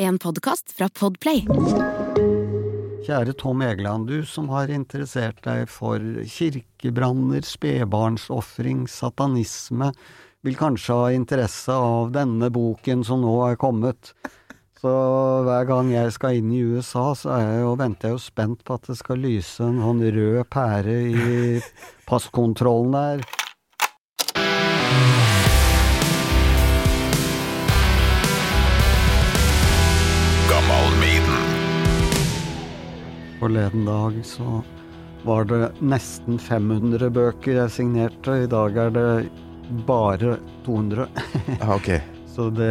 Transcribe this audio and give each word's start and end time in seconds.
En 0.00 0.16
podkast 0.18 0.72
fra 0.72 0.86
Podplay. 0.88 1.42
Kjære 3.04 3.34
Tom 3.36 3.60
Egeland, 3.60 4.06
du 4.08 4.22
som 4.24 4.46
har 4.48 4.70
interessert 4.72 5.42
deg 5.44 5.66
for 5.68 6.00
kirkebranner, 6.24 7.44
spedbarnsofring, 7.44 8.86
satanisme, 8.88 9.90
vil 10.40 10.56
kanskje 10.56 10.96
ha 10.96 11.10
interesse 11.12 11.76
av 11.76 12.14
denne 12.16 12.48
boken 12.48 13.04
som 13.04 13.20
nå 13.20 13.34
er 13.50 13.60
kommet. 13.60 14.14
Så 14.80 14.94
hver 15.44 15.68
gang 15.68 15.92
jeg 15.92 16.16
skal 16.16 16.40
inn 16.40 16.48
i 16.56 16.62
USA, 16.64 17.10
så 17.12 17.36
jeg 17.36 17.60
jo, 17.66 17.76
venter 17.76 18.08
jeg 18.08 18.16
jo 18.16 18.24
spent 18.24 18.64
på 18.64 18.80
at 18.80 18.88
det 18.88 18.96
skal 19.02 19.20
lyse 19.20 19.68
en 19.68 19.84
sånn 19.84 20.00
rød 20.16 20.48
pære 20.48 20.96
i 21.12 21.60
passkontrollen 22.08 22.96
der. 22.96 23.28
Forleden 33.40 33.86
dag 33.88 34.16
så 34.26 34.60
var 35.24 35.46
det 35.48 35.70
nesten 35.80 36.36
500 36.40 37.08
bøker 37.12 37.56
jeg 37.62 37.72
signerte. 37.72 38.34
I 38.44 38.48
dag 38.50 38.76
er 38.76 38.90
det 38.92 39.10
bare 39.88 40.34
200. 40.66 41.06
Ja, 41.56 41.74
ok. 41.78 41.88
Så 42.30 42.46
det, 42.54 42.70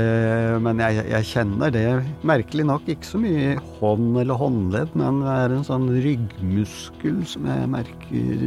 men 0.63 0.79
jeg, 0.81 1.03
jeg 1.09 1.27
kjenner 1.29 1.73
det 1.73 1.83
merkelig 2.25 2.63
nok 2.69 2.87
ikke 2.89 3.05
så 3.05 3.19
mye 3.21 3.55
hånd 3.81 4.15
eller 4.21 4.39
håndledd, 4.39 4.93
men 4.97 5.19
det 5.25 5.33
er 5.33 5.55
en 5.57 5.65
sånn 5.67 5.89
ryggmuskel 6.05 7.19
som 7.27 7.49
jeg 7.49 7.67
merker 7.73 8.45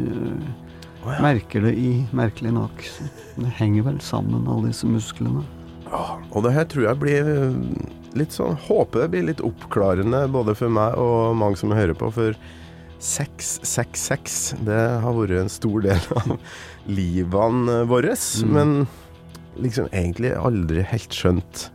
oh, 1.02 1.10
ja. 1.10 1.18
Merker 1.26 1.66
det 1.66 1.74
i, 1.78 1.90
merkelig 2.16 2.54
nok. 2.56 2.86
Så 2.86 3.10
Det 3.36 3.52
henger 3.58 3.90
vel 3.90 4.00
sammen, 4.02 4.46
alle 4.46 4.70
disse 4.70 4.88
musklene. 4.88 5.44
Ja, 5.90 6.16
Og 6.30 6.46
det 6.46 6.54
her 6.56 6.70
tror 6.70 6.88
jeg 6.88 7.02
blir 7.02 7.34
litt 8.18 8.34
sånn 8.34 8.58
Håper 8.66 9.04
det 9.04 9.12
blir 9.14 9.28
litt 9.30 9.42
oppklarende 9.44 10.24
både 10.32 10.54
for 10.58 10.72
meg 10.72 10.98
og 11.00 11.36
mange 11.38 11.60
som 11.60 11.74
hører 11.74 11.96
på. 11.98 12.10
For 12.14 12.36
666, 13.02 14.40
det 14.66 14.80
har 15.02 15.16
vært 15.16 15.40
en 15.40 15.50
stor 15.52 15.82
del 15.84 16.10
av 16.20 16.36
livene 16.98 17.82
våre. 17.90 18.14
Mm. 18.14 18.52
Men 18.56 18.74
liksom 19.60 19.88
egentlig 19.92 20.34
aldri 20.38 20.84
helt 20.86 21.16
skjønt 21.16 21.68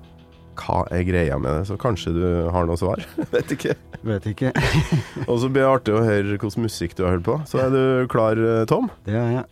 hva 0.58 0.82
er 0.94 1.04
greia 1.06 1.38
med 1.38 1.54
det. 1.54 1.68
Så 1.70 1.78
kanskje 1.82 2.14
du 2.16 2.26
har 2.54 2.68
noe 2.70 2.80
svar? 2.80 3.04
Vet 3.36 3.54
ikke. 3.54 3.76
Vet 4.08 4.26
ikke. 4.32 4.54
Og 5.30 5.42
så 5.42 5.52
blir 5.52 5.64
det 5.64 5.70
artig 5.70 5.98
å 5.98 6.06
høre 6.06 6.34
hvilken 6.34 6.66
musikk 6.66 6.98
du 6.98 7.06
har 7.06 7.18
hørt 7.18 7.28
på. 7.28 7.40
Så 7.50 7.62
er 7.66 7.74
du 7.74 7.84
klar, 8.12 8.40
eh, 8.40 8.66
Tom? 8.70 8.90
Det 9.08 9.18
er 9.18 9.40
jeg. 9.40 9.46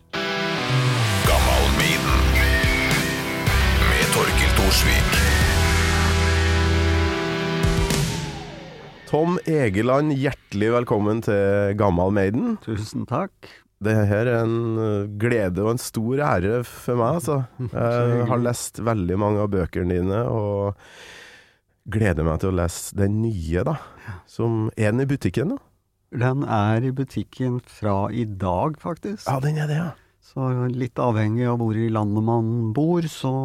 Med 3.86 4.08
Torkil 4.16 4.56
Thorsvik. 4.58 5.05
Tom 9.16 9.38
Egeland, 9.48 10.12
hjertelig 10.20 10.74
velkommen 10.74 11.22
til 11.24 11.70
Gammal 11.80 12.10
Maiden. 12.12 12.58
Tusen 12.66 13.06
takk. 13.08 13.48
Det 13.80 13.94
her 14.10 14.28
er 14.28 14.42
en 14.42 14.76
uh, 14.76 15.06
glede 15.22 15.64
og 15.64 15.70
en 15.72 15.80
stor 15.80 16.20
ære 16.34 16.58
for 16.68 17.00
meg, 17.00 17.22
altså. 17.22 17.38
Jeg 17.72 18.28
har 18.28 18.44
lest 18.44 18.84
veldig 18.84 19.20
mange 19.22 19.40
av 19.46 19.54
bøkene 19.56 20.02
dine, 20.02 20.20
og 20.28 20.76
gleder 21.96 22.28
meg 22.28 22.44
til 22.44 22.52
å 22.52 22.58
lese 22.60 23.00
den 23.00 23.22
nye, 23.22 23.64
da. 23.64 23.78
Som 24.28 24.68
er 24.76 24.92
den 24.92 25.06
i 25.06 25.10
butikken 25.16 25.56
da? 25.56 25.62
Den 26.28 26.44
er 26.44 26.84
i 26.84 26.92
butikken 27.00 27.62
fra 27.72 28.10
i 28.12 28.28
dag, 28.28 28.76
faktisk. 28.84 29.30
Ja, 29.30 29.40
den 29.40 29.64
er 29.64 29.72
det, 29.72 29.80
ja. 29.80 29.90
Så 30.28 30.52
litt 30.76 31.00
avhengig 31.00 31.48
av 31.48 31.62
hvor 31.64 31.78
i 31.80 31.88
landet 31.88 32.34
man 32.36 32.74
bor, 32.76 33.08
så 33.08 33.38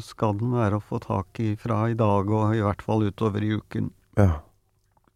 skal 0.00 0.40
den 0.40 0.56
være 0.56 0.80
å 0.80 0.88
få 0.94 1.04
tak 1.04 1.44
i 1.44 1.58
fra 1.60 1.90
i 1.92 2.04
dag 2.08 2.38
og 2.40 2.54
i 2.56 2.64
hvert 2.64 2.88
fall 2.88 3.10
utover 3.12 3.44
i 3.44 3.58
uken. 3.60 3.98
ja. 4.16 4.38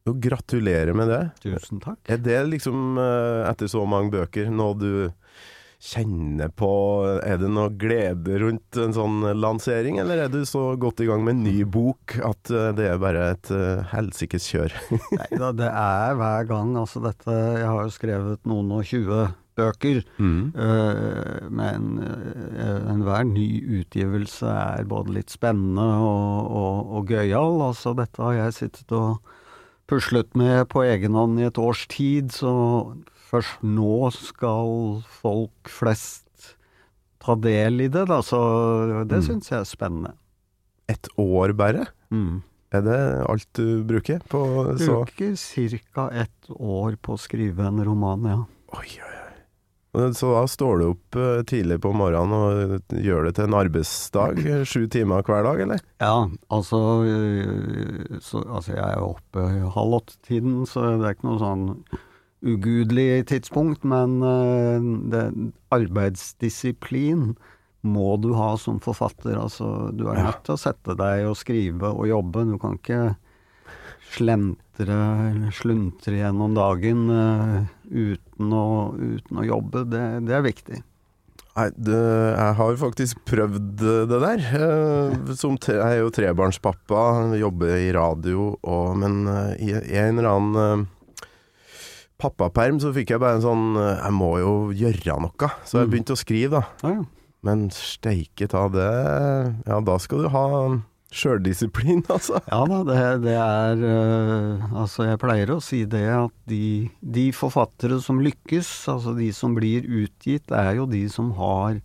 Og 0.05 0.19
gratulerer 0.21 0.93
med 0.93 1.09
det. 1.09 1.23
Tusen 1.41 1.81
takk. 1.81 1.97
Er 2.13 2.19
det 2.21 2.37
liksom, 2.51 2.99
eh, 3.01 3.49
etter 3.49 3.71
så 3.73 3.87
mange 3.89 4.13
bøker, 4.13 4.51
noe 4.53 4.77
du 4.77 4.91
kjenner 5.85 6.49
på 6.49 6.69
Er 7.25 7.37
det 7.41 7.49
noe 7.53 7.69
glede 7.69 8.39
rundt 8.41 8.77
en 8.81 8.95
sånn 8.97 9.25
lansering, 9.37 9.99
eller 10.01 10.25
er 10.25 10.29
du 10.33 10.45
så 10.49 10.77
godt 10.81 11.01
i 11.05 11.09
gang 11.09 11.25
med 11.25 11.37
en 11.37 11.45
ny 11.45 11.65
bok 11.65 12.17
at 12.25 12.53
eh, 12.53 12.73
det 12.77 12.89
er 12.89 13.01
bare 13.01 13.31
et 13.33 13.51
uh, 13.53 13.85
helsikes 13.93 14.49
kjør? 14.53 14.77
Nei 15.21 15.31
da, 15.41 15.51
det 15.57 15.69
er 15.69 16.17
hver 16.21 16.49
gang. 16.53 16.77
Altså 16.81 17.01
dette 17.05 17.33
Jeg 17.33 17.69
har 17.69 17.81
jo 17.83 17.97
skrevet 17.97 18.49
noen 18.49 18.73
og 18.77 18.85
tjue 18.89 19.27
bøker, 19.57 20.03
eh, 20.19 21.49
men 21.49 21.91
uh, 22.03 22.93
enhver 22.93 23.25
ny 23.29 23.49
utgivelse 23.81 24.53
er 24.53 24.89
både 24.91 25.17
litt 25.17 25.33
spennende 25.33 25.89
og, 26.05 26.53
og, 26.61 26.93
og 26.99 27.15
gøyal. 27.15 27.63
Altså 27.71 27.97
dette 27.97 28.21
har 28.21 28.37
jeg 28.41 28.59
sittet 28.61 28.97
og 28.99 29.34
puslet 29.91 30.35
med 30.39 30.69
på 30.73 30.83
egen 30.87 31.13
hånd 31.19 31.41
i 31.41 31.47
et 31.49 31.59
års 31.61 31.87
tid, 31.93 32.31
så 32.33 32.53
først 33.31 33.63
nå 33.67 34.11
skal 34.15 35.03
folk 35.21 35.69
flest 35.69 36.23
ta 37.25 37.35
del 37.41 37.81
i 37.87 37.89
det, 37.89 38.07
da. 38.09 38.21
Så 38.23 38.39
det 39.09 39.21
Mm. 39.23 39.27
syns 39.29 39.51
jeg 39.51 39.61
er 39.61 39.65
spennende. 39.69 40.13
Et 40.89 41.09
år 41.19 41.53
bare? 41.57 41.87
Mm. 42.13 42.43
Er 42.73 42.81
det 42.83 42.99
alt 43.31 43.47
du 43.55 43.85
bruker 43.85 44.21
på 44.29 44.41
så 44.79 45.05
Bruker 45.07 45.37
ca. 45.95 46.09
ett 46.13 46.51
år 46.51 46.97
på 47.01 47.15
å 47.15 47.19
skrive 47.21 47.61
en 47.67 47.83
roman, 47.85 48.23
ja. 48.25 48.45
Oi, 48.77 48.87
oi, 48.99 49.15
oi. 49.23 49.24
Så 49.95 50.31
da 50.35 50.43
står 50.51 50.81
du 50.81 50.85
opp 50.89 51.19
eh, 51.21 51.43
tidlig 51.47 51.77
på 51.85 51.93
morgenen 51.95 52.35
og 52.35 52.95
gjør 52.99 53.29
det 53.29 53.35
til 53.37 53.47
en 53.47 53.57
arbeidsdag? 53.61 54.41
eh, 54.43 54.65
Sju 54.67 54.89
timer 54.91 55.23
hver 55.23 55.47
dag, 55.47 55.61
eller? 55.67 55.85
Ja, 56.03 56.27
altså, 56.51 56.81
så, 58.25 58.43
altså 58.49 58.75
Jeg 58.75 58.83
er 58.89 59.05
oppe 59.07 59.45
halv 59.77 60.01
åtte-tiden, 60.01 60.65
så 60.67 60.97
det 60.99 61.07
er 61.13 61.17
ikke 61.19 61.29
noe 61.31 61.43
sånn 61.43 61.67
ugudelig 62.45 63.25
tidspunkt, 63.31 63.87
men 63.89 64.19
det, 65.09 65.23
arbeidsdisiplin 65.73 67.31
må 67.85 68.17
du 68.21 68.33
ha 68.37 68.51
som 68.61 68.81
forfatter. 68.85 69.37
Altså, 69.39 69.91
du 69.93 70.07
er 70.11 70.21
nødt 70.27 70.43
til 70.45 70.57
å 70.57 70.61
sette 70.61 70.97
deg 70.99 71.25
og 71.29 71.39
skrive 71.41 71.93
og 71.93 72.07
jobbe. 72.09 72.45
Du 72.51 72.59
kan 72.61 72.77
ikke 72.81 73.01
slentre 74.75 75.31
eller 75.31 75.51
sluntre 75.55 76.17
gjennom 76.19 76.55
dagen 76.57 77.05
uh, 77.11 77.63
uten, 77.91 78.51
å, 78.53 78.95
uten 78.99 79.39
å 79.39 79.45
jobbe. 79.47 79.85
Det, 79.87 80.03
det 80.27 80.35
er 80.35 80.43
viktig. 80.43 80.81
Nei, 81.55 81.69
det, 81.79 81.95
jeg 82.35 82.55
har 82.59 82.77
faktisk 82.81 83.21
prøvd 83.31 83.77
det 84.11 84.19
der. 84.19 84.41
Eh, 84.59 85.35
Som 85.39 85.55
tre, 85.57 85.77
jeg 85.79 86.01
er 86.01 86.01
jo 86.03 86.11
trebarnspappa, 86.11 87.05
jobber 87.39 87.77
i 87.79 87.93
radio, 87.95 88.57
og, 88.67 88.97
men 88.99 89.21
eh, 89.31 89.53
i, 89.63 89.71
i 89.93 89.99
en 90.03 90.19
eller 90.19 90.31
annen 90.33 90.83
eh, 90.83 91.29
pappaperm 92.19 92.81
så 92.83 92.91
fikk 92.95 93.15
jeg 93.15 93.23
bare 93.23 93.39
en 93.39 93.45
sånn 93.45 93.65
eh, 93.79 94.01
Jeg 94.03 94.17
må 94.19 94.33
jo 94.43 94.55
gjøre 94.75 95.21
noe. 95.29 95.51
Så 95.63 95.79
jeg 95.79 95.87
Mm. 95.87 95.93
begynte 95.95 96.17
å 96.17 96.19
skrive, 96.19 96.51
da. 96.59 96.65
Ja, 96.83 96.97
ja. 96.99 97.05
Men 97.45 97.67
steike 97.71 98.47
ta 98.49 98.67
det 98.73 98.91
Ja, 99.69 99.79
da 99.85 99.99
skal 100.01 100.23
du 100.25 100.29
ha 100.33 100.45
sjøldisiplin, 101.15 102.03
altså. 102.15 102.41
Ja 102.51 102.61
da, 102.71 102.81
det, 102.89 102.99
det 103.25 103.37
er 103.39 103.85
uh, 103.85 104.65
Altså, 104.83 105.07
jeg 105.09 105.21
pleier 105.23 105.55
å 105.55 105.61
si 105.65 105.85
det 105.89 106.07
at 106.17 106.35
de, 106.51 106.91
de 107.01 107.29
forfattere 107.37 108.01
som 108.03 108.21
lykkes, 108.25 108.73
altså 108.93 109.15
de 109.19 109.31
som 109.37 109.55
blir 109.57 109.87
utgitt, 109.87 110.51
er 110.51 110.75
jo 110.81 110.89
de 110.91 111.05
som 111.13 111.33
har 111.39 111.79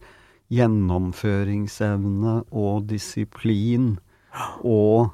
gjennomføringsevne 0.50 2.40
og 2.50 2.90
disiplin, 2.90 3.98
og 4.66 5.12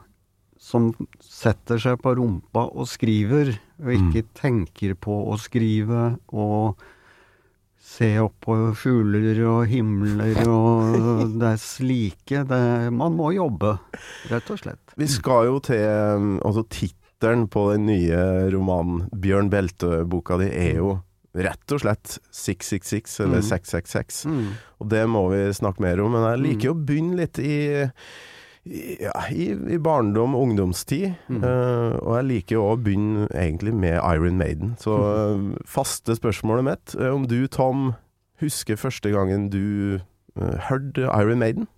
som 0.65 0.93
setter 1.21 1.79
seg 1.81 1.99
på 2.01 2.15
rumpa 2.17 2.65
og 2.71 2.87
skriver, 2.89 3.51
og 3.83 3.91
ikke 3.93 4.23
tenker 4.37 4.95
på 4.97 5.17
å 5.29 5.35
skrive, 5.41 6.15
og 6.31 6.79
se 7.85 8.07
opp 8.19 8.39
på 8.47 8.55
fugler 8.75 9.37
og 9.47 9.67
himler 9.69 10.39
og 10.49 10.95
det 11.39 11.51
er 11.53 11.59
slike 11.61 12.41
det, 12.49 12.61
Man 12.97 13.15
må 13.15 13.29
jobbe, 13.35 13.75
rett 14.31 14.49
og 14.51 14.59
slett. 14.63 14.95
Vi 14.99 15.07
skal 15.11 15.47
jo 15.51 15.59
til 15.63 15.83
um, 16.17 16.31
Altså, 16.41 16.65
tittelen 16.73 17.45
på 17.53 17.67
den 17.75 17.85
nye 17.87 18.21
romanen, 18.53 19.05
Bjørn 19.13 19.51
Belte-boka 19.53 20.39
di, 20.41 20.49
er 20.51 20.79
jo 20.81 20.95
rett 21.35 21.73
og 21.75 21.81
slett 21.83 22.17
666, 22.31 23.17
eller 23.25 23.41
Mm. 23.41 23.47
666. 23.49 24.19
Mm. 24.31 24.45
Og 24.79 24.89
det 24.91 25.01
må 25.11 25.25
vi 25.33 25.41
snakke 25.57 25.83
mer 25.83 25.99
om, 26.03 26.13
men 26.15 26.23
jeg 26.29 26.43
liker 26.45 26.69
jo 26.69 26.75
å 26.77 26.83
begynne 26.87 27.17
litt 27.19 27.39
i 27.43 27.57
Ja, 28.65 29.11
i, 29.29 29.51
i 29.53 29.77
barndom 29.77 30.33
og 30.35 30.47
ungdomstid. 30.47 31.11
Eh, 31.29 31.95
og 32.01 32.15
jeg 32.17 32.27
liker 32.31 32.61
å 32.63 32.71
begynne 32.81 33.27
egentlig 33.29 33.75
med 33.77 33.99
Iron 33.99 34.39
Maiden. 34.41 34.73
Så 34.81 34.95
uh, 34.97 35.53
faste 35.69 36.17
spørsmålet 36.17 36.65
mitt 36.65 36.95
om 36.97 37.25
om 37.25 37.27
du, 37.29 37.45
Tom, 37.47 37.93
husker 38.41 38.75
første 38.75 39.09
gangen 39.13 39.51
du 39.53 39.99
uh, 40.39 40.57
hørte 40.69 41.05
Iron 41.05 41.39
Maiden? 41.39 41.69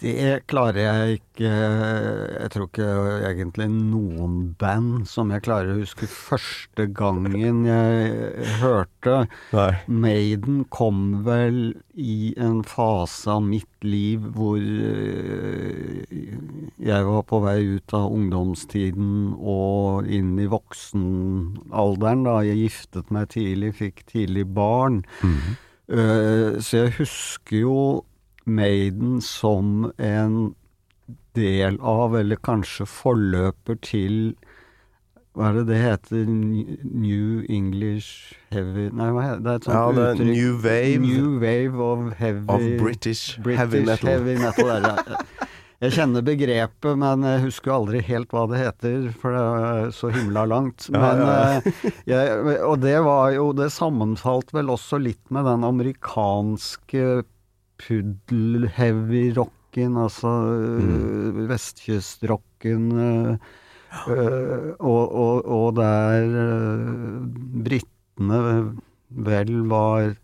Det 0.00 0.46
klarer 0.48 0.80
jeg 0.80 1.18
ikke 1.18 1.48
Jeg 1.50 2.50
tror 2.54 2.68
ikke 2.70 2.88
egentlig 3.28 3.66
noen 3.68 4.54
band 4.60 5.04
som 5.08 5.32
jeg 5.34 5.44
klarer 5.44 5.74
å 5.74 5.80
huske 5.82 6.08
første 6.08 6.86
gangen 6.96 7.66
jeg 7.68 8.48
hørte. 8.62 9.26
Nei. 9.52 9.70
Maiden 9.86 10.64
kom 10.72 11.20
vel 11.26 11.60
i 12.00 12.32
en 12.40 12.62
fase 12.64 13.28
av 13.34 13.44
mitt 13.44 13.84
liv 13.84 14.24
hvor 14.36 14.60
eh, 14.60 16.02
jeg 16.80 17.08
var 17.08 17.24
på 17.28 17.40
vei 17.44 17.58
ut 17.76 17.96
av 17.96 18.12
ungdomstiden 18.16 19.34
og 19.36 20.08
inn 20.08 20.36
i 20.40 20.48
voksenalderen. 20.50 22.24
Da 22.28 22.40
jeg 22.48 22.64
giftet 22.64 23.12
meg 23.12 23.32
tidlig, 23.36 23.74
fikk 23.80 24.06
tidlig 24.08 24.46
barn. 24.56 25.02
Eh, 25.90 26.60
så 26.62 26.84
jeg 26.84 26.96
husker 27.00 27.64
jo 27.64 27.76
Maiden 28.46 29.20
som 29.24 29.90
en 29.98 30.54
del 31.38 31.76
av, 31.80 32.16
eller 32.18 32.40
kanskje 32.42 32.86
forløper 32.88 33.78
til 33.84 34.16
hva 35.38 35.52
er 35.52 35.60
det 35.60 35.66
det 35.68 35.76
heter? 35.78 36.24
New 36.26 37.44
English 37.46 38.34
Heavy 38.50 38.88
Nei, 38.90 39.12
hva 39.14 39.22
heter 39.28 39.44
det? 39.44 39.52
er 39.52 39.60
et 39.60 39.68
sånt 39.68 39.76
Ja, 39.76 39.84
det 39.94 40.02
er 40.02 40.16
uttrykk. 40.16 40.32
New 40.34 40.56
Wave 40.64 41.04
New 41.04 41.28
Wave 41.38 41.84
of 41.86 42.02
Heavy 42.18 42.42
of 42.50 42.64
British, 42.82 43.38
British 43.38 43.60
heavy 43.62 43.84
metal. 43.86 44.10
heavy 44.10 44.34
metal 44.42 44.72
det. 44.88 45.20
Jeg 45.80 45.94
kjenner 45.96 46.24
begrepet, 46.26 46.98
men 47.00 47.22
jeg 47.24 47.40
husker 47.46 47.72
aldri 47.72 48.02
helt 48.04 48.34
hva 48.34 48.42
det 48.50 48.58
heter, 48.60 49.06
for 49.16 49.32
det 49.32 49.44
er 49.70 49.94
så 49.96 50.10
himla 50.12 50.42
langt. 50.50 50.90
Men, 50.92 51.22
ja, 51.24 51.30
ja. 51.30 51.62
eh, 51.62 51.94
jeg, 52.10 52.58
og 52.66 52.82
det 52.82 52.98
var 53.06 53.30
jo 53.32 53.46
Det 53.56 53.70
sammenfalt 53.72 54.52
vel 54.52 54.68
også 54.74 54.98
litt 55.00 55.22
med 55.32 55.48
den 55.48 55.64
amerikanske 55.64 57.22
puddel-heavy-rocken, 57.80 59.96
altså 60.02 60.28
Mm. 60.80 61.40
øh, 61.40 61.48
vestkystrocken. 61.48 62.92
øh, 62.98 63.36
og, 64.78 65.14
og, 65.14 65.44
og 65.44 65.76
der 65.76 66.24
øh, 66.24 67.26
britene 67.64 68.72
vel 69.10 69.66
var 69.68 70.14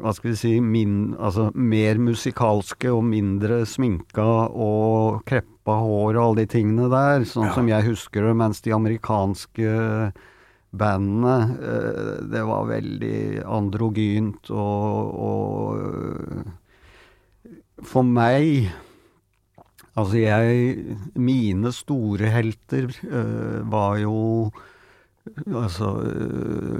hva 0.00 0.12
skal 0.16 0.30
vi 0.32 0.36
si, 0.40 0.52
min, 0.64 1.12
altså 1.20 1.50
mer 1.54 1.98
musikalske 2.00 2.88
og 2.90 3.04
mindre 3.04 3.66
sminka 3.68 4.24
og 4.48 5.20
kreppa 5.28 5.72
hår 5.84 6.16
og 6.16 6.22
alle 6.24 6.40
de 6.42 6.46
tingene 6.56 6.88
der, 6.90 7.24
sånn 7.28 7.52
som 7.54 7.68
jeg 7.68 7.84
husker 7.86 8.22
det, 8.26 8.34
mens 8.40 8.60
de 8.64 8.72
amerikanske 8.74 9.68
bandene, 10.80 11.34
eh, 11.58 12.22
det 12.32 12.42
var 12.48 12.66
veldig 12.70 13.42
androgynt 13.46 14.50
og, 14.50 15.14
og 15.28 15.78
eh, 15.80 16.52
For 17.84 18.02
meg 18.06 18.70
Altså, 19.94 20.16
jeg 20.18 20.96
Mine 21.14 21.70
store 21.72 22.30
helter 22.34 22.88
eh, 23.06 23.60
var 23.70 23.98
jo 24.02 24.50
Altså 25.46 25.92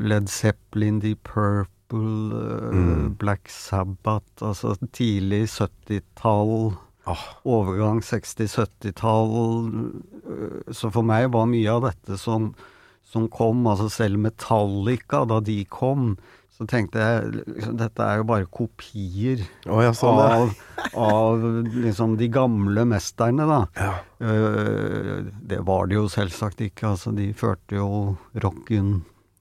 Led 0.04 0.26
Zeppelin, 0.28 0.98
Deep 1.04 1.22
Purple, 1.24 1.70
Mm. 1.94 3.12
Black 3.20 3.46
Sabbath, 3.52 4.40
altså 4.42 4.72
tidlig 4.96 5.44
70-tall, 5.52 6.72
Oh. 7.06 7.24
overgang 7.44 8.00
60-70-tall. 8.02 9.92
eh, 10.24 10.72
Så 10.72 10.90
for 10.90 11.02
meg 11.06 11.28
var 11.34 11.46
mye 11.46 11.68
av 11.70 11.82
dette 11.84 12.16
som, 12.18 12.54
som 13.14 13.28
kom, 13.32 13.62
altså 13.70 13.86
selv 13.92 14.18
Metallica, 14.20 15.22
da 15.30 15.38
de 15.44 15.60
kom, 15.70 16.14
så 16.54 16.66
tenkte 16.70 17.02
jeg 17.02 17.30
liksom, 17.48 17.78
dette 17.80 18.04
er 18.06 18.20
jo 18.20 18.26
bare 18.28 18.46
kopier 18.46 19.40
oh, 19.66 19.80
ja, 19.82 19.90
sånn 19.96 20.20
av, 20.22 20.52
av 20.94 21.46
liksom 21.82 22.14
de 22.20 22.28
gamle 22.30 22.84
mesterne, 22.86 23.46
da. 23.50 23.58
ja. 23.74 23.94
Eh, 24.22 25.32
det 25.50 25.58
var 25.66 25.90
det 25.90 25.98
jo 25.98 26.04
selvsagt 26.12 26.62
ikke, 26.62 26.92
altså 26.94 27.14
de 27.16 27.32
førte 27.36 27.80
jo 27.80 27.88
rocken 28.44 29.00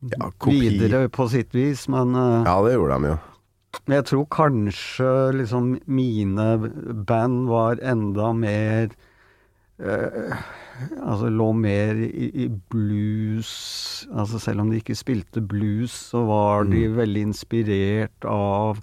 Ja, 0.10 0.32
videre 0.50 1.06
på 1.14 1.30
sitt 1.32 1.54
vis, 1.56 1.86
men 1.92 2.18
eh, 2.18 2.50
Ja, 2.50 2.58
det 2.66 2.74
gjorde 2.76 2.98
de 2.98 3.14
jo. 3.14 3.20
jeg 3.94 4.08
tror 4.10 4.26
kanskje 4.34 5.14
liksom 5.38 5.70
mine 5.86 6.50
band 7.08 7.46
var 7.54 7.78
enda 7.94 8.34
mer 8.34 8.90
eh, 9.78 10.44
Altså 11.04 11.30
lå 11.30 11.50
mer 11.56 12.00
i, 12.02 12.30
i 12.46 12.48
blues. 12.50 13.54
Altså 14.12 14.42
selv 14.42 14.64
om 14.64 14.72
de 14.72 14.82
ikke 14.82 14.98
spilte 14.98 15.42
blues, 15.42 15.94
så 16.12 16.24
var 16.28 16.68
de 16.70 16.88
veldig 16.98 17.28
inspirert 17.30 18.28
av 18.30 18.82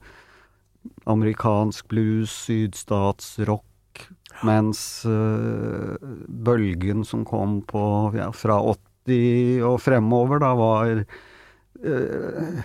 amerikansk 1.11 1.89
blues, 1.91 2.33
sydstatsrock, 2.47 4.07
mens 4.47 5.03
uh, 5.09 5.97
bølgen 6.29 7.05
som 7.05 7.27
kom 7.29 7.61
på 7.69 7.83
ja, 8.17 8.31
fra 8.33 8.61
80 8.63 9.67
og 9.67 9.81
fremover, 9.83 10.41
da 10.41 10.53
var 10.57 11.03
uh, 11.03 12.61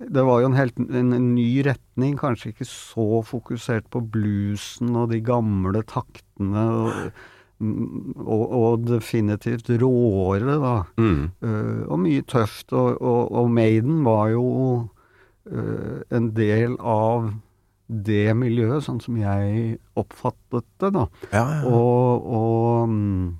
det 0.00 0.24
var 0.24 0.40
jo 0.40 0.48
en 0.48 0.56
helt 0.56 0.78
en, 0.80 1.12
en 1.12 1.28
ny 1.34 1.60
retning, 1.66 2.16
kanskje 2.18 2.54
ikke 2.54 2.66
så 2.68 3.20
fokusert 3.26 3.90
på 3.92 4.02
bluesen 4.14 4.96
og 4.96 5.12
de 5.12 5.20
gamle 5.24 5.84
taktene, 5.86 6.64
og, 6.80 6.90
mm, 6.96 7.28
og, 7.60 8.44
og 8.56 8.86
definitivt 8.88 9.68
råere, 9.82 10.56
da. 10.62 10.74
Mm. 11.00 11.26
Uh, 11.44 11.82
og 11.92 12.00
mye 12.06 12.22
tøft. 12.30 12.72
Og, 12.72 12.96
og, 13.02 13.30
og 13.36 13.50
Maiden 13.52 14.00
var 14.06 14.30
jo 14.32 14.44
uh, 15.50 16.00
en 16.10 16.30
del 16.36 16.76
av 16.80 17.30
det 17.90 18.30
miljøet, 18.38 18.84
sånn 18.86 19.00
som 19.02 19.16
jeg 19.18 19.78
oppfattet 19.98 20.66
det, 20.80 20.92
da. 20.94 21.06
Ja, 21.34 21.44
ja. 21.58 21.62
Og, 21.66 22.86
mm, 22.88 23.38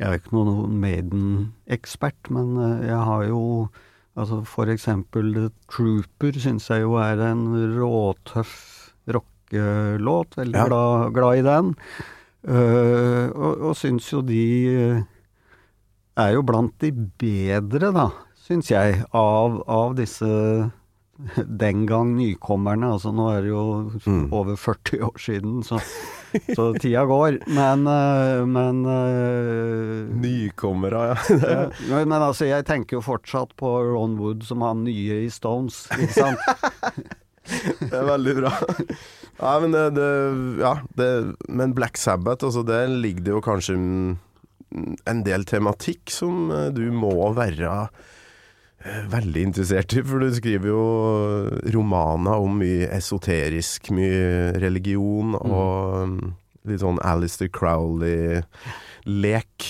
jeg 0.00 0.08
er 0.08 0.18
ikke 0.18 0.34
noen 0.34 0.74
Maiden-ekspert, 0.82 2.28
men 2.34 2.56
eh, 2.62 2.88
jeg 2.90 2.98
har 3.10 3.24
jo 3.30 3.42
Altså 4.18 4.40
for 4.50 4.66
eksempel 4.66 5.28
Trooper 5.70 6.34
syns 6.42 6.64
jeg 6.72 6.82
jo 6.82 6.96
er 6.98 7.20
en 7.22 7.44
råtøff 7.76 8.54
rockelåt. 9.14 10.34
Veldig 10.40 10.58
Ja. 10.58 10.64
glad, 10.66 11.12
glad 11.14 11.38
i 11.38 11.44
den. 11.46 11.68
Eh, 12.46 13.26
og, 13.34 13.62
og 13.70 13.76
syns 13.76 14.06
jo 14.12 14.20
de 14.22 14.42
eh, 14.70 15.00
er 16.18 16.34
jo 16.36 16.42
blant 16.46 16.74
de 16.82 16.92
bedre, 17.18 17.90
da, 17.94 18.08
syns 18.46 18.70
jeg, 18.70 19.00
av, 19.10 19.58
av 19.68 19.96
disse 19.98 20.28
den 21.64 21.82
gang 21.90 22.12
nykommerne. 22.14 22.92
Altså 22.94 23.10
nå 23.14 23.26
er 23.34 23.42
det 23.42 23.50
jo 23.50 23.64
Mm. 24.06 24.28
over 24.32 24.54
40 24.56 25.02
år 25.04 25.18
siden, 25.20 25.56
så, 25.66 25.80
så 26.54 26.68
tida 26.78 27.02
går. 27.10 27.40
Men, 27.50 27.82
eh, 27.90 28.44
men 28.46 28.84
Nykommere, 30.22 31.02
ja. 31.10 31.16
ja, 31.90 32.04
men 32.06 32.12
altså, 32.22 32.46
jeg 32.48 32.64
tenker 32.68 32.98
jo 32.98 33.02
fortsatt 33.04 33.56
på 33.58 33.72
Ron 33.90 34.14
Wood 34.20 34.46
som 34.46 34.62
han 34.64 34.84
nye 34.86 35.24
i 35.26 35.30
Stones, 35.34 35.86
ikke 35.98 36.14
sant? 36.14 36.38
Det 37.80 37.94
er 37.96 38.04
veldig 38.04 38.32
bra. 38.42 38.50
Ja, 39.38 39.54
men 39.62 39.74
det, 39.74 39.90
det 39.94 40.08
Ja, 40.62 40.78
det, 40.98 41.34
men 41.48 41.74
Black 41.74 41.96
Sabbath, 41.96 42.44
altså, 42.44 42.62
der 42.66 42.86
ligger 42.90 43.22
det 43.24 43.32
jo 43.36 43.40
kanskje 43.44 43.76
mm, 43.78 44.18
en 45.08 45.24
del 45.26 45.44
tematikk 45.48 46.10
som 46.12 46.50
eh, 46.50 46.68
du 46.74 46.90
må 46.92 47.32
være 47.36 47.88
eh, 48.82 49.04
veldig 49.12 49.42
interessert 49.50 49.94
i, 49.94 50.02
for 50.02 50.18
du 50.22 50.34
skriver 50.34 50.68
jo 50.72 50.82
romaner 51.74 52.36
om 52.42 52.58
mye 52.60 52.90
esoterisk, 52.98 53.90
mye 53.94 54.58
religion 54.58 55.34
og 55.38 56.08
mm, 56.10 56.34
litt 56.68 56.82
sånn 56.82 56.98
Alistair 57.06 57.50
Crowley-lek 57.54 58.44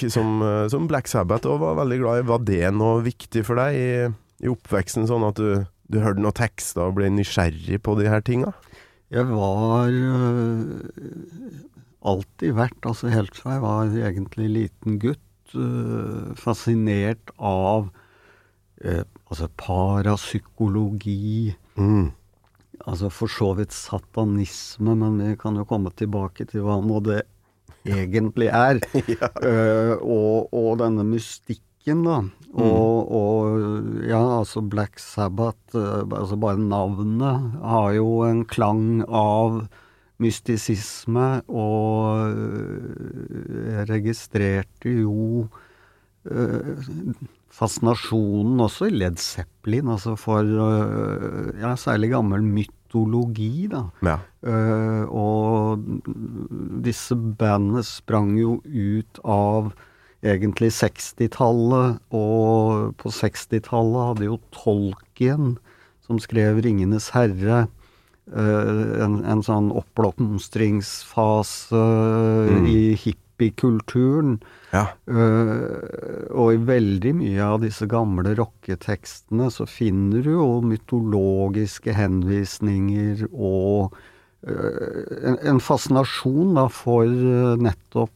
som, 0.08 0.42
eh, 0.42 0.66
som 0.72 0.88
Black 0.90 1.06
Sabbath 1.12 1.46
òg 1.48 1.58
var 1.66 1.76
veldig 1.82 1.98
glad 2.00 2.14
i. 2.22 2.28
Var 2.32 2.40
det 2.48 2.68
noe 2.76 3.04
viktig 3.06 3.42
for 3.46 3.54
deg 3.60 3.70
i, 3.76 4.08
i 4.44 4.48
oppveksten, 4.50 5.04
sånn 5.10 5.28
at 5.28 5.36
du, 5.36 5.50
du 5.92 5.96
hørte 6.00 6.22
noen 6.24 6.40
tekster 6.40 6.88
og 6.88 6.96
ble 6.98 7.06
nysgjerrig 7.12 7.78
på 7.84 7.90
de 8.00 8.08
her 8.08 8.22
tinga? 8.24 8.52
Jeg 9.10 9.24
var 9.30 9.88
øh, 9.88 10.84
alltid 12.04 12.52
vært, 12.58 12.78
altså 12.86 13.08
helt 13.12 13.36
fra 13.36 13.54
jeg 13.56 13.62
var 13.64 13.94
egentlig 13.96 14.48
liten 14.52 14.98
gutt, 15.00 15.54
øh, 15.56 16.34
fascinert 16.36 17.32
av 17.38 17.88
øh, 18.84 19.04
altså 19.30 19.48
parapsykologi, 19.56 21.54
Mm. 21.78 22.10
altså 22.86 23.08
for 23.08 23.26
så 23.30 23.52
vidt 23.54 23.72
satanisme, 23.72 24.94
men 24.98 25.18
vi 25.22 25.36
kan 25.38 25.56
jo 25.56 25.64
komme 25.64 25.90
tilbake 25.94 26.44
til 26.50 26.60
hva 26.66 26.80
nå 26.82 27.00
det 27.06 27.22
egentlig 27.86 28.48
er. 28.50 28.80
Eh, 29.48 29.94
og, 30.02 30.48
og 30.52 30.78
denne 30.80 31.04
mystikken, 31.06 31.64
da. 31.86 32.18
Og, 32.58 33.12
og 33.12 34.04
ja, 34.08 34.20
altså 34.38 34.62
Black 34.64 34.98
Sabbath, 34.98 35.76
eh, 35.76 36.04
altså 36.16 36.36
bare 36.40 36.58
navnet 36.58 37.58
har 37.62 37.92
jo 37.96 38.22
en 38.26 38.44
klang 38.48 39.04
av 39.04 39.66
mystisisme, 40.18 41.44
og 41.46 42.34
jeg 43.70 43.84
registrerte 43.86 44.90
jo 45.04 45.46
fascinasjonen 47.54 48.64
også 48.64 48.88
i 48.88 48.96
Led 48.96 49.20
Zeppelin, 49.22 49.92
altså 49.94 50.16
for 50.18 50.42
ja, 50.42 51.70
særlig 51.78 52.10
gammel 52.16 52.42
mytologi, 52.42 53.68
da. 53.70 53.84
Ja. 54.02 54.16
Og 55.06 55.86
disse 56.82 57.14
bandene 57.14 57.86
sprang 57.86 58.34
jo 58.42 58.58
ut 58.66 59.22
av 59.22 59.70
egentlig 60.26 60.72
60-tallet, 60.74 62.00
og 62.14 62.94
på 62.98 63.12
60-tallet 63.14 64.10
hadde 64.10 64.28
jo 64.28 64.38
Tolkien, 64.54 65.56
som 66.06 66.18
skrev 66.22 66.62
'Ringenes 66.62 67.10
herre', 67.14 67.66
uh, 68.34 69.04
en, 69.04 69.22
en, 69.24 69.42
sånn 69.44 69.70
oppblomstringsfase 69.76 71.78
mm. 71.78 72.68
i 72.68 72.80
hippiekulturen. 72.98 74.38
Ja. 74.72 74.88
Uh, 75.06 76.26
og 76.34 76.56
i 76.56 76.60
veldig 76.68 77.14
mye 77.22 77.48
av 77.54 77.62
disse 77.64 77.88
gamle 77.88 78.34
rocketekstene 78.38 79.48
så 79.54 79.68
finner 79.70 80.26
du 80.26 80.32
jo 80.34 80.50
mytologiske 80.66 81.94
henvisninger 81.96 83.28
og 83.30 83.94
uh, 84.48 85.14
en, 85.22 85.38
en, 85.44 85.62
fascinasjon 85.62 86.56
da 86.58 86.66
for 86.72 87.06
nettopp 87.62 88.14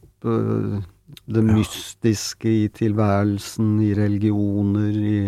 det 1.26 1.42
ja. 1.42 1.56
mystiske 1.56 2.52
i 2.64 2.68
tilværelsen, 2.68 3.74
i 3.82 3.92
religioner, 3.98 4.96
i 4.96 5.18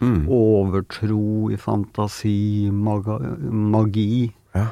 mm. 0.00 0.28
overtro, 0.28 1.50
i 1.50 1.58
fantasi, 1.60 2.70
maga, 2.72 3.18
magi. 3.50 4.32
Ja. 4.54 4.70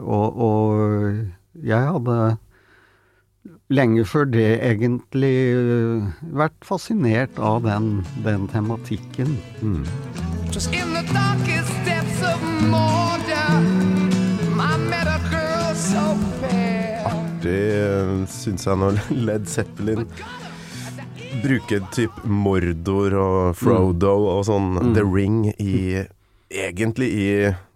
og, 0.00 0.38
og 0.40 1.16
jeg 1.62 1.90
hadde 1.92 2.36
lenge 3.68 4.04
før 4.04 4.24
det 4.24 4.46
egentlig 4.64 5.36
uh, 5.56 6.08
vært 6.36 6.56
fascinert 6.64 7.38
av 7.38 7.62
den, 7.66 8.04
den 8.24 8.48
tematikken. 8.52 9.36
Mm. 9.60 9.84
Artig, 17.44 18.28
syns 18.32 18.64
jeg, 18.66 18.78
når 18.80 19.00
Led 19.26 19.48
Zeppelin 19.48 20.06
bruker 21.42 21.82
typ 21.92 22.22
Mordor 22.24 23.16
og 23.18 23.56
Frodo 23.58 24.14
mm. 24.16 24.28
og 24.32 24.42
sånn 24.48 24.68
mm. 24.78 24.90
The 24.96 25.04
Ring 25.04 25.38
i 25.58 26.04
Egentlig 26.54 27.08
i 27.10 27.28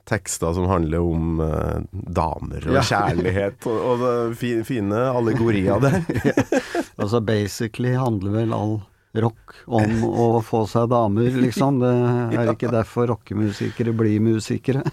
tekster 0.09 0.55
som 0.55 0.69
handler 0.71 1.03
om 1.05 1.41
uh, 1.43 1.81
damer 1.91 2.63
og 2.69 2.77
ja. 2.79 2.85
kjærlighet, 2.87 3.67
og, 3.67 3.81
og 3.91 4.37
det, 4.39 4.53
fine 4.65 5.01
allegorier 5.11 5.83
der. 5.83 5.99
Altså 7.01 7.21
basically 7.21 7.97
handler 7.99 8.37
vel 8.39 8.55
all 8.55 8.77
rock 9.19 9.57
om 9.67 10.07
å 10.07 10.29
få 10.47 10.63
seg 10.71 10.89
damer, 10.93 11.35
liksom. 11.43 11.83
Det 11.83 12.39
er 12.39 12.53
ikke 12.55 12.71
derfor 12.73 13.11
rockemusikere 13.11 13.93
blir 13.99 14.23
musikere. 14.23 14.87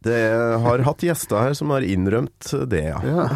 Det 0.00 0.20
har 0.64 0.80
hatt 0.86 1.02
gjester 1.04 1.42
her 1.44 1.54
som 1.56 1.72
har 1.74 1.84
innrømt 1.84 2.52
det, 2.72 2.86
ja. 2.88 3.00
ja. 3.04 3.26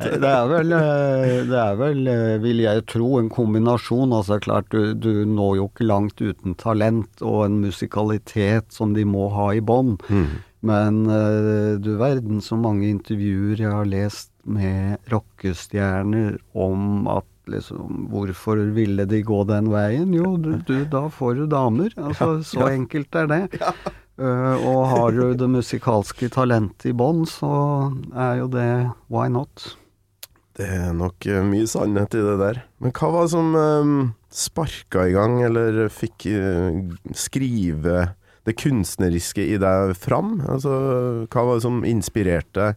Det 0.00 0.30
er 0.30 0.46
vel, 0.48 0.72
eh, 0.72 1.32
det 1.50 1.58
er 1.60 1.76
vel, 1.76 2.00
eh, 2.08 2.36
vil 2.40 2.62
jeg 2.64 2.86
tro, 2.88 3.10
en 3.20 3.28
kombinasjon. 3.32 4.14
Altså 4.16 4.38
klart, 4.40 4.70
du, 4.72 4.94
du 4.96 5.26
når 5.28 5.58
jo 5.58 5.68
ikke 5.68 5.88
langt 5.90 6.22
uten 6.22 6.56
talent 6.56 7.20
og 7.20 7.42
en 7.44 7.60
musikalitet 7.66 8.72
som 8.72 8.96
de 8.96 9.04
må 9.04 9.28
ha 9.36 9.50
i 9.52 9.60
bånn. 9.60 9.98
Mm. 10.08 10.30
Men 10.66 11.04
uh, 11.06 11.76
du 11.78 11.92
verden 12.00 12.40
så 12.42 12.56
mange 12.58 12.88
intervjuer 12.88 13.60
jeg 13.60 13.70
har 13.70 13.86
lest 13.86 14.32
med 14.48 14.96
rockestjerner 15.12 16.38
om 16.56 17.06
at 17.12 17.28
liksom 17.46 18.08
Hvorfor 18.10 18.58
ville 18.74 19.04
de 19.06 19.20
gå 19.22 19.44
den 19.46 19.68
veien? 19.70 20.10
Jo, 20.16 20.32
du, 20.34 20.56
du 20.66 20.80
da 20.90 21.04
får 21.14 21.36
du 21.38 21.44
damer. 21.46 21.92
Altså, 21.94 22.40
så 22.42 22.66
enkelt 22.72 23.14
er 23.14 23.30
det. 23.30 23.60
Uh, 24.16 24.56
og 24.64 24.78
har 24.88 25.12
du 25.12 25.34
det 25.36 25.48
musikalske 25.52 26.30
talentet 26.32 26.88
i 26.88 26.94
bånn, 26.96 27.26
så 27.28 27.50
er 28.16 28.38
jo 28.40 28.46
det 28.48 28.68
why 29.12 29.28
not? 29.28 29.74
Det 30.56 30.70
er 30.72 30.94
nok 30.96 31.26
uh, 31.28 31.42
mye 31.44 31.68
sannhet 31.68 32.16
i 32.16 32.22
det 32.24 32.36
der. 32.40 32.62
Men 32.80 32.94
hva 32.96 33.10
var 33.12 33.26
det 33.26 33.34
som 33.34 33.52
um, 33.52 33.98
sparka 34.32 35.04
i 35.04 35.12
gang, 35.12 35.42
eller 35.44 35.84
fikk 35.92 36.30
skrive 37.12 38.06
det 38.48 38.56
kunstneriske 38.56 39.44
i 39.44 39.60
deg 39.60 39.92
fram? 40.00 40.38
Altså, 40.48 40.72
hva 41.28 41.44
var 41.44 41.58
det 41.58 41.66
som 41.68 41.84
inspirerte 41.84 42.74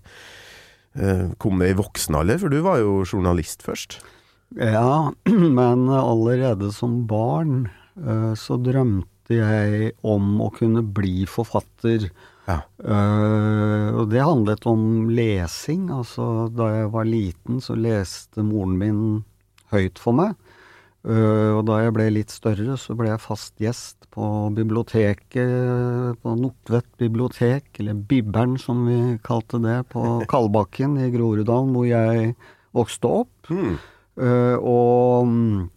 Kom 1.40 1.62
det 1.62 1.68
i 1.70 1.76
voksen 1.78 2.16
alder? 2.18 2.40
For 2.42 2.52
du 2.52 2.64
var 2.66 2.80
jo 2.82 3.04
journalist 3.06 3.62
først. 3.64 4.00
Ja, 4.58 5.14
men 5.60 5.86
allerede 5.94 6.72
som 6.76 7.04
barn 7.08 7.70
så 8.36 8.58
drømte 9.30 9.38
jeg 9.38 9.94
om 10.04 10.42
å 10.42 10.50
kunne 10.52 10.82
bli 10.82 11.26
forfatter. 11.28 12.10
Ja. 12.48 12.64
Uh, 12.82 14.02
og 14.02 14.10
det 14.10 14.24
handlet 14.24 14.66
om 14.66 15.10
lesing. 15.10 15.90
Altså, 15.92 16.50
da 16.50 16.70
jeg 16.74 16.92
var 16.92 17.06
liten, 17.06 17.62
så 17.62 17.76
leste 17.76 18.42
moren 18.42 18.78
min 18.78 19.24
høyt 19.72 20.00
for 20.00 20.14
meg. 20.14 20.36
Uh, 21.06 21.56
og 21.60 21.66
da 21.70 21.80
jeg 21.84 21.94
ble 21.96 22.10
litt 22.12 22.32
større, 22.32 22.76
så 22.78 22.96
ble 22.98 23.10
jeg 23.10 23.22
fast 23.22 23.54
gjest 23.62 24.10
på 24.12 24.50
biblioteket, 24.52 26.18
på 26.20 26.36
Nordtvedt 26.36 26.90
bibliotek, 27.00 27.70
eller 27.80 27.94
Bibberen 27.94 28.58
som 28.60 28.86
vi 28.88 29.18
kalte 29.24 29.62
det, 29.62 29.84
på 29.94 30.20
Kalbakken 30.32 30.98
i 31.00 31.12
Groruddalen, 31.14 31.72
hvor 31.76 31.88
jeg 31.88 32.34
vokste 32.76 33.14
opp. 33.22 33.52
Mm. 33.54 33.78
Uh, 34.20 34.58
og 34.58 35.70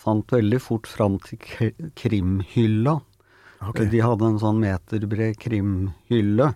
fant 0.00 0.32
veldig 0.32 0.60
fort 0.62 0.88
fram 0.88 1.18
til 1.24 1.40
krimhylla. 1.98 2.98
Okay. 3.60 3.90
De 3.92 4.00
hadde 4.00 4.24
en 4.24 4.40
sånn 4.40 4.60
meterbred 4.62 5.36
krimhylle 5.40 6.52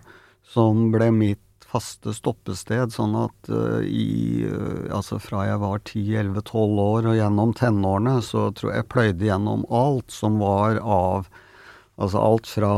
som 0.49 0.89
ble 0.93 1.11
mitt 1.13 1.41
faste 1.75 2.13
stoppested, 2.15 2.93
sånn 2.93 3.15
at 3.19 3.49
uh, 3.51 3.81
i 3.83 4.45
uh, 4.47 4.85
Altså 4.95 5.19
fra 5.21 5.45
jeg 5.49 5.61
var 5.61 5.81
10-11-12 5.81 6.83
år 6.83 7.09
og 7.11 7.17
gjennom 7.17 7.55
tenårene, 7.57 8.19
så 8.25 8.49
tror 8.55 8.71
jeg 8.71 8.83
jeg 8.83 8.91
pløyde 8.93 9.27
gjennom 9.29 9.65
alt 9.73 10.13
som 10.13 10.39
var 10.41 10.79
av 10.81 11.27
Altså 11.95 12.19
alt 12.19 12.47
fra 12.51 12.69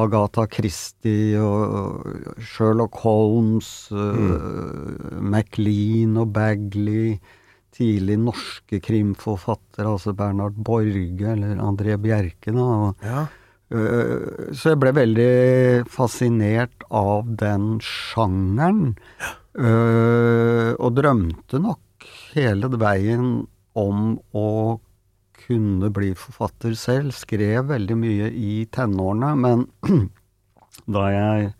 Agatha 0.00 0.46
Christie 0.48 1.36
og 1.36 2.38
Sherlock 2.40 2.96
Holmes, 3.02 3.90
uh, 3.92 4.16
mm. 4.16 5.18
Maclean 5.34 6.16
og 6.22 6.30
Bagley 6.32 7.18
tidlig 7.74 8.18
norske 8.22 8.80
krimforfattere, 8.82 9.88
altså 9.88 10.14
Bernhard 10.16 10.58
Borge 10.66 11.32
eller 11.34 11.58
André 11.62 11.96
Bjerke. 12.00 12.52
Da, 12.54 12.66
og, 12.88 13.06
ja. 13.06 13.24
uh, 13.74 14.52
så 14.54 14.74
jeg 14.74 14.82
ble 14.82 14.94
veldig 15.00 15.32
fascinert 15.90 16.86
av 16.94 17.30
den 17.42 17.78
sjangeren, 17.84 18.94
uh, 19.58 20.70
og 20.78 20.94
drømte 20.98 21.62
nok 21.62 22.08
hele 22.34 22.70
veien 22.78 23.28
om 23.74 24.16
å 24.34 24.48
kunne 25.44 25.90
bli 25.94 26.12
forfatter 26.18 26.76
selv. 26.78 27.14
Skrev 27.16 27.68
veldig 27.72 27.98
mye 27.98 28.30
i 28.30 28.64
tenårene, 28.72 29.34
men 29.40 29.66
da 30.96 31.04
jeg 31.12 31.52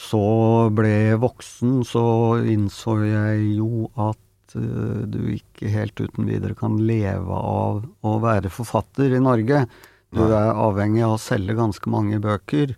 så 0.00 0.70
ble 0.72 1.18
voksen, 1.20 1.80
så 1.84 2.02
innså 2.48 2.96
jeg 3.04 3.56
jo 3.58 3.90
at 4.00 4.18
uh, 4.58 5.02
du 5.10 5.20
ikke 5.34 5.68
helt 5.72 6.00
uten 6.00 6.26
videre 6.28 6.54
kan 6.58 6.78
leve 6.86 7.36
av 7.36 7.84
å 8.06 8.18
være 8.22 8.50
forfatter 8.52 9.14
i 9.16 9.20
Norge. 9.22 9.66
Du 10.10 10.22
er 10.26 10.50
avhengig 10.50 11.04
av 11.06 11.12
å 11.14 11.22
selge 11.22 11.54
ganske 11.58 11.90
mange 11.92 12.18
bøker. 12.22 12.68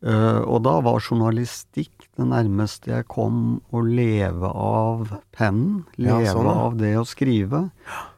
Uh, 0.00 0.40
og 0.46 0.62
da 0.64 0.80
var 0.80 1.00
journalistikk 1.02 1.92
det 2.16 2.26
nærmeste 2.30 2.90
jeg 2.92 3.04
kom 3.12 3.60
å 3.74 3.80
leve 3.84 4.48
av 4.48 5.10
pennen. 5.36 5.84
Leve 6.00 6.24
ja, 6.24 6.32
sånn, 6.36 6.46
av 6.48 6.76
det 6.80 6.98
å 7.00 7.04
skrive. 7.08 7.70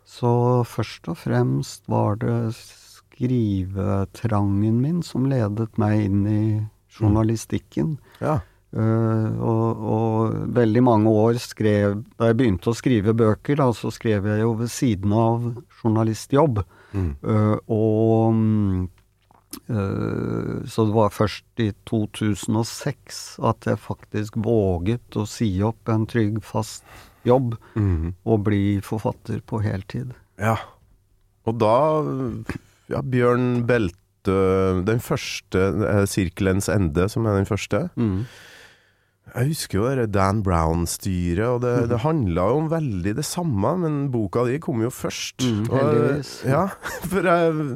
Så 0.07 0.63
først 0.69 1.09
og 1.11 1.17
fremst 1.25 1.83
var 1.91 2.17
det 2.23 2.55
skrivetrangen 2.59 4.81
min 4.83 5.03
som 5.07 5.27
ledet 5.31 5.79
meg 5.81 5.93
inn 6.07 6.27
i 6.27 6.67
journalistikken. 6.93 7.99
Ja. 8.21 8.41
Uh, 8.73 9.37
og, 9.45 9.81
og, 9.85 10.37
veldig 10.57 10.81
mange 10.81 11.11
år 11.13 11.37
skrev 11.37 11.99
Da 12.17 12.31
jeg 12.31 12.39
begynte 12.39 12.71
å 12.71 12.77
skrive 12.77 13.13
bøker, 13.13 13.59
da, 13.61 13.67
så 13.77 13.91
skrev 13.93 14.25
jeg 14.31 14.41
jo 14.41 14.55
ved 14.63 14.71
siden 14.73 15.13
av 15.13 15.43
journalistjobb. 15.83 16.63
Mm. 16.97 17.11
Uh, 17.21 17.59
og 17.69 18.39
uh, 19.69 20.63
Så 20.65 20.87
det 20.89 20.95
var 20.97 21.13
først 21.13 21.61
i 21.61 21.69
2006 21.91 23.19
at 23.45 23.69
jeg 23.69 23.81
faktisk 23.83 24.39
våget 24.41 25.19
å 25.21 25.27
si 25.29 25.51
opp 25.67 25.93
en 25.93 26.07
trygg, 26.09 26.39
fast 26.41 26.87
jobb 27.29 27.59
mm. 27.77 28.15
og 28.25 28.47
bli 28.47 28.79
forfatter 28.85 29.43
på 29.45 29.61
heltid. 29.67 30.15
Ja. 30.41 30.57
Og 31.45 31.61
da 31.61 31.77
Ja, 32.89 33.03
Bjørn 33.05 33.67
Belte 33.69 33.99
Den 34.87 35.01
første, 35.03 35.61
'Sirkelens 36.09 36.71
ende', 36.73 37.09
som 37.13 37.29
er 37.29 37.37
den 37.37 37.49
første. 37.53 37.91
Mm 38.01 38.25
Jeg 39.33 39.49
husker 39.55 39.79
jo 39.79 39.87
det 39.97 40.11
Dan 40.13 40.43
Brown-styret, 40.45 41.47
og 41.49 41.63
det, 41.65 41.73
det 41.89 42.03
handla 42.05 42.51
jo 42.53 42.59
om 42.61 42.67
veldig 42.73 43.15
det 43.17 43.25
samme, 43.25 43.71
men 43.81 44.11
boka 44.13 44.43
di 44.45 44.59
kom 44.61 44.83
jo 44.85 44.91
først. 44.93 45.41
Mm, 45.47 45.63
Og, 45.71 45.79
heldigvis. 45.79 46.33
ja, 46.51 46.67
for 47.11 47.29
jeg, 47.31 47.73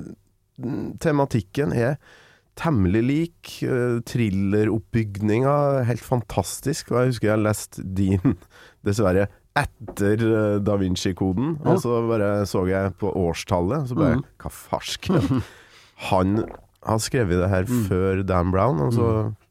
tematikken 1.00 1.72
er 1.72 1.96
temmelig 2.60 3.02
lik. 3.08 3.54
eh, 3.64 3.98
Thrilleroppbygninga 4.08 5.54
er 5.80 5.88
helt 5.90 6.04
fantastisk. 6.04 6.92
Og 6.92 7.00
jeg 7.02 7.14
husker 7.14 7.32
jeg 7.32 7.44
leste 7.46 7.84
din, 7.96 8.36
dessverre, 8.86 9.28
etter 9.56 10.20
eh, 10.28 10.58
Da 10.60 10.76
Vinci-koden. 10.80 11.56
Og 11.64 11.80
så 11.80 12.02
bare 12.08 12.30
så 12.48 12.66
jeg 12.68 12.94
på 13.00 13.12
årstallet, 13.16 13.84
og 13.86 13.90
så 13.92 13.96
bare 14.00 14.20
mm. 14.20 14.24
Hva 14.44 14.52
farsken? 14.52 15.42
Han 16.12 16.42
har 16.86 17.00
skrevet 17.02 17.40
det 17.40 17.48
her 17.50 17.64
Mm. 17.66 17.84
før 17.88 18.20
Dan 18.28 18.52
Brown, 18.52 18.80
og 18.84 18.92
så 18.94 19.06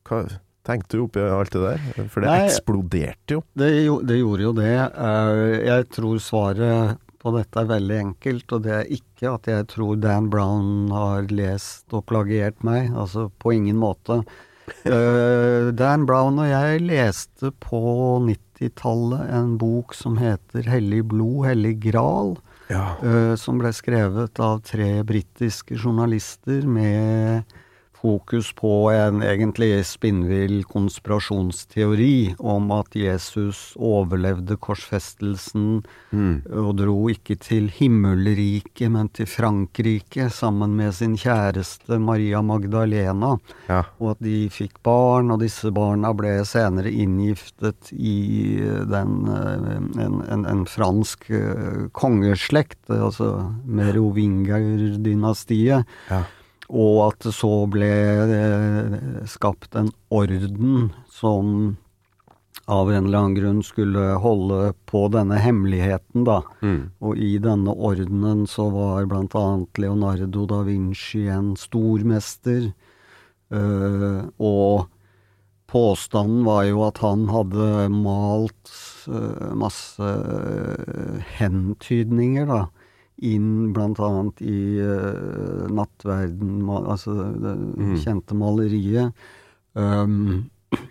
hva 0.06 0.26
tenkte 0.66 0.98
du 0.98 1.04
oppi 1.06 1.22
alt 1.24 1.54
det 1.56 1.62
der? 1.62 2.08
For 2.12 2.22
det 2.26 2.30
Nei. 2.32 2.46
eksploderte 2.50 3.38
jo. 3.38 3.44
Det, 3.56 3.70
det 4.10 4.18
gjorde 4.20 4.48
jo 4.48 4.54
det. 4.58 4.74
Eh, 4.76 5.66
Jeg 5.70 5.90
tror 5.96 6.18
svaret 6.24 6.98
på 7.26 7.32
dette 7.34 7.58
er 7.64 7.70
veldig 7.72 7.96
enkelt, 8.04 8.52
og 8.54 8.66
det 8.68 8.74
er 8.80 8.90
ikke 8.94 9.32
at 9.34 9.48
jeg 9.50 9.68
tror 9.72 9.96
Dan 9.98 10.28
Brown 10.30 10.92
har 10.94 11.26
lest 11.34 11.94
og 11.98 12.04
plagiert 12.10 12.60
meg. 12.68 12.92
Altså 12.94 13.30
på 13.42 13.54
ingen 13.56 13.78
måte. 13.82 14.20
Eh, 14.86 15.72
Dan 15.78 16.06
Brown 16.10 16.40
og 16.42 16.50
jeg 16.50 16.82
leste 16.86 17.52
på 17.62 17.80
90-tallet 18.26 19.30
en 19.38 19.56
bok 19.62 19.94
som 19.94 20.18
heter 20.18 20.66
'Hellig 20.66 21.04
blod, 21.08 21.46
hellig 21.48 21.80
gral'. 21.86 22.38
Ja. 22.70 22.96
eh, 23.04 23.36
som 23.38 23.60
ble 23.62 23.70
skrevet 23.70 24.40
av 24.42 24.64
tre 24.66 25.04
britiske 25.06 25.78
journalister 25.78 26.64
med 26.66 27.44
fokus 28.06 28.52
på 28.54 28.92
en 28.94 29.24
egentlig 29.26 29.82
spinnvill 29.90 30.60
konspirasjonsteori 30.70 32.36
om 32.40 32.72
at 32.76 32.94
Jesus 32.98 33.72
overlevde 33.82 34.58
korsfestelsen 34.62 35.84
Mm. 36.16 36.46
og 36.48 36.78
dro 36.80 37.10
ikke 37.12 37.36
til 37.44 37.66
himmelriket, 37.76 38.88
men 38.92 39.10
til 39.12 39.26
Frankrike 39.28 40.30
sammen 40.32 40.76
med 40.78 40.94
sin 40.96 41.18
kjæreste 41.20 41.98
Maria 42.00 42.40
Magdalena 42.46 43.34
ja. 43.68 43.82
og 44.00 44.12
at 44.14 44.20
de 44.24 44.48
fikk 44.54 44.78
barn, 44.86 45.32
og 45.34 45.40
disse 45.44 45.72
barna 45.76 46.14
ble 46.16 46.38
senere 46.48 46.92
inngiftet 46.94 47.92
i 47.92 48.16
den, 48.88 49.28
eh, 49.28 49.76
en, 50.06 50.22
en, 50.32 50.46
en 50.54 50.64
fransk 50.70 51.28
eh, 51.36 51.90
kongeslekt, 51.92 52.80
altså 52.90 53.52
Merovinger-dynastiet, 53.68 55.84
Ja. 56.10 56.24
Og 56.70 57.02
at 57.10 57.26
det 57.28 57.34
så 57.38 57.54
ble 57.70 57.90
eh, 58.38 59.26
skapt 59.30 59.76
en 59.78 59.92
orden 60.14 60.90
som 61.14 61.76
av 62.66 62.90
en 62.92 63.06
eller 63.06 63.20
annen 63.20 63.36
grunn 63.38 63.62
skulle 63.66 64.16
holde 64.22 64.74
på 64.90 65.06
denne 65.14 65.38
hemmeligheten, 65.38 66.26
da. 66.26 66.40
Mm. 66.66 66.90
Og 67.06 67.20
i 67.22 67.36
denne 67.42 67.76
ordenen 67.76 68.46
så 68.50 68.68
var 68.74 69.06
blant 69.12 69.38
annet 69.38 69.82
Leonardo 69.82 70.48
da 70.50 70.64
Vinci 70.66 71.28
en 71.30 71.54
stormester. 71.60 72.72
Uh, 73.54 74.26
og 74.42 74.88
påstanden 75.70 76.42
var 76.48 76.64
jo 76.66 76.82
at 76.88 77.04
han 77.06 77.28
hadde 77.30 77.68
malt 77.94 78.74
uh, 79.06 79.54
masse 79.54 80.10
hentydninger, 81.38 82.50
da. 82.50 82.64
Inn 83.24 83.72
annet 83.76 84.42
i 84.44 84.80
uh, 84.84 85.68
nattverden, 85.72 86.66
altså 86.68 87.14
det 87.40 87.56
Mm. 87.56 87.96
kjente 88.04 88.36
maleriet. 88.36 89.14
Um, 89.74 90.50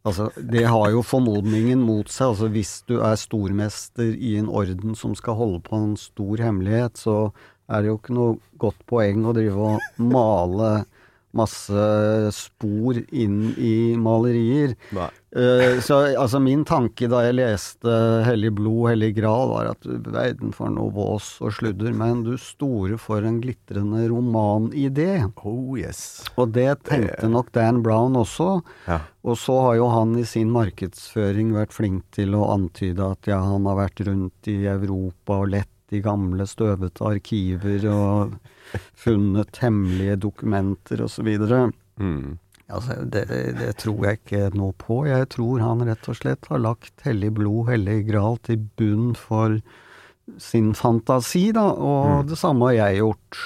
Altså, 0.00 0.30
det 0.40 0.62
har 0.64 0.90
jo 0.94 1.02
formodningen 1.04 1.82
mot 1.84 2.08
seg. 2.08 2.30
Altså, 2.30 2.48
hvis 2.48 2.82
du 2.88 3.00
er 3.04 3.18
stormester 3.20 4.14
i 4.16 4.38
en 4.40 4.48
orden 4.48 4.94
som 4.96 5.12
skal 5.14 5.36
holde 5.36 5.60
på 5.60 5.76
en 5.76 5.96
stor 6.00 6.40
hemmelighet, 6.40 6.96
så 6.96 7.32
er 7.68 7.82
det 7.82 7.90
jo 7.90 7.98
ikke 7.98 8.14
noe 8.16 8.38
godt 8.58 8.80
poeng 8.88 9.26
å 9.28 9.34
drive 9.36 9.58
og 9.74 10.00
male 10.00 10.86
masse 11.36 12.32
spor 12.34 12.98
inn 13.10 13.52
i 13.58 13.94
malerier. 14.00 14.74
Eh, 15.30 15.78
så 15.78 16.00
altså 16.18 16.40
min 16.42 16.64
tanke 16.66 17.06
da 17.10 17.22
jeg 17.22 17.36
leste 17.38 17.92
'Hellig 18.26 18.50
blod, 18.58 18.90
hellig 18.90 19.12
gral', 19.20 19.52
var 19.52 19.70
at 19.70 19.86
verden 19.86 20.50
for 20.56 20.72
noe 20.74 20.90
vås 20.90 21.36
og 21.40 21.54
sludder, 21.54 21.94
men 21.94 22.24
du 22.26 22.34
store 22.34 22.98
for 22.98 23.22
en 23.22 23.38
glitrende 23.42 24.08
romanidé. 24.10 25.22
Oh 25.46 25.78
yes. 25.78 26.24
Og 26.36 26.50
det 26.56 26.82
tenkte 26.90 27.30
nok 27.30 27.52
Dan 27.54 27.82
Brown 27.82 28.18
også. 28.18 28.60
Ja. 28.88 29.00
Og 29.22 29.38
så 29.38 29.54
har 29.60 29.74
jo 29.78 29.90
han 29.92 30.16
i 30.18 30.24
sin 30.26 30.50
markedsføring 30.50 31.54
vært 31.54 31.76
flink 31.76 32.06
til 32.16 32.34
å 32.34 32.48
antyde 32.50 33.12
at 33.14 33.28
ja, 33.30 33.38
han 33.44 33.68
har 33.68 33.84
vært 33.84 34.02
rundt 34.08 34.50
i 34.50 34.64
Europa 34.66 35.44
og 35.44 35.52
lett 35.54 35.94
i 35.94 36.00
gamle, 36.02 36.46
støvete 36.46 37.04
arkiver 37.06 37.86
og 37.90 38.34
funnet 39.04 39.60
hemmelige 39.62 40.16
dokumenter 40.26 41.04
osv. 41.06 41.28
Mm. 42.00 42.38
Altså, 42.70 43.00
det, 43.02 43.24
det 43.58 43.70
tror 43.82 44.06
jeg 44.06 44.20
ikke 44.20 44.50
noe 44.54 44.74
på. 44.78 45.02
Jeg 45.08 45.28
tror 45.34 45.62
han 45.64 45.84
rett 45.88 46.10
og 46.10 46.18
slett 46.20 46.50
har 46.52 46.62
lagt 46.62 47.06
hellig 47.06 47.32
blod, 47.40 47.70
hellig 47.72 48.04
gral 48.10 48.38
til 48.46 48.62
bunn 48.78 49.14
for 49.18 49.58
sin 50.38 50.70
fantasi, 50.78 51.48
da, 51.56 51.64
og 51.74 52.28
det 52.30 52.38
samme 52.38 52.70
har 52.70 52.76
jeg 52.78 53.00
gjort. 53.00 53.40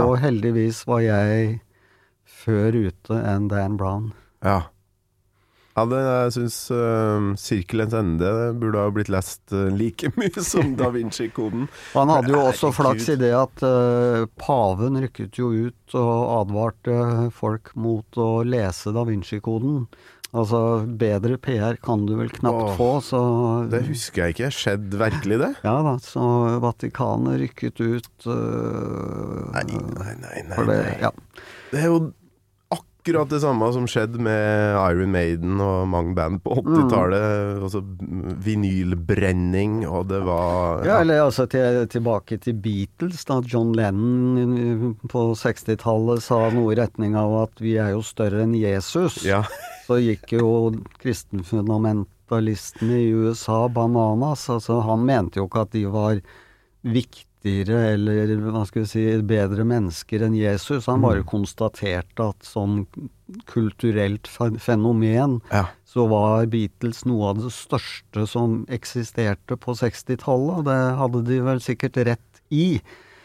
Og 0.00 0.14
heldigvis 0.22 0.84
var 0.88 1.02
jeg 1.04 1.58
før 2.24 2.76
ute 2.86 3.18
enn 3.26 3.50
Dan 3.50 3.76
Brown. 3.80 4.12
Ja. 4.44 4.70
Ja, 5.80 5.86
det, 5.88 6.00
jeg 6.04 6.32
syns 6.36 6.56
uh, 6.74 7.30
'Sirkelens 7.40 7.94
ende' 7.96 8.32
burde 8.60 8.82
ha 8.84 8.92
blitt 8.92 9.08
lest 9.12 9.54
uh, 9.56 9.70
like 9.72 10.12
mye 10.20 10.44
som 10.52 10.74
Da 10.76 10.90
Vinci-koden. 10.92 11.68
Han 11.94 12.12
hadde 12.12 12.34
jo 12.34 12.42
også 12.50 12.72
flaks 12.76 13.08
i 13.14 13.16
det 13.20 13.32
at 13.36 13.64
uh, 13.64 14.28
paven 14.40 15.00
rykket 15.00 15.40
jo 15.40 15.48
ut 15.70 15.96
og 15.96 16.14
advarte 16.42 17.30
folk 17.34 17.72
mot 17.80 18.20
å 18.20 18.30
lese 18.44 18.92
Da 18.92 19.06
Vinci-koden. 19.08 19.86
Altså, 20.30 20.86
bedre 20.86 21.40
PR 21.42 21.74
kan 21.82 22.04
du 22.06 22.12
vel 22.20 22.28
knapt 22.30 22.68
Åh, 22.68 22.74
få, 22.78 22.90
så 23.02 23.20
Det 23.72 23.80
husker 23.88 24.28
jeg 24.28 24.36
ikke. 24.36 24.50
Skjedde 24.54 25.00
virkelig 25.00 25.40
det? 25.42 25.50
Ja 25.66 25.80
da, 25.82 25.96
så 26.04 26.22
Vatikanet 26.62 27.40
rykket 27.40 27.82
ut 27.82 28.28
uh, 28.30 29.50
Nei, 29.56 29.64
nei, 29.66 29.80
nei. 29.96 30.14
nei, 30.22 30.44
nei. 30.52 30.66
det, 30.70 30.80
ja. 31.02 31.10
Det 31.72 31.82
er 31.82 31.90
jo 31.90 31.98
akkurat 33.00 33.30
det 33.32 33.40
samme 33.40 33.68
som 33.72 33.86
skjedde 33.88 34.20
med 34.20 34.76
Iron 34.92 35.12
Maiden 35.14 35.60
og 35.64 35.88
mange 35.88 36.12
band 36.14 36.42
på 36.44 36.58
80-tallet. 36.60 37.62
Altså 37.64 37.80
vinylbrenning, 38.44 39.86
og 39.88 40.10
det 40.10 40.20
var 40.26 40.84
ja, 40.84 41.00
eller 41.00 41.22
altså 41.24 41.46
til, 41.50 41.86
tilbake 41.90 42.38
til 42.44 42.58
Beatles, 42.60 43.24
da 43.28 43.40
John 43.46 43.72
Lennon 43.76 44.58
øh, 44.60 44.84
på 45.08 45.24
60-tallet 45.32 46.22
sa 46.24 46.42
noe 46.52 46.74
i 46.74 46.80
retning 46.80 47.16
av 47.18 47.38
at 47.46 47.64
vi 47.64 47.78
er 47.80 47.94
jo 47.94 48.04
større 48.04 48.44
enn 48.44 48.54
Jesus. 48.58 49.22
Ja. 49.24 49.42
Så 49.86 49.98
gikk 50.04 50.36
jo 50.36 50.50
kristenfundamentalistene 51.00 53.00
i 53.00 53.10
USA 53.16 53.64
bananas. 53.72 54.44
Altså, 54.52 54.82
han 54.84 55.06
mente 55.08 55.40
jo 55.40 55.48
ikke 55.48 55.66
at 55.66 55.74
de 55.74 55.86
var 55.90 56.20
viktigere 57.40 57.94
eller 57.94 58.36
hva 58.50 58.64
skal 58.66 58.84
vi 58.84 58.88
si, 58.88 59.22
bedre 59.22 59.64
mennesker 59.64 60.22
enn 60.22 60.34
Jesus. 60.34 60.86
Han 60.86 61.02
bare 61.02 61.24
konstaterte 61.24 62.22
at 62.22 62.44
som 62.44 62.86
kulturelt 63.46 64.28
fenomen 64.58 65.40
ja. 65.50 65.66
så 65.84 66.06
var 66.10 66.46
Beatles 66.46 67.04
noe 67.06 67.30
av 67.30 67.38
det 67.40 67.52
største 67.52 68.26
som 68.26 68.66
eksisterte 68.68 69.56
på 69.56 69.72
60-tallet, 69.74 70.58
og 70.58 70.64
det 70.66 70.80
hadde 70.98 71.22
de 71.28 71.40
vel 71.40 71.60
sikkert 71.60 71.96
rett 71.96 72.42
i. 72.50 72.80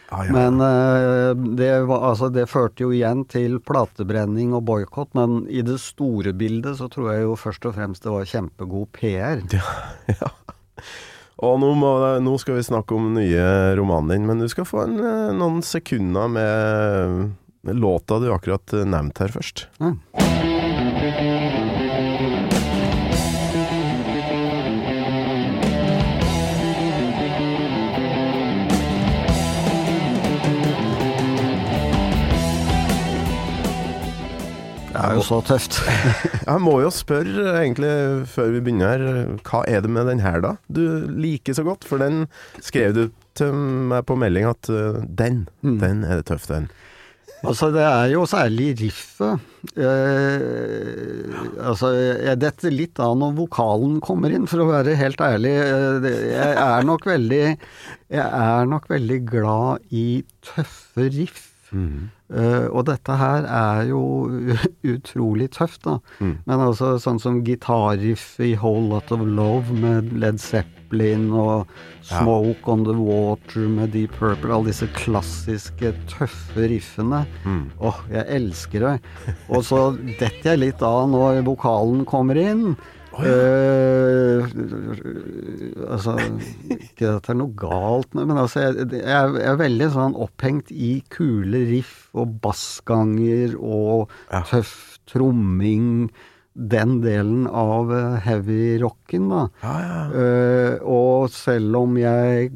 Ah, 0.08 0.22
ja. 0.24 0.32
Men 0.32 0.60
eh, 0.62 1.32
det, 1.58 1.72
var, 1.88 2.04
altså, 2.12 2.28
det 2.30 2.46
førte 2.46 2.84
jo 2.84 2.92
igjen 2.94 3.24
til 3.26 3.58
platebrenning 3.58 4.54
og 4.54 4.62
boikott, 4.68 5.10
men 5.18 5.48
i 5.50 5.64
det 5.66 5.80
store 5.82 6.30
bildet 6.32 6.78
så 6.78 6.86
tror 6.88 7.10
jeg 7.12 7.26
jo 7.26 7.34
først 7.34 7.66
og 7.66 7.74
fremst 7.74 8.06
det 8.06 8.14
var 8.14 8.30
kjempegod 8.30 8.88
PR. 8.94 9.42
Ja, 9.56 10.22
ja. 10.22 10.30
Og 11.44 11.58
nå, 11.60 11.72
må, 11.76 11.90
nå 12.24 12.36
skal 12.40 12.56
vi 12.56 12.64
snakke 12.64 12.96
om 12.96 13.10
nye 13.16 13.42
romanen 13.76 14.14
din, 14.14 14.24
men 14.28 14.40
du 14.40 14.48
skal 14.48 14.68
få 14.68 14.86
en, 14.86 14.96
eh, 15.04 15.34
noen 15.36 15.60
sekunder 15.64 16.32
med 16.32 17.76
låta 17.76 18.20
du 18.22 18.30
akkurat 18.32 18.78
nevnte 18.86 19.26
her 19.26 19.36
først. 19.36 19.66
Ja. 19.82 19.92
Det 34.96 35.04
er 35.10 35.18
jo 35.18 35.24
så 35.26 35.38
tøft. 35.44 35.76
Jeg 36.48 36.62
må 36.64 36.78
jo 36.80 36.90
spørre, 36.94 37.46
egentlig, 37.60 37.92
før 38.32 38.50
vi 38.54 38.62
begynner 38.64 38.96
her, 39.04 39.36
hva 39.44 39.60
er 39.68 39.84
det 39.84 39.90
med 39.92 40.08
den 40.08 40.22
her, 40.24 40.40
da? 40.44 40.54
Du 40.72 40.82
liker 41.20 41.52
så 41.58 41.64
godt, 41.66 41.84
for 41.84 42.00
den 42.00 42.24
skrev 42.64 42.94
du 42.96 43.04
til 43.36 43.52
meg 43.92 44.06
på 44.08 44.16
melding 44.16 44.48
at 44.48 44.70
uh, 44.72 45.02
den, 45.04 45.44
Mm. 45.60 45.78
den 45.82 46.04
er 46.08 46.20
det 46.22 46.26
tøft, 46.32 46.48
den. 46.48 46.70
Altså, 47.46 47.68
det 47.74 47.82
er 47.84 48.06
jo 48.14 48.22
særlig 48.26 48.70
riffet. 48.80 49.42
Eh, 49.76 51.34
altså, 51.68 51.90
jeg 52.24 52.38
detter 52.42 52.72
litt 52.74 52.98
av 53.02 53.12
når 53.20 53.34
vokalen 53.36 53.98
kommer 54.04 54.32
inn, 54.34 54.46
for 54.50 54.64
å 54.64 54.68
være 54.70 54.96
helt 54.98 55.20
ærlig. 55.22 55.52
Eh, 55.60 56.08
Jeg 56.32 56.54
er 56.64 56.86
nok 56.88 57.04
veldig 57.06 57.42
Jeg 58.16 58.24
er 58.24 58.66
nok 58.70 58.88
veldig 58.90 59.20
glad 59.28 59.84
i 59.92 60.06
tøffe 60.48 61.08
riff. 61.18 61.44
Eh, 62.26 62.66
og 62.74 62.88
dette 62.88 63.14
her 63.20 63.44
er 63.46 63.84
jo 63.92 64.00
utrolig 64.96 65.50
tøft, 65.54 65.84
da. 65.86 65.98
Men 66.48 66.62
altså 66.64 66.96
sånn 67.02 67.20
som 67.22 67.42
gitarriff 67.46 68.40
i 68.42 68.54
Whole 68.58 68.88
Lot 68.90 69.12
of 69.14 69.22
Love 69.22 69.70
med 69.78 70.10
Led 70.18 70.40
Zeppelin 70.42 71.28
og 71.34 71.68
Smoke 72.06 72.66
on 72.70 72.84
the 72.86 72.94
Water 72.98 73.66
med 73.70 73.90
Deep 73.94 74.14
Purple, 74.18 74.50
alle 74.54 74.70
disse 74.72 74.86
klassiske, 74.94 75.92
tøffe 76.10 76.66
riffene. 76.70 77.24
Åh, 77.82 78.02
jeg 78.10 78.26
elsker 78.40 78.80
det. 78.88 78.96
Og 79.50 79.62
så 79.66 79.80
detter 80.18 80.52
jeg 80.54 80.62
litt 80.66 80.82
av 80.86 81.08
når 81.10 81.42
vokalen 81.46 82.04
kommer 82.06 82.38
inn. 82.38 82.76
Eh, 83.24 84.44
altså 85.86 86.16
Ikke 86.74 87.10
at 87.14 87.26
det 87.26 87.32
er 87.32 87.38
noe 87.40 87.54
galt 87.58 88.12
med 88.16 88.28
Men 88.30 88.40
altså, 88.42 88.64
jeg, 88.66 88.86
jeg, 88.98 89.40
er- 89.46 89.58
veldig 89.60 89.88
sånn 89.94 90.16
opphengt 90.26 90.72
i 90.72 90.90
kule 91.12 91.62
riff 91.70 92.08
og 92.16 92.36
bassganger 92.44 93.54
og 93.56 94.10
tøff 94.50 94.74
tromming. 95.08 96.08
Den 96.56 96.96
delen 97.04 97.44
av 97.48 97.90
eh, 97.92 98.14
heavy-rocken, 98.24 99.26
da. 99.28 99.42
Ja, 99.62 99.74
ja. 99.84 99.98
Eh, 100.16 100.78
og 100.88 101.28
selv 101.34 101.76
om 101.82 101.96
jeg 102.00 102.54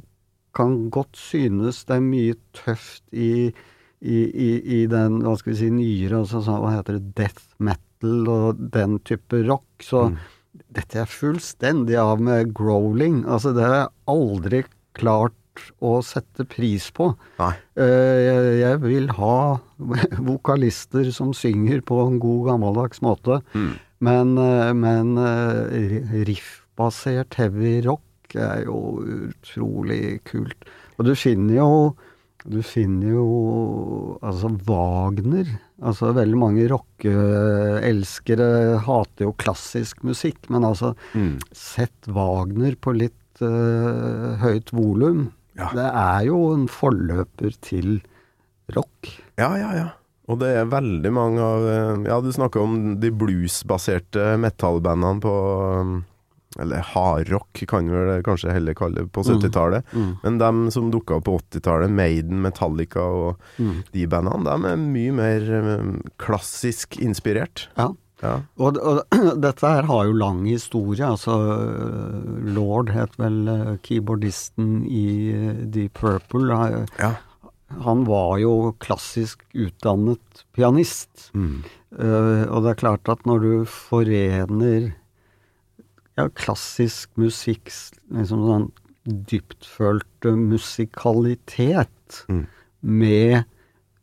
kan 0.56 0.88
godt 0.90 1.16
synes 1.20 1.84
det 1.86 1.98
er 1.98 2.06
mye 2.06 2.34
tøft 2.56 3.04
i, 3.12 3.52
i, 4.00 4.18
i, 4.24 4.50
i 4.80 4.86
den, 4.90 5.20
hva 5.22 5.36
skal 5.38 5.52
vi 5.52 5.58
si, 5.60 5.68
nyere, 5.76 6.22
altså 6.24 6.40
hva 6.48 6.72
heter 6.78 6.96
det, 6.98 7.12
death 7.20 7.44
metal 7.62 8.26
og 8.32 8.64
den 8.74 8.96
type 9.06 9.44
rock, 9.46 9.68
så 9.84 10.08
dette 10.76 11.02
er 11.02 11.10
fullstendig 11.10 11.96
av 12.00 12.20
med 12.22 12.54
growling. 12.56 13.24
Altså, 13.26 13.54
det 13.56 13.66
har 13.66 13.76
jeg 13.76 13.92
aldri 14.14 14.62
klart 14.98 15.36
å 15.82 15.98
sette 16.04 16.46
pris 16.48 16.88
på. 16.94 17.10
Nei. 17.40 17.52
Eh, 17.80 18.60
jeg, 18.60 18.80
vil 18.84 19.10
ha 19.18 19.60
vokalister 20.30 21.10
som 21.14 21.34
synger 21.36 21.82
på 21.86 22.00
en 22.04 22.20
god 22.22 22.52
gammeldags 22.52 23.02
måte, 23.04 23.40
men, 24.00 24.36
eh, 24.40 24.70
men 24.76 25.16
eh, 25.20 26.22
riffbasert 26.28 27.36
heavy 27.40 27.80
rock 27.88 28.38
er 28.38 28.64
jo 28.68 29.00
utrolig 29.02 30.20
kult. 30.28 30.70
Og 30.98 31.08
du 31.08 31.14
finner 31.18 31.58
jo 31.58 31.72
du 32.48 32.60
finner 32.64 33.12
jo 33.14 33.24
altså 34.24 34.50
Wagner. 34.66 35.48
Altså 35.80 36.12
veldig 36.16 36.38
mange 36.40 36.66
rockeelskere 36.70 38.48
hater 38.86 39.28
jo 39.28 39.34
klassisk 39.40 40.04
musikk, 40.06 40.48
men 40.52 40.66
altså 40.68 40.94
sett 41.56 42.08
Wagner 42.08 42.76
på 42.80 42.94
litt 42.96 43.44
uh, 43.44 44.36
høyt 44.40 44.72
volum. 44.76 45.28
Ja. 45.58 45.70
Det 45.76 45.88
er 45.88 46.26
jo 46.30 46.42
en 46.54 46.68
forløper 46.70 47.56
til 47.64 47.98
rock. 48.74 49.10
Ja, 49.40 49.54
ja, 49.58 49.72
ja. 49.76 49.88
Og 50.30 50.38
det 50.38 50.52
er 50.54 50.68
veldig 50.70 51.10
mange 51.10 51.42
av 51.42 51.64
eh, 51.66 52.04
Ja, 52.06 52.20
du 52.22 52.30
snakker 52.30 52.62
om 52.62 52.76
de 53.02 53.10
bluesbaserte 53.10 54.36
metallbandene 54.38 55.18
på 55.24 55.32
um, 55.82 55.96
Eller 56.58 56.82
hardrock, 56.82 57.60
kan 57.70 57.86
vi 57.86 57.94
vel 57.94 58.22
kanskje 58.26 58.50
heller 58.50 58.74
kalle 58.74 59.04
det, 59.04 59.12
på 59.14 59.22
70-tallet. 59.22 59.84
Men 60.24 60.38
dem 60.42 60.64
som 60.74 60.88
dukka 60.90 61.20
opp 61.20 61.28
på 61.28 61.36
80-tallet, 61.38 61.92
Maiden, 61.94 62.40
Metallica 62.42 63.04
og 63.06 63.38
de 63.94 64.06
bandene, 64.10 64.56
de 64.58 64.72
er 64.72 64.80
mye 64.82 65.12
mer 65.14 65.46
um, 65.78 65.92
klassisk 66.18 66.98
inspirert. 66.98 67.68
Ja. 67.78 67.92
Ja. 68.20 68.34
Og, 68.60 68.76
og 68.82 68.98
dette 69.46 69.64
her 69.64 69.86
har 69.88 70.04
jo 70.10 70.12
lang 70.18 70.42
historie. 70.50 71.06
Altså 71.06 71.38
Lord 72.52 72.90
het 72.92 73.14
vel 73.16 73.38
eh, 73.48 73.70
keyboardisten 73.86 74.82
i 74.90 75.06
eh, 75.32 75.64
Deep 75.72 75.94
Purple. 76.02 76.50
Han- 76.52 76.86
Ja. 77.00 77.14
Han 77.86 78.00
var 78.04 78.40
jo 78.42 78.72
klassisk 78.82 79.44
utdannet 79.54 80.40
pianist. 80.58 81.28
Uh, 81.38 82.42
og 82.50 82.64
det 82.64 82.72
er 82.72 82.78
klart 82.80 83.06
at 83.12 83.22
når 83.30 83.44
du 83.44 83.52
forener 83.70 84.88
ja, 86.20 86.28
klassisk 86.36 87.10
musikk, 87.20 87.72
liksom 88.14 88.44
sånn 88.46 88.68
dyptfølte 89.30 90.34
musikalitet, 90.36 92.24
med 92.80 93.44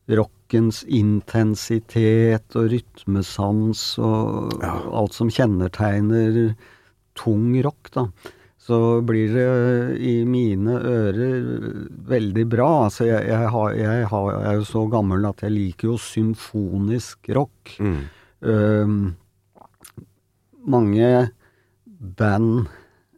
rockens 0.08 0.84
intensitet 0.88 2.56
og 2.56 2.71
rytmesans 2.71 3.84
og 3.99 4.63
alt 4.63 5.17
som 5.17 5.32
kjennetegner 5.34 6.56
tung 7.17 7.51
rock, 7.65 7.91
da, 7.95 8.06
så 8.67 8.80
blir 9.08 9.32
det 9.34 9.47
i 10.03 10.15
mine 10.27 10.75
ører 10.75 11.45
veldig 12.10 12.45
bra. 12.51 12.69
Altså, 12.88 13.08
jeg, 13.08 13.23
jeg, 13.30 13.51
har, 13.53 13.69
jeg, 13.80 14.08
har, 14.12 14.27
jeg 14.34 14.49
er 14.51 14.60
jo 14.60 14.67
så 14.67 14.84
gammel 14.91 15.27
at 15.30 15.43
jeg 15.45 15.56
liker 15.56 15.93
jo 15.93 16.01
symfonisk 16.01 17.32
rock. 17.38 17.77
Um, 18.43 19.15
mange 20.67 21.12
band 22.17 22.67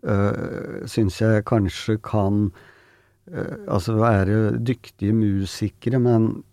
øh, 0.03 0.85
syns 0.87 1.21
jeg 1.21 1.45
kanskje 1.49 1.97
kan 2.03 2.51
øh, 3.31 3.57
altså 3.67 3.93
være 3.99 4.57
dyktige 4.59 5.13
musikere, 5.13 5.99
men 5.99 6.43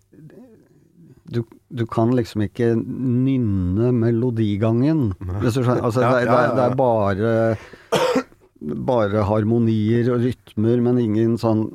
du, 1.34 1.42
du 1.78 1.86
kan 1.90 2.12
liksom 2.14 2.44
ikke 2.46 2.72
nynne 2.78 3.92
melodigangen. 3.92 5.12
Hvis 5.42 5.54
du 5.58 5.62
skjønner. 5.62 5.82
Altså, 5.86 6.00
det, 6.00 6.06
er- 6.06 6.28
det, 6.30 6.38
er- 6.38 6.54
det 6.54 6.64
er 6.70 6.76
bare 6.78 7.56
bare 8.86 9.22
harmonier 9.28 10.08
og 10.14 10.22
rytmer, 10.24 10.80
men 10.82 10.98
ingen 11.02 11.34
sånn 11.38 11.66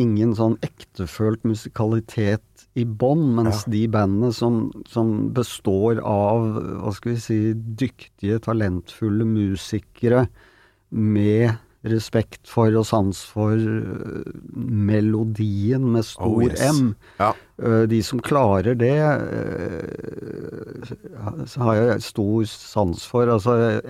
ingen 0.00 0.32
sånn 0.36 0.56
ektefølt 0.64 1.44
musikalitet 1.44 2.66
i 2.78 2.84
bånn, 2.84 3.26
mens 3.36 3.64
de 3.68 3.84
bandene 3.92 4.32
som, 4.32 4.70
som 4.88 5.32
består 5.36 6.00
av, 6.00 6.46
hva 6.80 6.92
skal 6.96 7.12
vi 7.12 7.20
si, 7.20 7.40
dyktige, 7.54 8.40
talentfulle 8.46 9.26
musikere 9.28 10.26
med 10.88 11.52
respekt 11.82 12.46
for 12.46 12.70
og 12.78 12.86
sans 12.86 13.18
for 13.26 13.58
øh, 13.58 14.22
melodien 14.56 15.82
med 15.92 16.06
stor 16.06 16.30
Oh, 16.30 16.44
yes. 16.44 16.80
M. 16.80 16.94
Ja. 17.18 17.32
Øh, 17.58 17.90
De 17.90 18.02
som 18.06 18.20
klarer 18.22 18.74
det, 18.78 18.94
øh, 19.26 20.82
så 21.46 21.60
har 21.60 21.74
jeg 21.74 22.02
stor 22.02 22.44
sans 22.46 23.06
for. 23.06 23.26
Altså 23.26 23.80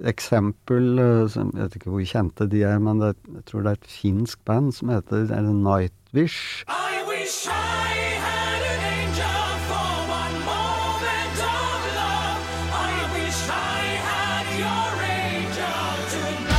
et 0.00 0.08
eksempel 0.10 0.98
øh, 0.98 1.30
som, 1.30 1.50
Jeg 1.54 1.62
vet 1.62 1.74
ikke 1.78 1.90
hvor 1.90 2.02
kjente 2.04 2.46
de 2.50 2.62
er, 2.66 2.78
men 2.82 3.00
det, 3.00 3.14
jeg 3.34 3.44
tror 3.46 3.60
det 3.60 3.70
er 3.72 3.78
et 3.78 3.90
finsk 4.00 4.38
band 4.44 4.72
som 4.72 4.88
heter 4.88 5.16
er 5.30 5.42
det 5.46 5.54
Nightwish. 5.54 6.64
I 6.68 6.96
wish 7.08 7.46
I 7.46 7.50
had 8.18 8.62
an 8.72 8.80
angel 8.98 9.46
for 9.68 9.90
one 10.10 10.38
moment 10.50 11.38
of 11.46 11.78
love. 11.98 12.40
I 12.72 12.98
wish 13.14 13.40
I 13.48 13.86
had 14.08 14.46
your 14.58 14.90
angel 15.14 15.94
tonight. 16.14 16.54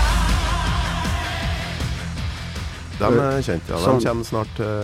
De 3.00 3.06
er 3.06 3.42
kjent, 3.42 3.70
ja. 3.70 3.76
De 3.76 3.82
Sånn. 3.84 4.04
kommer 4.08 4.24
snart 4.32 4.52
til, 4.56 4.76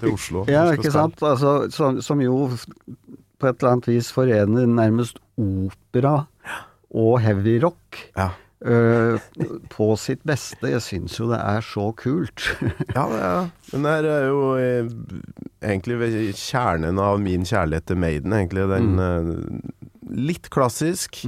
til 0.00 0.12
Oslo. 0.16 0.44
Ja, 0.48 0.66
ikke 0.72 0.92
sant? 0.94 1.20
Altså, 1.22 1.56
som, 1.70 2.00
som 2.02 2.20
jo 2.24 2.48
på 3.38 3.50
et 3.50 3.56
eller 3.60 3.72
annet 3.74 3.88
vis 3.92 4.12
forener 4.14 4.66
nærmest 4.70 5.18
opera 5.36 6.24
og 6.94 7.20
heavy 7.24 7.58
rock. 7.62 8.00
Ja. 8.14 8.30
Uh, 8.64 9.20
på 9.68 9.90
sitt 10.00 10.22
beste. 10.24 10.70
Jeg 10.72 10.80
syns 10.80 11.18
jo 11.18 11.28
det 11.28 11.40
er 11.42 11.64
så 11.66 11.90
kult. 12.00 12.46
Ja, 12.94 13.04
det 13.10 13.20
er 13.20 13.50
Den 13.72 13.84
der 13.84 14.08
er 14.08 14.24
jo 14.30 14.40
eh, 14.56 14.88
egentlig 15.60 15.98
ved 16.00 16.16
kjernen 16.38 17.00
av 17.02 17.18
min 17.20 17.44
kjærlighet 17.44 17.90
til 17.90 18.00
Maiden, 18.00 18.32
egentlig. 18.32 18.64
Den 18.70 18.94
mm. 18.96 19.60
litt 20.30 20.48
klassisk. 20.54 21.20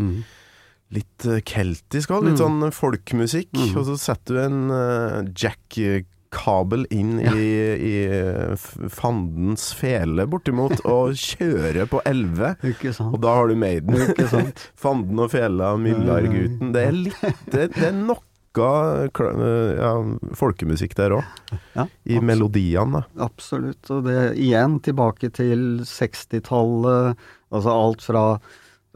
Litt 0.95 1.27
eh, 1.27 1.43
keltisk 1.45 2.15
òg. 2.15 2.29
Litt 2.31 2.41
sånn 2.41 2.71
folkemusikk. 2.73 3.53
Og 3.75 3.85
så 3.91 3.99
setter 4.01 4.39
du 4.39 4.43
en 4.47 4.61
eh, 4.73 5.21
jack-kabel 6.27 6.87
inn 6.91 7.21
i, 7.21 7.77
i 7.77 8.07
eh, 8.07 8.57
fandens 8.89 9.75
fele, 9.75 10.27
bortimot, 10.27 10.81
og 10.85 11.15
kjøre 11.15 11.87
på 11.87 12.01
11. 12.05 12.57
Og 13.13 13.21
da 13.21 13.35
har 13.35 13.49
du 13.49 13.57
Maiden. 13.57 13.97
Ikke 14.11 14.29
sant? 14.29 14.71
Fanden 14.77 15.19
og 15.19 15.31
fela, 15.31 15.77
Myllargutten. 15.77 16.73
Det 16.73 16.83
er 16.83 16.97
litt 16.97 17.51
Det, 17.51 17.71
det 17.75 17.91
er 17.91 17.97
noe 17.97 18.23
ja, 18.57 19.91
folkemusikk 20.33 20.95
der 20.97 21.13
òg. 21.19 21.27
Ja, 21.75 21.85
I 22.09 22.23
melodiene. 22.25 23.03
Absolutt. 23.21 23.85
Og 23.93 24.07
det 24.07 24.33
igjen 24.41 24.79
tilbake 24.81 25.29
til 25.29 25.83
60-tallet. 25.85 27.21
Altså 27.53 27.75
alt 27.75 28.07
fra 28.07 28.23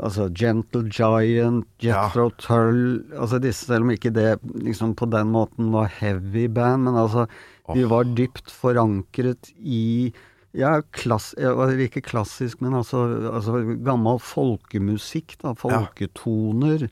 altså 0.01 0.29
Gentle 0.37 0.89
Giant, 0.89 1.69
Jethro 1.83 2.31
Tull 2.41 3.05
altså 3.15 3.41
disse, 3.43 3.69
Selv 3.69 3.87
om 3.87 3.93
ikke 3.95 4.13
det 4.15 4.39
liksom 4.65 4.97
på 4.99 5.09
den 5.13 5.33
måten 5.35 5.71
var 5.75 5.91
heavy 6.01 6.47
band, 6.49 6.89
men 6.89 6.99
altså 6.99 7.27
de 7.71 7.87
var 7.87 8.09
dypt 8.19 8.51
forankret 8.51 9.53
i 9.59 10.13
Ja, 10.57 10.81
klass, 10.91 11.31
ja, 11.39 11.53
ikke 11.79 12.03
klassisk, 12.03 12.59
men 12.65 12.75
altså, 12.75 13.05
altså 13.31 13.61
gammel 13.87 14.19
folkemusikk, 14.19 15.37
da. 15.45 15.53
Folketoner. 15.55 16.89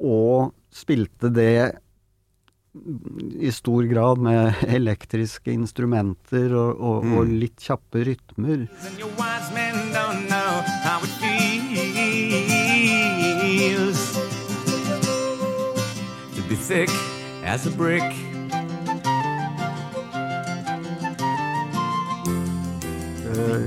Og 0.00 0.54
spilte 0.72 1.28
det 1.28 1.74
i 3.38 3.52
stor 3.52 3.84
grad 3.92 4.24
med 4.24 4.54
elektriske 4.78 5.52
instrumenter 5.52 6.56
og, 6.56 6.80
og, 6.80 7.12
og 7.18 7.36
litt 7.44 7.60
kjappe 7.60 8.06
rytmer. 8.08 8.64
And 8.64 8.98
your 8.98 9.12
wise 9.20 9.52
men 9.52 9.92
don't 9.92 10.26
know 10.32 10.43
thick 16.64 16.90
as 17.44 17.66
a 17.66 17.70
brick. 17.70 18.02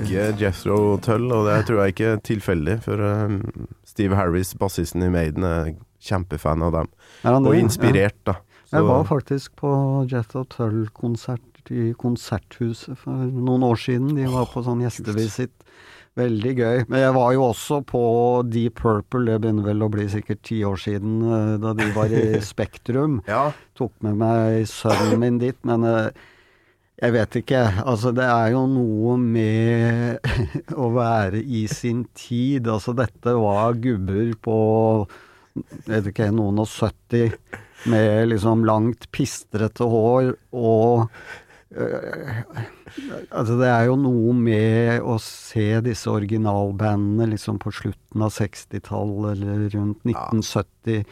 Ikke 0.01 0.31
Jethro 0.39 0.97
Tull, 0.97 1.27
og 1.29 1.45
det 1.45 1.59
tror 1.67 1.83
jeg 1.83 1.93
ikke 1.93 2.07
er 2.15 2.23
tilfeldig, 2.25 2.79
for 2.81 3.03
um, 3.05 3.67
Steve 3.85 4.17
Harris, 4.17 4.55
bassisten 4.57 5.05
i 5.05 5.11
Maiden, 5.13 5.45
er 5.45 5.75
kjempefan 6.01 6.65
av 6.65 6.73
dem. 6.73 6.89
Og 7.37 7.53
inspirert, 7.59 8.17
da. 8.25 8.39
Så. 8.65 8.79
Jeg 8.79 8.89
var 8.89 9.05
faktisk 9.07 9.53
på 9.61 9.71
Jethro 10.09 10.43
Tull-konsert 10.49 11.69
i 11.69 11.91
Konserthuset 11.99 12.97
for 12.97 13.29
noen 13.29 13.63
år 13.67 13.77
siden. 13.77 14.15
De 14.17 14.25
var 14.31 14.49
på 14.49 14.65
sånn 14.65 14.81
gjestevisitt. 14.81 15.53
Veldig 16.17 16.53
gøy. 16.57 16.79
Men 16.89 17.03
jeg 17.03 17.13
var 17.13 17.33
jo 17.35 17.43
også 17.51 17.81
på 17.85 18.03
Deep 18.49 18.79
Purple, 18.81 19.27
det 19.27 19.37
begynner 19.43 19.67
vel 19.67 19.85
å 19.85 19.91
bli 19.93 20.07
sikkert 20.09 20.41
ti 20.47 20.63
år 20.65 20.79
siden, 20.81 21.19
eh, 21.21 21.51
da 21.61 21.75
de 21.77 21.91
var 21.93 22.13
i 22.13 22.39
Spektrum. 22.51 23.19
Ja. 23.29 23.51
Tok 23.77 23.93
med 24.05 24.17
meg 24.23 24.65
sønnen 24.71 25.21
min 25.21 25.37
dit, 25.43 25.59
men 25.67 25.85
eh, 25.85 26.09
jeg 26.97 27.13
vet 27.13 27.37
ikke. 27.43 27.61
Altså, 27.85 28.09
det 28.17 28.25
er 28.25 28.55
jo 28.55 28.65
noe 28.71 29.13
med 29.21 30.25
å 30.87 30.89
være 30.95 31.43
i 31.43 31.67
sin 31.69 32.07
tid. 32.17 32.65
Altså, 32.65 32.97
dette 32.97 33.37
var 33.37 33.77
gubber 33.83 34.33
på 34.41 34.59
vet 35.87 36.09
ikke, 36.11 36.31
noen 36.33 36.61
og 36.61 36.69
70 36.69 37.37
med 37.89 38.31
liksom 38.31 38.65
langt, 38.67 39.07
pistrete 39.13 39.85
hår 39.85 40.33
og 40.57 41.07
Altså, 43.31 43.57
det 43.59 43.67
er 43.69 43.87
jo 43.89 43.95
noe 43.99 44.33
med 44.37 45.01
å 45.05 45.17
se 45.21 45.67
disse 45.85 46.09
originalbandene 46.11 47.27
liksom 47.33 47.59
på 47.61 47.73
slutten 47.75 48.23
av 48.25 48.31
60-tallet 48.35 49.33
eller 49.37 49.65
rundt 49.75 50.05
1970, 50.07 51.03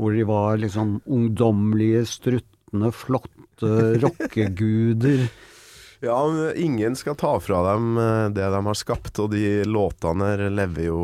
hvor 0.00 0.14
de 0.16 0.26
var 0.28 0.60
liksom 0.62 0.96
ungdommelige, 1.06 2.04
struttende, 2.16 2.92
flotte 2.94 3.74
rockeguder. 4.04 5.26
Ja, 6.04 6.18
men 6.28 6.50
ingen 6.60 6.92
skal 7.00 7.14
ta 7.16 7.30
fra 7.40 7.62
dem 7.70 7.94
eh, 7.96 8.26
det 8.36 8.44
de 8.52 8.58
har 8.66 8.76
skapt, 8.76 9.16
og 9.22 9.30
de 9.32 9.62
låtene 9.64 10.34
lever 10.52 10.84
jo 10.90 10.98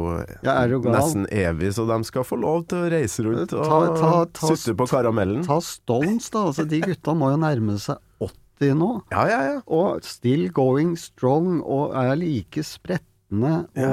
Ja, 0.44 0.58
er 0.66 0.74
nesten 0.92 1.24
evig, 1.32 1.70
så 1.72 1.86
de 1.88 1.96
skal 2.04 2.26
få 2.28 2.36
lov 2.42 2.66
til 2.68 2.82
å 2.82 2.90
reise 2.92 3.24
rundt 3.24 3.54
og 3.56 3.64
Ta- 3.64 3.94
ta- 3.96 4.26
ta- 4.36 4.50
sutte 4.50 4.74
på 4.76 4.84
karamellen. 4.90 5.40
Ta 5.46 5.56
Stones, 5.64 6.28
da. 6.34 6.42
Altså, 6.50 6.66
de 6.68 6.82
gutta 6.84 7.14
må 7.16 7.30
jo 7.32 7.38
nærme 7.40 7.78
seg 7.80 7.96
80 8.20 8.36
nå. 8.76 8.90
Ja, 9.12 9.22
ja, 9.30 9.40
ja. 9.48 9.58
Og 9.66 10.04
still 10.04 10.48
going 10.52 10.96
strong, 11.00 11.60
og 11.64 11.94
er 11.96 12.14
like 12.20 12.62
spretne. 12.66 13.06
Ja. 13.78 13.90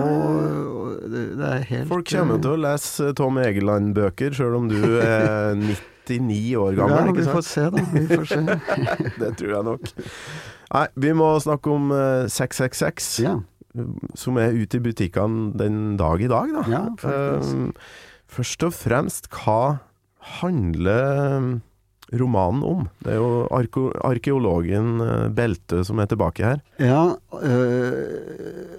Er 1.48 1.62
helt 1.70 1.88
Folk 1.92 2.08
kommer 2.10 2.40
til 2.42 2.56
å 2.56 2.62
lese 2.68 3.12
Tom 3.18 3.38
Egeland-bøker, 3.42 4.34
sjøl 4.36 4.56
om 4.60 4.68
du 4.72 4.80
er 5.00 5.54
99 6.08 6.56
år 6.58 6.76
gammel, 6.80 7.10
Ja, 7.12 7.14
vi 7.18 7.26
får 7.28 7.44
se, 7.46 7.66
da. 7.74 7.84
Vi 7.94 8.06
får 8.10 8.26
se. 8.32 8.42
Det 9.22 9.32
tror 9.40 9.54
jeg 9.58 9.68
nok. 9.68 9.92
Nei, 10.74 10.86
vi 11.06 11.14
må 11.16 11.28
snakke 11.44 11.72
om 11.72 11.92
eh, 11.96 12.26
666, 12.32 13.10
Ja. 13.24 13.38
som 14.18 14.38
er 14.42 14.56
ute 14.58 14.80
i 14.80 14.84
butikkene 14.84 15.52
den 15.60 15.98
dag 16.00 16.24
i 16.24 16.28
dag, 16.32 16.52
da. 16.56 16.64
Ja. 16.72 16.84
Um, 17.40 17.70
først 18.28 18.64
og 18.68 18.74
fremst, 18.76 19.30
hva 19.32 19.80
handler 20.42 21.60
romanen 22.13 22.63
om? 22.63 22.88
Det 23.04 23.13
er 23.13 23.20
jo 23.20 23.48
arkeologen 23.52 25.02
eh, 25.04 25.30
Belte 25.36 25.84
som 25.88 26.00
er 26.00 26.08
tilbake 26.12 26.46
her. 26.46 26.62
Ja, 26.80 27.15
øh, 27.43 28.78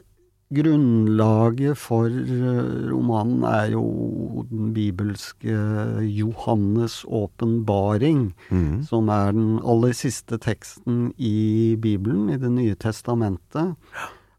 grunnlaget 0.55 1.77
for 1.77 2.09
øh, 2.09 2.89
romanen 2.93 3.43
er 3.45 3.73
jo 3.75 4.47
den 4.51 4.73
bibelske 4.75 5.57
Johannes' 6.01 7.03
åpenbaring, 7.05 8.31
som 8.89 9.09
er 9.13 9.33
den 9.37 9.59
aller 9.61 9.93
siste 9.93 10.39
teksten 10.39 11.13
i 11.19 11.77
Bibelen, 11.81 12.31
i 12.31 12.39
Det 12.41 12.51
nye 12.53 12.75
testamentet. 12.81 13.77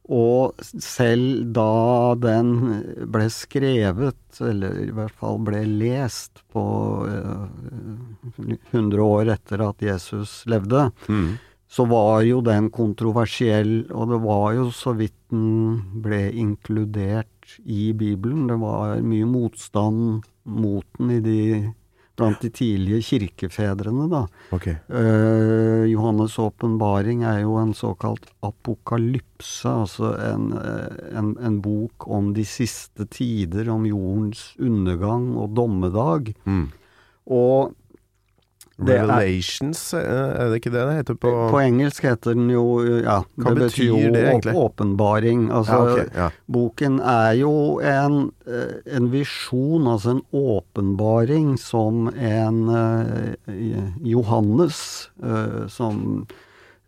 Og 0.09 0.57
selv 0.81 1.43
da 1.53 2.15
den 2.17 2.49
ble 3.13 3.27
skrevet, 3.29 4.39
eller 4.41 4.79
i 4.81 4.89
hvert 4.95 5.13
fall 5.13 5.37
ble 5.45 5.61
lest 5.67 6.41
på 6.53 6.63
øh, 7.05 7.45
100 8.71 9.03
år 9.05 9.29
etter 9.35 9.61
at 9.67 9.85
Jesus 9.85 10.41
levde, 10.49 10.89
så 11.69 11.85
var 11.85 12.23
jo 12.25 12.41
den 12.41 12.71
kontroversiell, 12.73 13.83
og 13.93 14.09
det 14.09 14.19
var 14.25 14.53
jo 14.57 14.69
så 14.73 14.95
vidt 14.97 15.13
den 15.29 16.01
ble 16.01 16.31
inkludert 16.33 17.59
i 17.61 17.91
Bibelen. 17.93 18.47
Det 18.49 18.57
var 18.57 18.97
mye 19.05 19.27
motstand 19.29 20.23
mot 20.49 20.85
den 20.97 21.11
i 21.11 21.19
de, 21.21 21.41
blant 22.19 22.43
de 22.43 22.51
tidlige 22.53 23.01
kirkefedrene, 23.07 24.05
da. 24.11 24.25
Ok. 24.55 24.67
Uh, 24.91 25.87
Johannes' 25.89 26.37
åpenbaring 26.41 27.23
er 27.27 27.41
jo 27.45 27.57
en 27.61 27.73
såkalt 27.77 28.29
apokalypse, 28.45 29.69
altså 29.69 30.13
en, 30.27 30.51
eh, 30.59 31.17
en, 31.17 31.33
en 31.39 31.59
bok 31.63 32.07
om 32.11 32.33
de 32.35 32.45
siste 32.47 33.07
tider, 33.11 33.69
om 33.71 33.87
jordens 33.87 34.51
undergang 34.59 35.31
og 35.39 35.55
dommedag. 35.57 36.33
Mm. 36.45 36.67
Og 37.39 37.75
det 38.79 38.95
er, 38.95 39.01
Revelations, 39.07 39.79
eh, 39.93 39.99
er 40.39 40.49
det 40.51 40.59
ikke 40.61 40.71
det 40.71 40.83
det 40.87 40.95
heter 40.99 41.15
på, 41.19 41.31
på 41.51 41.59
engelsk 41.59 42.03
heter 42.07 42.33
den 42.37 42.49
jo 42.53 42.63
Ja, 43.03 43.17
Hva 43.35 43.51
det 43.53 43.65
betyr 43.65 43.89
betyr 43.91 44.05
jo 44.05 44.11
det 44.15 44.21
egentlig? 44.29 44.53
åp- 44.55 44.69
åpenbaring. 44.69 45.49
Altså, 45.51 45.79
Ja, 45.79 45.93
okay, 45.93 46.07
ja. 46.15 46.27
boken 46.47 46.99
er 47.01 47.33
jo 47.41 47.53
en, 47.83 48.31
eh, 48.47 48.77
en 48.95 49.09
visjon, 49.11 49.87
altså 49.91 50.15
en 50.15 50.21
åpenbaring, 50.31 51.57
som 51.59 52.07
en 52.15 52.61
eh, 52.69 53.89
Johannes, 54.03 55.09
eh, 55.23 55.67
som 55.67 56.25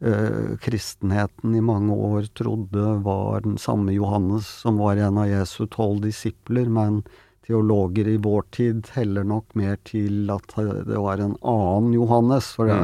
eh, 0.01 0.55
kristenheten 0.63 1.55
i 1.55 1.61
mange 1.61 1.93
år 1.93 2.29
trodde 2.33 3.03
var 3.03 3.41
den 3.45 3.57
samme 3.61 3.93
Johannes 3.93 4.47
som 4.63 4.77
var 4.81 4.95
en 4.97 5.17
av 5.21 5.27
Jesu 5.29 5.67
tolv 5.67 6.01
disipler, 6.07 6.69
men 6.69 7.03
teologer 7.51 8.07
i 8.07 8.17
vår 8.17 8.43
tid 8.55 8.87
heller 8.95 9.25
nok 9.27 9.51
mer 9.59 9.75
til 9.87 10.31
at 10.31 10.55
det 10.87 10.99
var 10.99 11.19
en 11.19 11.35
annen 11.43 11.93
Johannes, 11.97 12.53
for 12.55 12.71
det, 12.71 12.79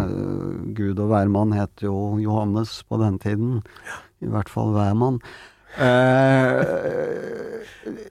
Gud 0.75 0.99
og 0.99 1.12
hvermann 1.13 1.56
het 1.56 1.84
jo 1.84 2.17
Johannes 2.19 2.82
på 2.88 2.99
den 2.99 3.19
tiden. 3.23 3.62
I 4.19 4.32
hvert 4.34 4.49
fall 4.51 4.73
hvermann. 4.75 5.21
Eh, 5.77 6.63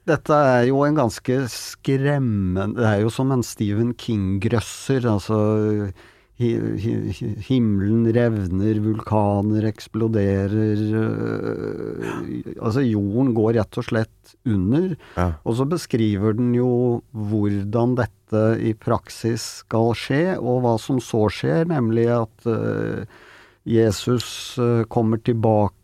dette 0.07 0.33
er 0.33 0.67
jo 0.69 0.85
en 0.85 0.95
ganske 0.95 1.35
skremmende 1.51 2.77
Det 2.77 2.85
er 2.87 3.01
jo 3.01 3.09
som 3.11 3.33
en 3.35 3.43
Stephen 3.43 3.91
King-grøsser. 3.99 5.03
Altså 5.11 5.37
himmelen 6.37 8.05
revner, 8.13 8.77
vulkaner 8.83 9.65
eksploderer 9.65 10.81
øh, 11.01 12.03
Altså 12.61 12.83
jorden 12.85 13.33
går 13.33 13.57
rett 13.57 13.79
og 13.81 13.87
slett 13.87 14.35
under. 14.45 14.91
Ja. 15.17 15.31
Og 15.41 15.57
så 15.57 15.65
beskriver 15.65 16.37
den 16.37 16.53
jo 16.53 17.01
hvordan 17.09 17.95
dette 17.97 18.43
i 18.61 18.75
praksis 18.77 19.63
skal 19.63 19.95
skje, 19.97 20.37
og 20.37 20.61
hva 20.65 20.75
som 20.81 21.01
så 21.01 21.25
skjer, 21.33 21.65
nemlig 21.71 22.05
at 22.19 22.49
øh, 22.53 23.01
Jesus 23.65 24.59
øh, 24.61 24.85
kommer 24.85 25.17
tilbake. 25.17 25.83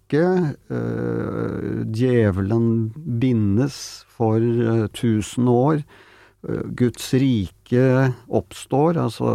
djevelen 1.89 2.93
bindes 3.19 4.05
for 4.13 4.37
tusen 4.93 5.47
år. 5.49 5.81
Guds 6.77 7.07
rike 7.17 8.13
oppstår, 8.29 8.99
altså 9.01 9.31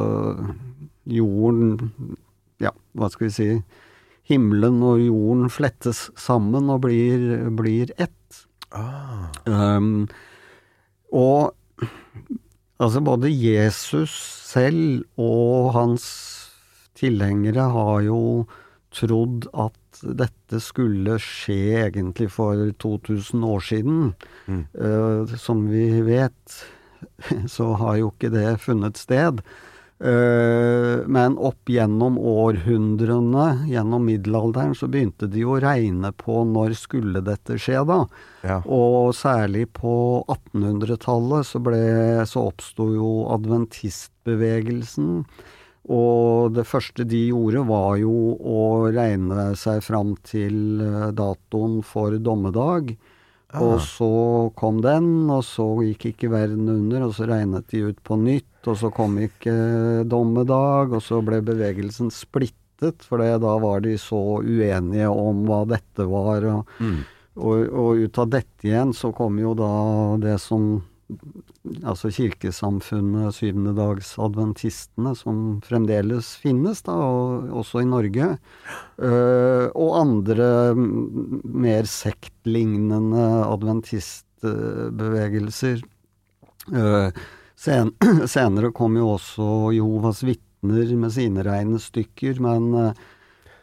jorden 1.09 2.17
Ja, 2.63 2.73
hva 2.99 3.09
skal 3.13 3.29
vi 3.29 3.35
si 3.35 3.51
Himmelen 4.29 4.83
og 4.85 5.01
jorden 5.01 5.49
flettes 5.49 6.09
sammen 6.21 6.69
og 6.69 6.83
blir, 6.85 7.49
blir 7.57 7.95
ett. 7.97 8.43
Ah, 8.77 9.31
Um, 9.49 10.09
og 11.09 11.55
altså 12.79 13.01
både 13.01 13.31
Jesus 13.33 14.13
selv 14.45 15.07
og 15.17 15.73
hans 15.73 16.09
tilhengere 16.99 17.71
har 17.73 18.03
jo 18.05 18.21
trodd 18.95 19.47
at 19.57 20.03
dette 20.03 20.61
skulle 20.63 21.17
skje 21.23 21.87
egentlig 21.87 22.29
for 22.33 22.69
2000 22.81 23.45
år 23.45 23.65
siden. 23.65 24.13
Uh, 24.49 25.25
som 25.41 25.67
vi 25.71 26.03
vet, 26.07 26.61
så 27.57 27.73
har 27.81 27.99
jo 28.03 28.13
ikke 28.13 28.33
det 28.35 28.61
funnet 28.65 29.01
sted. 29.01 29.43
Eh, 29.99 31.01
men 31.11 31.35
opp 31.43 31.67
gjennom 31.67 32.19
århundrene, 32.23 33.67
gjennom 33.67 34.05
middelalderen, 34.07 34.77
så 34.79 34.87
begynte 34.87 35.27
de 35.27 35.43
å 35.43 35.57
regne 35.59 36.13
på 36.15 36.45
når 36.47 36.77
skulle 36.79 37.23
dette 37.27 37.57
skje, 37.59 37.81
da. 37.89 37.97
Ja. 38.47 38.61
Og 38.63 39.11
særlig 39.19 39.65
på 39.75 40.23
1800-tallet 40.31 41.49
så, 41.51 41.59
ble- 41.67 42.23
så 42.31 42.45
oppsto 42.53 42.87
jo 42.95 43.11
adventistbevegelsen. 43.35 45.25
Og 45.89 46.53
det 46.53 46.67
første 46.69 47.05
de 47.09 47.23
gjorde, 47.31 47.63
var 47.67 47.95
jo 48.03 48.15
å 48.39 48.63
regne 48.93 49.51
seg 49.57 49.81
fram 49.87 50.15
til 50.27 50.83
eh, 50.85 51.07
datoen 51.17 51.81
for 51.87 52.13
dommedag. 52.21 52.93
Og 53.57 53.79
så 53.81 54.09
kom 54.61 54.83
den, 54.85 55.07
og 55.33 55.41
så 55.49 55.65
gikk 55.81 56.11
ikke 56.11 56.29
verden 56.35 56.69
under, 56.69 57.07
og 57.07 57.15
så 57.17 57.25
regnet 57.31 57.65
de 57.73 57.81
ut 57.89 58.03
på 58.05 58.19
nytt, 58.21 58.58
og 58.67 58.79
så 58.81 58.91
kom 58.95 59.19
ikke 59.23 59.53
dommedag, 60.09 60.93
og 60.97 61.03
så 61.05 61.21
ble 61.25 61.43
bevegelsen 61.47 62.11
splittet, 62.15 63.03
for 63.07 63.17
da 63.23 63.55
var 63.63 63.81
de 63.87 63.95
så 64.01 64.21
uenige 64.43 65.09
om 65.11 65.47
hva 65.49 65.61
dette 65.71 66.03
var. 66.09 66.45
Og, 66.51 66.63
og, 67.39 67.57
og 67.69 67.91
ut 68.05 68.19
av 68.23 68.29
dette 68.35 68.69
igjen 68.69 68.93
så 68.97 69.09
kom 69.17 69.35
jo 69.43 69.51
da 69.59 69.73
det 70.23 70.39
som 70.43 70.63
Altså 71.89 72.11
kirkesamfunnet, 72.13 73.33
syvendedagsadventistene, 73.33 75.17
som 75.17 75.63
fremdeles 75.65 76.37
finnes, 76.43 76.83
da, 76.85 76.93
og 76.93 77.49
også 77.63 77.81
i 77.81 77.89
Norge. 77.89 78.37
Uh, 79.01 79.73
og 79.73 79.97
andre 80.03 80.77
mm, 80.77 81.41
mer 81.65 81.89
sektlignende 81.89 83.25
adventistbevegelser. 83.47 85.81
Eh, 86.69 87.09
sen, 87.59 87.93
senere 88.27 88.73
kom 88.73 88.97
jo 88.99 89.15
også 89.17 89.73
Jehovas 89.77 90.23
vitner 90.27 90.97
med 90.99 91.15
sine 91.15 91.45
regnestykker, 91.47 92.41
men 92.43 92.73
eh, 92.79 93.07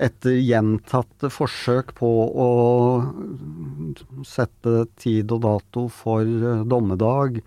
etter 0.06 0.36
gjentatte 0.40 1.32
forsøk 1.32 1.94
på 1.98 2.10
å 2.46 2.50
sette 4.28 4.86
tid 5.00 5.32
og 5.36 5.46
dato 5.48 5.88
for 5.92 6.24
eh, 6.24 6.64
dommedag, 6.68 7.40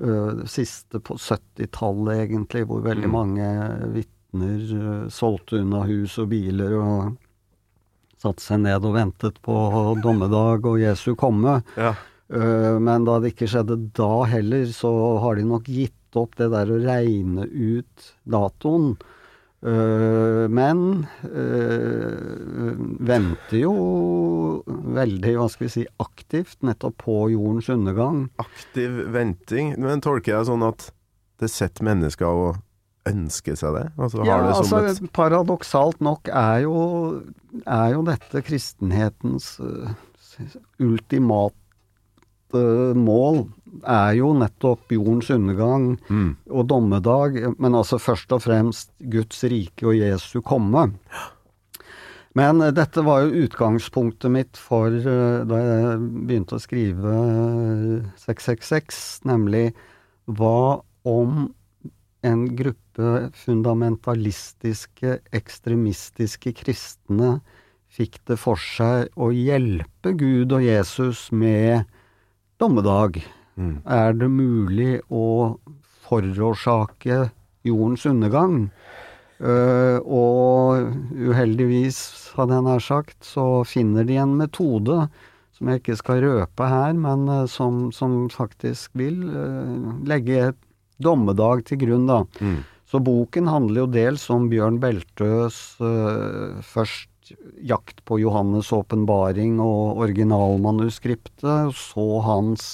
eh, 0.00 0.44
siste 0.48 1.02
på 1.04 1.18
70-tallet 1.20 2.26
egentlig, 2.26 2.66
hvor 2.68 2.84
veldig 2.86 3.12
mange 3.12 3.50
vitner 3.96 5.10
solgte 5.10 5.58
unna 5.58 5.82
hus 5.88 6.16
og 6.22 6.30
biler 6.30 6.76
og 6.78 7.16
satte 8.20 8.44
seg 8.44 8.60
ned 8.62 8.84
og 8.84 8.94
ventet 8.94 9.40
på 9.42 9.56
dommedag 10.04 10.68
og 10.68 10.80
Jesu 10.80 11.14
komme. 11.18 11.62
Ja. 11.80 11.94
Eh, 12.32 12.76
Men 12.78 13.04
da 13.08 13.18
det 13.20 13.34
ikke 13.34 13.48
skjedde 13.50 13.78
da 13.96 14.10
heller, 14.30 14.66
så 14.74 14.90
har 15.22 15.38
de 15.40 15.46
nok 15.48 15.66
gitt 15.70 15.96
opp 16.18 16.36
det 16.38 16.50
der 16.52 16.70
å 16.70 16.78
regne 16.82 17.46
ut 17.46 18.12
datoen. 18.30 18.92
Eh, 19.62 20.46
Men 20.48 21.06
eh, 21.26 22.78
venter 23.10 23.58
jo 23.64 23.74
veldig, 24.66 25.34
hva 25.38 25.48
skal 25.50 25.66
vi 25.66 25.72
si, 25.74 25.84
aktivt 26.02 26.62
nettopp 26.66 26.96
på 27.04 27.18
jordens 27.34 27.68
undergang. 27.72 28.24
Aktiv 28.42 29.04
venting. 29.14 29.74
Men 29.80 30.02
tolker 30.04 30.36
jeg 30.38 30.50
sånn 30.50 30.66
at 30.66 30.90
det 31.40 31.50
setter 31.52 31.86
mennesker 31.88 32.26
å 32.28 32.50
ønske 33.08 33.54
seg 33.56 33.74
det? 33.78 33.86
Altså 33.96 34.24
Ja, 34.28 34.36
det 34.44 34.54
som 34.58 34.78
altså, 34.78 35.04
et 35.06 35.12
paradoksalt 35.16 36.02
nok 36.04 36.28
er 36.28 36.66
jo, 36.66 36.76
er 37.64 37.94
jo 37.96 38.02
dette 38.06 38.42
kristenhetens 38.44 39.54
eh, 39.64 39.94
ultimate 42.50 42.96
mål 42.98 43.48
er 43.86 44.14
jo 44.18 44.32
nettopp 44.34 44.90
jordens 44.92 45.30
undergang 45.30 45.98
Mm. 46.08 46.36
og 46.50 46.66
dommedag, 46.66 47.54
men 47.58 47.72
altså 47.74 47.98
først 47.98 48.32
og 48.32 48.42
fremst 48.42 48.90
Guds 48.98 49.42
rike 49.44 49.86
og 49.86 49.94
Jesu 49.94 50.40
komme. 50.42 50.90
Men 52.34 52.60
eh, 52.60 52.70
dette 52.72 53.02
var 53.02 53.22
jo 53.22 53.46
utgangspunktet 53.46 54.30
mitt 54.30 54.56
for 54.56 54.88
eh, 54.88 55.44
da 55.44 55.56
jeg 55.56 55.98
begynte 56.26 56.56
å 56.56 56.62
skrive 56.62 57.14
eh, 57.14 58.04
666, 58.16 59.24
nemlig 59.24 59.72
hva 60.26 60.82
om 61.04 61.52
en 62.22 62.56
gruppe 62.56 63.30
fundamentalistiske, 63.34 65.20
ekstremistiske 65.32 66.52
kristne 66.52 67.40
fikk 67.90 68.20
det 68.28 68.36
for 68.38 68.60
seg 68.60 69.08
å 69.16 69.30
hjelpe 69.34 70.12
Gud 70.14 70.52
og 70.52 70.62
Jesus 70.62 71.32
med 71.32 71.88
dommedag? 72.60 73.20
Mm. 73.56 73.76
Er 73.88 74.16
det 74.16 74.28
mulig 74.32 75.00
å 75.08 75.56
forårsake 76.06 77.30
jordens 77.66 78.06
undergang? 78.08 78.66
Uh, 79.40 79.96
og 80.04 80.90
uheldigvis, 81.16 81.98
hadde 82.36 82.58
jeg 82.58 82.66
nær 82.66 82.82
sagt, 82.84 83.16
så 83.24 83.62
finner 83.64 84.04
de 84.04 84.18
en 84.20 84.34
metode 84.36 85.06
som 85.56 85.70
jeg 85.70 85.80
ikke 85.80 85.96
skal 85.96 86.20
røpe 86.26 86.68
her, 86.68 86.92
men 86.96 87.24
uh, 87.30 87.46
som, 87.48 87.86
som 87.96 88.26
faktisk 88.32 88.92
vil 89.00 89.22
uh, 89.32 89.96
legge 90.08 90.42
et 90.50 90.60
dommedag 91.00 91.64
til 91.70 91.80
grunn, 91.86 92.04
da. 92.10 92.20
Mm. 92.44 92.60
Så 92.90 93.00
boken 93.00 93.48
handler 93.48 93.86
jo 93.86 93.92
dels 93.94 94.26
om 94.34 94.50
Bjørn 94.50 94.80
Beltøs 94.82 95.56
først 96.66 97.09
jakt 97.62 98.04
på 98.08 98.18
Johannes' 98.22 98.72
åpenbaring 98.74 99.58
og 99.62 100.02
originalmanuskriptet, 100.04 101.44
og 101.70 101.74
så 101.78 102.06
hans 102.26 102.68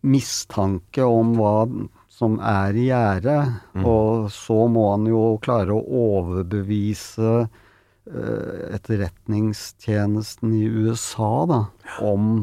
mistanke 0.00 1.04
om 1.04 1.34
hva 1.36 1.54
som 2.20 2.36
er 2.44 2.76
i 2.76 2.86
gjære, 2.90 3.36
og 3.80 4.28
så 4.32 4.66
må 4.68 4.90
han 4.92 5.08
jo 5.08 5.22
klare 5.40 5.72
å 5.72 5.84
overbevise 6.04 7.30
eh, 7.40 8.64
etterretningstjenesten 8.76 10.56
i 10.56 10.66
USA 10.68 11.32
da, 11.48 11.60
om 12.04 12.42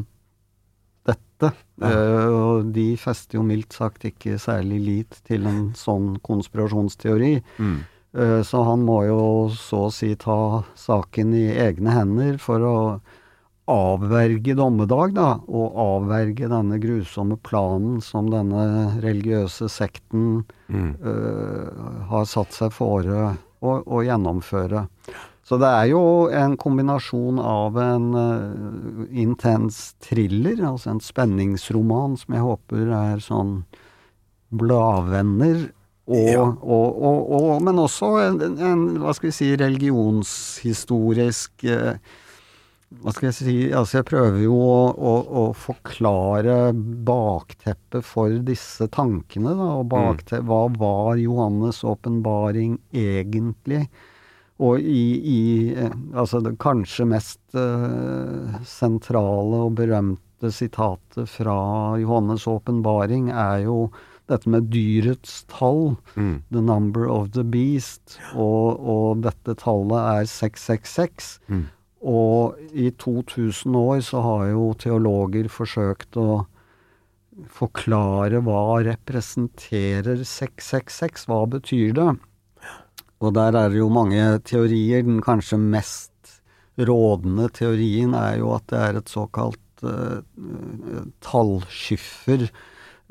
dette. 1.06 1.52
Eh, 1.78 2.26
og 2.26 2.72
de 2.74 2.88
fester 2.98 3.38
jo 3.38 3.44
mildt 3.46 3.76
sagt 3.78 4.08
ikke 4.08 4.40
særlig 4.42 4.80
lit 4.82 5.20
til 5.28 5.46
en 5.46 5.70
sånn 5.78 6.16
konspirasjonsteori. 6.26 7.36
Mm. 7.62 7.78
Eh, 8.16 8.42
Så 8.42 8.62
han 8.64 8.84
må 8.86 9.02
jo 9.06 9.48
så 9.52 9.86
å 9.88 9.92
si 9.92 10.14
ta 10.16 10.64
saken 10.74 11.34
i 11.34 11.46
egne 11.60 11.92
hender 11.92 12.38
for 12.38 12.60
å 12.64 12.76
avverge 13.68 14.54
dommedag, 14.56 15.12
da, 15.12 15.40
og 15.44 15.74
avverge 15.76 16.48
denne 16.48 16.78
grusomme 16.80 17.36
planen 17.44 18.00
som 18.00 18.30
denne 18.32 18.96
religiøse 19.02 19.68
sekten 19.68 20.46
Mm. 20.68 20.96
uh, 21.00 22.04
har 22.08 22.24
satt 22.28 22.52
seg 22.52 22.72
fore 22.72 23.36
å, 23.60 23.70
å 23.84 24.02
gjennomføre. 24.04 24.86
Så 25.44 25.56
det 25.56 25.68
er 25.68 25.86
jo 25.88 26.28
en 26.28 26.56
kombinasjon 26.60 27.38
av 27.40 27.76
en 27.80 28.08
uh, 28.14 29.06
intens 29.12 29.94
thriller, 30.04 30.60
altså 30.60 30.90
en 30.92 31.00
spenningsroman, 31.00 32.18
som 32.20 32.34
jeg 32.36 32.44
håper 32.44 32.92
er 32.92 33.24
sånn 33.24 33.64
bladvenner, 34.52 35.70
og, 36.08 36.28
Ja. 36.32 36.46
og, 36.62 37.02
og, 37.36 37.62
men 37.62 37.78
også 37.82 38.08
en, 38.22 38.38
en, 38.56 38.84
hva 39.02 39.12
skal 39.16 39.28
vi 39.28 39.34
si, 39.36 39.50
religionshistorisk 39.60 41.64
eh, 41.68 41.98
hva 42.88 43.12
skal 43.12 43.26
jeg 43.28 43.36
si, 43.36 43.54
altså 43.76 43.98
jeg 43.98 44.06
prøver 44.08 44.38
jo 44.46 44.54
å, 44.56 44.88
å, 44.96 45.14
å 45.28 45.42
forklare 45.52 46.70
bakteppet 47.04 48.00
for 48.06 48.32
disse 48.46 48.88
tankene, 48.94 49.52
da, 49.58 49.66
og 49.82 49.90
bakte, 49.92 50.40
hva 50.48 50.62
var 50.72 51.20
Johannes' 51.20 51.84
åpenbaring 51.84 52.78
egentlig? 52.96 53.84
Og 54.64 54.80
i, 54.80 55.04
i 55.20 55.42
eh, 55.76 55.92
altså 56.16 56.40
det 56.42 56.56
kanskje 56.62 57.04
mest 57.12 57.42
uh, 57.54 58.56
sentrale 58.66 59.60
og 59.68 59.76
berømte 59.78 60.50
sitatet 60.54 61.28
fra 61.30 61.58
Johannes' 62.00 62.48
åpenbaring 62.48 63.28
er 63.30 63.66
jo 63.68 63.90
dette 64.28 64.50
med 64.52 64.68
dyrets 64.72 65.42
tall, 65.48 65.96
Mm. 66.16 66.42
the 66.50 66.60
number 66.60 67.06
of 67.08 67.30
the 67.32 67.44
beast, 67.44 68.18
og, 68.34 68.78
og 68.80 69.22
dette 69.24 69.54
tallet 69.60 69.98
er 70.20 70.28
666. 70.28 71.38
Mm. 71.48 71.66
Og 72.02 72.54
i 72.72 72.90
2000 72.90 73.74
år 73.74 74.00
så 74.06 74.20
har 74.22 74.46
jo 74.52 74.68
teologer 74.78 75.48
forsøkt 75.50 76.16
å 76.20 76.44
forklare 77.54 78.40
hva 78.42 78.82
representerer 78.86 80.22
666, 80.26 81.26
hva 81.30 81.42
betyr 81.50 81.92
det? 81.96 82.08
Og 83.18 83.34
der 83.34 83.56
er 83.58 83.72
det 83.72 83.80
jo 83.80 83.88
mange 83.90 84.22
teorier. 84.46 85.02
Den 85.06 85.20
kanskje 85.26 85.58
mest 85.58 86.12
rådende 86.78 87.48
teorien 87.50 88.14
er 88.14 88.38
jo 88.38 88.52
at 88.54 88.66
det 88.70 88.78
er 88.78 88.98
et 89.00 89.10
såkalt 89.10 89.82
uh, 89.82 90.20
tallskiffer 91.26 92.46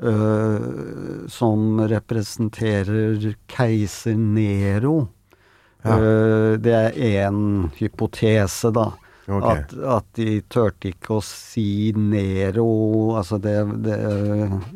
eh, 0.02 1.26
som 1.28 1.80
representerer 1.80 3.34
keiser 3.50 4.16
Nero. 4.16 5.08
Ja. 5.82 5.98
Eh, 5.98 6.54
det 6.62 6.74
er 6.74 7.02
én 7.24 7.68
hypotese, 7.78 8.72
da. 8.74 8.92
Okay. 9.28 9.60
At, 9.60 9.72
at 9.76 10.06
de 10.16 10.38
turte 10.48 10.88
ikke 10.88 11.18
å 11.18 11.20
si 11.20 11.92
Nero 11.92 12.64
Altså 13.20 13.36
det, 13.36 13.58
det 13.84 13.98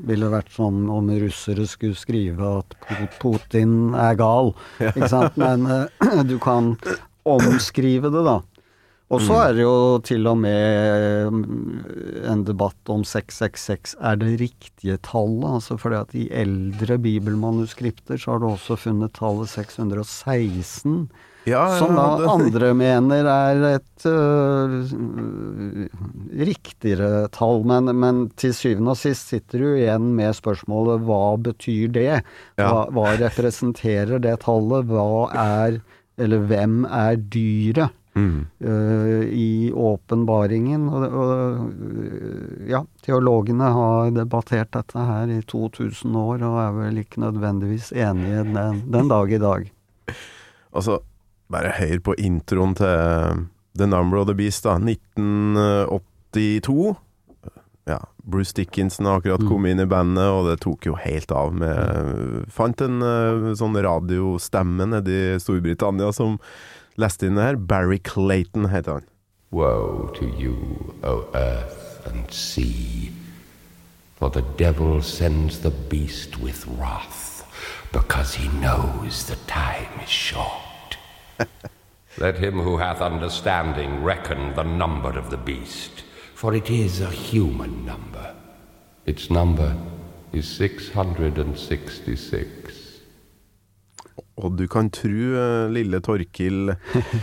ville 0.05 0.29
vært 0.29 0.51
sånn 0.53 0.91
om 0.93 1.09
russere 1.09 1.65
skulle 1.65 1.97
skrive 1.97 2.51
at 2.59 2.77
Putin 3.23 3.97
er 3.97 4.19
gal, 4.21 4.53
ikke 4.77 5.09
sant. 5.09 5.41
Men 5.41 5.65
eh, 5.73 6.21
du 6.31 6.37
kan 6.43 6.75
omskrive 7.25 8.13
det, 8.13 8.27
da. 8.29 8.41
Og 9.13 9.21
så 9.21 9.35
er 9.45 9.53
det 9.59 9.65
jo 9.67 9.73
til 10.09 10.25
og 10.31 10.39
med 10.41 11.33
mm, 11.35 11.81
en 12.33 12.45
debatt 12.49 12.89
om 12.95 13.03
666 13.05 13.93
er 14.01 14.17
det 14.23 14.31
riktige 14.41 14.97
tallet. 15.05 15.51
altså 15.59 15.77
fordi 15.81 15.99
at 16.01 16.15
i 16.17 16.29
eldre 16.33 16.97
bibelmanuskripter 16.99 18.17
så 18.17 18.33
har 18.33 18.41
du 18.41 18.49
også 18.55 18.79
funnet 18.81 19.13
tallet 19.19 19.53
616. 19.53 21.11
Ja, 21.45 21.65
Som 21.79 21.97
da 21.99 22.19
det- 22.23 22.29
andre 22.31 22.69
mener 22.79 23.27
er 23.27 23.63
et 23.75 24.05
øh, 24.07 24.85
riktigere 26.47 27.29
tall, 27.35 27.65
men, 27.69 27.91
men 27.99 28.21
til 28.39 28.55
syvende 28.55 28.95
og 28.95 29.01
sist 29.01 29.29
sitter 29.33 29.59
du 29.65 29.69
igjen 29.75 30.13
med 30.19 30.37
spørsmålet 30.39 31.03
hva 31.07 31.23
betyr 31.43 31.91
det? 31.95 32.23
Hva, 32.61 32.85
hva 32.95 33.15
representerer 33.21 34.23
det 34.23 34.37
tallet? 34.47 34.87
Hva 34.91 35.09
er, 35.35 35.81
eller 36.17 36.47
hvem 36.49 36.85
er 36.87 37.19
dyret? 37.33 37.91
Mm. 38.15 38.47
øh, 38.61 39.29
i 39.33 39.73
åpenbaringen. 39.73 40.89
Og, 40.89 41.09
og 41.09 41.71
øh, 41.71 42.69
ja, 42.69 42.81
teologene 43.05 43.65
har 43.73 44.11
debattert 44.13 44.75
dette 44.77 44.99
her 44.99 45.27
i 45.33 45.43
2000 45.43 46.17
år, 46.17 46.43
og 46.45 46.61
er 46.61 46.73
vel 46.77 46.99
ikke 47.05 47.21
nødvendigvis 47.25 47.93
enige 47.93 48.45
den, 48.51 48.83
den 48.93 49.09
dag 49.09 49.33
i 49.33 49.39
dag. 49.41 49.73
Altså, 50.73 50.99
bare 51.53 51.73
hør 51.79 51.99
på 52.05 52.15
introen 52.19 52.75
til 52.77 52.87
eh, 52.87 53.35
The 53.79 53.87
Number 53.89 54.19
of 54.21 54.27
the 54.29 54.37
Beast, 54.37 54.65
da. 54.65 54.77
1982. 54.77 56.97
Ja, 57.89 57.99
Bruce 58.23 58.53
Dickinson 58.55 59.07
har 59.07 59.17
akkurat 59.19 59.43
kommet 59.49 59.71
inn 59.75 59.81
i 59.83 59.91
bandet, 59.91 60.29
og 60.31 60.47
det 60.47 60.61
tok 60.63 60.87
jo 60.87 60.95
helt 61.01 61.33
av 61.35 61.55
med 61.57 62.47
Fant 62.53 62.81
en 62.85 63.03
eh, 63.03 63.55
sånn 63.59 63.77
radiostemme 63.83 64.87
nede 64.93 65.13
i 65.13 65.41
Storbritannia 65.43 66.13
som 66.15 66.39
leste 66.97 67.27
inn 67.27 67.37
det 67.37 67.45
her. 67.45 67.57
Barry 67.57 67.99
Clayton 67.99 68.71
heter 68.71 68.93
han. 68.93 69.09
Woe 69.53 70.09
to 70.17 70.25
you, 70.25 70.95
O 71.03 71.29
earth 71.35 72.01
and 72.07 72.33
sea, 72.33 73.13
for 74.17 74.31
the 74.31 74.45
devil 74.57 75.03
sends 75.03 75.61
the 75.61 75.71
beast 75.91 76.39
with 76.39 76.67
wrath, 76.67 77.45
because 77.93 78.35
he 78.35 78.49
knows 78.49 79.27
the 79.27 79.37
time 79.47 80.01
is 80.03 80.09
short. 80.09 80.97
Let 82.19 82.39
him 82.39 82.61
who 82.61 82.79
hath 82.79 83.01
understanding 83.01 84.03
reckon 84.03 84.55
the 84.55 84.65
number 84.65 85.19
of 85.19 85.31
the 85.31 85.37
beast, 85.37 86.03
for 86.35 86.55
it 86.55 86.71
is 86.71 87.01
a 87.01 87.11
human 87.11 87.85
number. 87.85 88.35
Its 89.07 89.31
number 89.31 89.77
is 90.33 90.49
666. 90.49 92.82
Og 94.43 94.57
du 94.59 94.65
kan 94.71 94.89
tru 94.91 95.37
eh, 95.39 95.71
lille 95.73 96.01
Torkil 96.03 96.73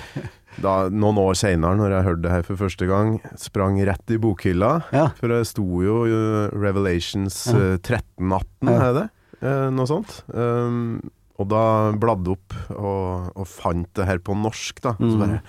da, 0.63 0.73
noen 0.91 1.19
år 1.21 1.37
seinere, 1.39 1.77
når 1.79 1.93
jeg 1.97 2.07
hørte 2.09 2.23
det 2.25 2.33
her 2.33 2.45
for 2.47 2.59
første 2.63 2.87
gang, 2.89 3.13
sprang 3.39 3.77
rett 3.87 4.11
i 4.15 4.19
bokhylla. 4.21 4.73
Ja. 4.95 5.07
For 5.19 5.31
det 5.31 5.43
sto 5.51 5.65
jo 5.85 6.01
eh, 6.07 6.49
Revelations 6.55 7.45
eh, 7.53 7.77
1318, 7.79 8.69
Ja. 8.71 8.77
er 8.89 8.93
det? 9.01 9.07
Eh, 9.39 9.65
noe 9.71 9.87
sånt. 9.87 10.17
Um, 10.35 10.99
og 11.39 11.47
da 11.47 11.61
bladde 11.95 12.33
opp 12.33 12.55
og, 12.75 13.29
og 13.39 13.45
fant 13.47 13.87
det 13.95 14.07
her 14.09 14.19
på 14.19 14.35
norsk, 14.35 14.81
da. 14.83 14.95
Så 14.99 15.13
Mm. 15.15 15.19
bare 15.25 15.41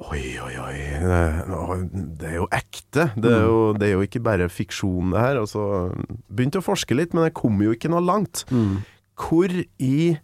Oi, 0.00 0.22
oi, 0.40 0.54
oi. 0.56 0.76
Det, 2.16 2.24
er 2.30 2.36
jo 2.38 2.46
ekte. 2.56 3.10
Det 3.20 3.28
er 3.36 3.42
jo, 3.44 3.56
det 3.76 3.84
er 3.84 3.92
jo 3.98 4.04
ikke 4.06 4.22
bare 4.24 4.46
fiksjon, 4.48 5.10
det 5.12 5.20
her. 5.20 5.40
Og 5.42 5.50
så 5.50 5.64
begynte 6.32 6.62
å 6.62 6.64
forske 6.64 6.96
litt, 6.96 7.12
men 7.12 7.26
jeg 7.26 7.34
kom 7.36 7.60
jo 7.60 7.74
ikke 7.76 7.90
noe 7.92 8.00
langt. 8.00 8.46
Mm. 8.48 8.78
Hvor 9.20 9.52
i 9.52 9.92
eh, 10.14 10.22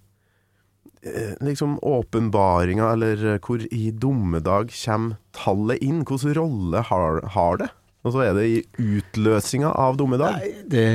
liksom 1.45 1.79
åpenbaringa, 1.83 2.91
eller 2.93 3.25
eh, 3.35 3.41
hvor 3.43 3.63
i 3.73 3.91
dommedag 3.91 4.73
kommer 4.75 5.17
tallet 5.37 5.83
inn? 5.85 6.05
Hvilken 6.07 6.37
rolle 6.39 6.85
har, 6.91 7.23
har 7.37 7.63
det? 7.63 7.71
Og 8.07 8.15
så 8.15 8.23
er 8.29 8.37
det 8.37 8.47
i 8.47 8.61
utløsinga 8.79 9.73
av 9.75 9.99
dommedag. 9.99 10.39
Nei, 10.39 10.53
det 10.71 10.87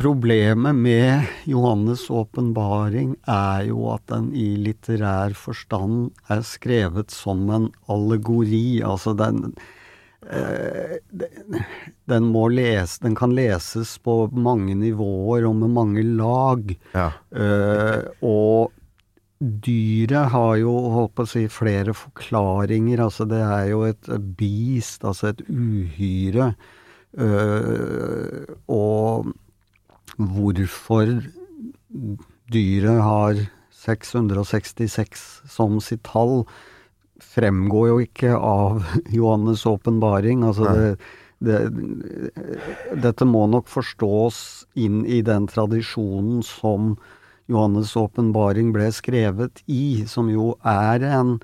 Problemet 0.00 0.78
med 0.80 1.26
Johannes' 1.44 2.06
åpenbaring 2.08 3.18
er 3.28 3.66
jo 3.68 3.90
at 3.92 4.06
den 4.08 4.30
i 4.32 4.54
litterær 4.56 5.34
forstand 5.36 6.14
er 6.32 6.40
skrevet 6.46 7.12
som 7.12 7.42
en 7.52 7.66
allegori. 7.92 8.80
Altså 8.80 9.12
den 9.18 9.50
eh, 9.50 9.66
den- 10.22 11.64
Den 12.10 12.24
må 12.32 12.48
lese 12.52 13.00
Den 13.00 13.14
kan 13.14 13.30
leses 13.34 13.96
på 14.04 14.28
mange 14.34 14.74
nivåer 14.74 15.46
og 15.48 15.54
med 15.56 15.70
mange 15.70 16.02
lag. 16.04 16.76
Ja. 16.94 17.12
Uh, 17.32 18.04
og 18.22 18.72
dyret 19.40 20.28
har 20.34 20.56
jo, 20.60 21.08
på 21.14 21.22
å 21.24 21.28
si, 21.28 21.46
flere 21.48 21.94
forklaringer. 21.96 22.98
Altså 23.00 23.24
det 23.28 23.40
er 23.40 23.68
jo 23.70 23.84
et 23.88 24.10
beast, 24.36 25.02
altså 25.04 25.28
et 25.32 25.40
uhyre. 25.48 26.54
Uh, 27.16 28.44
og 28.68 29.32
hvorfor 30.18 31.22
dyret 32.52 33.00
har 33.02 33.40
666 33.80 35.24
som 35.48 35.80
sitt 35.80 36.02
tall, 36.04 36.44
fremgår 37.20 37.88
jo 37.90 37.96
ikke 38.04 38.34
av 38.36 38.84
Johannes' 39.16 39.66
åpenbaring. 39.68 40.44
Altså 40.46 40.74
det, 40.74 40.90
det, 41.44 41.60
dette 43.04 43.28
må 43.28 43.46
nok 43.50 43.70
forstås 43.70 44.66
inn 44.80 45.04
i 45.06 45.22
den 45.26 45.48
tradisjonen 45.50 46.44
som 46.46 46.94
Johannes' 47.50 47.96
åpenbaring 47.98 48.70
ble 48.74 48.90
skrevet 48.94 49.62
i, 49.66 50.06
som 50.06 50.30
jo 50.30 50.54
er 50.62 51.02
en 51.08 51.38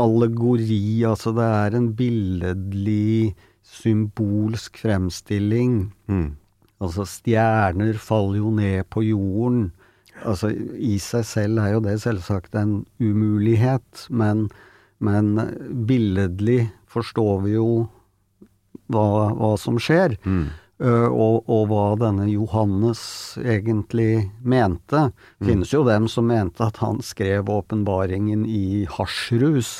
allegori, 0.00 1.02
altså 1.04 1.32
det 1.36 1.46
er 1.46 1.76
en 1.76 1.90
billedlig, 1.96 3.34
symbolsk 3.70 4.80
fremstilling. 4.82 5.90
Mm. 6.10 6.32
Altså 6.80 7.04
stjerner 7.06 7.98
faller 8.00 8.40
jo 8.40 8.50
ned 8.56 8.88
på 8.90 9.04
jorden. 9.04 9.68
Altså 10.26 10.50
i 10.50 10.96
seg 11.02 11.26
selv 11.28 11.60
er 11.62 11.74
jo 11.76 11.82
det 11.84 11.98
selvsagt 12.02 12.56
en 12.58 12.80
umulighet, 13.00 14.06
men, 14.10 14.48
men 15.00 15.32
billedlig 15.88 16.70
forstår 16.90 17.40
vi 17.46 17.54
jo 17.56 17.70
hva, 18.90 19.30
hva 19.36 19.54
som 19.60 19.78
skjer. 19.80 20.16
øh, 20.80 21.08
og, 21.08 21.48
og 21.50 21.66
hva 21.70 21.84
denne 22.00 22.26
Johannes 22.30 23.02
egentlig 23.40 24.30
mente. 24.42 25.06
Finnes 25.44 25.72
jo 25.74 25.84
dem 25.86 26.08
som 26.10 26.28
mente 26.30 26.64
at 26.66 26.80
han 26.82 27.00
skrev 27.04 27.50
åpenbaringen 27.52 28.46
i 28.48 28.86
hasjrus. 28.90 29.78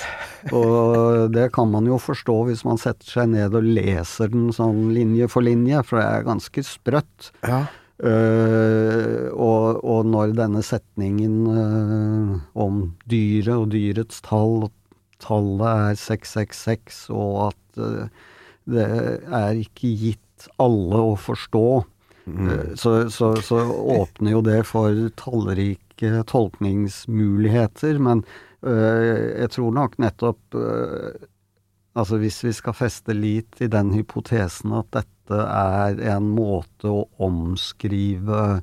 Og 0.53 1.33
det 1.35 1.51
kan 1.57 1.73
man 1.73 1.89
jo 1.91 1.99
forstå 2.01 2.39
hvis 2.49 2.65
man 2.69 2.81
setter 2.81 3.17
seg 3.19 3.35
ned 3.35 3.57
og 3.57 3.67
leser 3.67 4.33
den 4.33 4.51
sånn 4.57 4.91
linje 4.97 5.29
for 5.33 5.47
linje, 5.47 5.83
for 5.87 6.01
det 6.01 6.09
er 6.09 6.29
ganske 6.31 6.67
sprøtt. 6.67 7.33
Ja. 7.47 7.67
Uh, 8.01 9.29
og, 9.37 9.83
og 9.85 10.07
når 10.09 10.31
denne 10.33 10.63
setningen 10.65 11.35
uh, 11.45 12.39
om 12.57 12.79
dyret 13.05 13.53
og 13.59 13.67
dyrets 13.75 14.23
tall, 14.25 14.63
og 14.65 14.73
tallet 15.23 15.95
er 15.95 16.01
666, 16.01 17.01
og 17.15 17.33
at 17.51 17.81
eh, 17.81 18.29
det 18.71 18.87
er 19.41 19.63
ikke 19.63 19.95
gitt 20.01 20.49
alle 20.61 21.01
å 21.13 21.17
forstå, 21.21 21.65
eh, 22.31 22.69
så, 22.81 22.95
så, 23.13 23.33
så 23.45 23.65
åpner 23.97 24.37
jo 24.37 24.45
det 24.47 24.61
for 24.69 25.03
tallrike 25.21 26.25
tolkningsmuligheter. 26.31 28.01
Men 28.03 28.25
eh, 28.65 29.43
jeg 29.43 29.53
tror 29.57 29.77
nok 29.81 30.01
nettopp 30.03 30.63
Altså 31.99 32.21
hvis 32.23 32.37
vi 32.45 32.53
skal 32.55 32.77
feste 32.79 33.11
lit 33.19 33.59
i 33.59 33.67
den 33.67 33.89
hypotesen 33.91 34.71
at 34.79 34.93
dette 34.95 35.41
er 35.43 35.99
en 36.15 36.29
måte 36.37 36.87
å 36.87 37.01
omskrive 37.27 38.61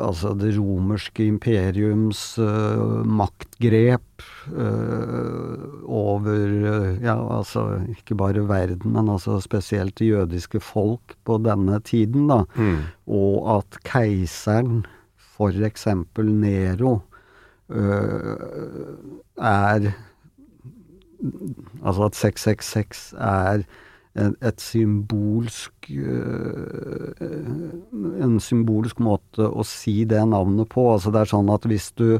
altså 0.00 0.32
det 0.38 0.54
romerske 0.56 1.26
imperiums 1.28 2.38
eh, 2.40 3.02
maktgrep 3.04 4.24
eh, 4.48 5.64
over 5.84 6.44
eh, 6.72 6.94
ja, 7.04 7.16
altså 7.36 7.66
ikke 7.92 8.16
bare 8.16 8.46
verden, 8.48 8.94
men 8.94 9.10
altså 9.12 9.36
spesielt 9.44 9.98
det 10.00 10.08
jødiske 10.08 10.62
folk 10.64 11.18
på 11.28 11.36
denne 11.44 11.82
tiden, 11.84 12.30
da. 12.32 12.42
Og 13.06 13.58
at 13.58 13.80
keiseren, 13.84 14.86
eksempel 15.68 16.32
Nero, 16.34 17.00
eh, 17.70 18.96
er 19.38 19.92
Altså 21.82 22.04
at 22.06 22.14
666 22.14 23.14
er 23.18 23.62
et 24.18 24.60
symbolsk 24.62 25.88
øh, 25.90 27.12
En 28.22 28.38
symbolsk 28.42 29.00
måte 29.04 29.46
å 29.48 29.64
si 29.66 30.02
det 30.08 30.22
navnet 30.30 30.68
på. 30.72 30.86
Altså 30.94 31.12
det 31.14 31.22
er 31.24 31.32
sånn 31.32 31.50
at 31.54 31.66
hvis 31.68 31.90
du 31.98 32.18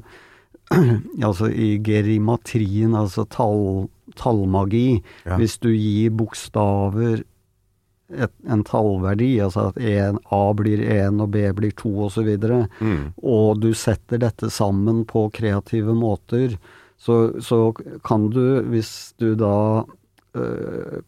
Altså 1.28 1.48
i 1.48 1.78
gerimatrien, 1.80 2.92
altså 2.98 3.24
tall, 3.32 3.88
tallmagi. 4.20 5.00
Ja. 5.24 5.38
Hvis 5.40 5.56
du 5.62 5.70
gir 5.72 6.12
bokstaver 6.18 7.22
et, 8.08 8.32
en 8.48 8.62
tallverdi, 8.64 9.34
altså 9.44 9.68
at 9.70 9.78
en, 9.84 10.18
A 10.32 10.42
blir 10.56 10.80
1 10.84 11.18
og 11.24 11.32
B 11.34 11.42
blir 11.56 11.72
2 11.76 11.94
osv., 12.06 12.28
Mm. 12.80 13.12
og 13.22 13.60
du 13.60 13.72
setter 13.76 14.20
dette 14.22 14.48
sammen 14.52 15.04
på 15.08 15.26
kreative 15.32 15.92
måter, 15.96 16.58
så, 16.98 17.32
så 17.40 17.72
kan 18.04 18.28
du, 18.32 18.62
hvis 18.72 19.14
du 19.20 19.34
da 19.38 19.84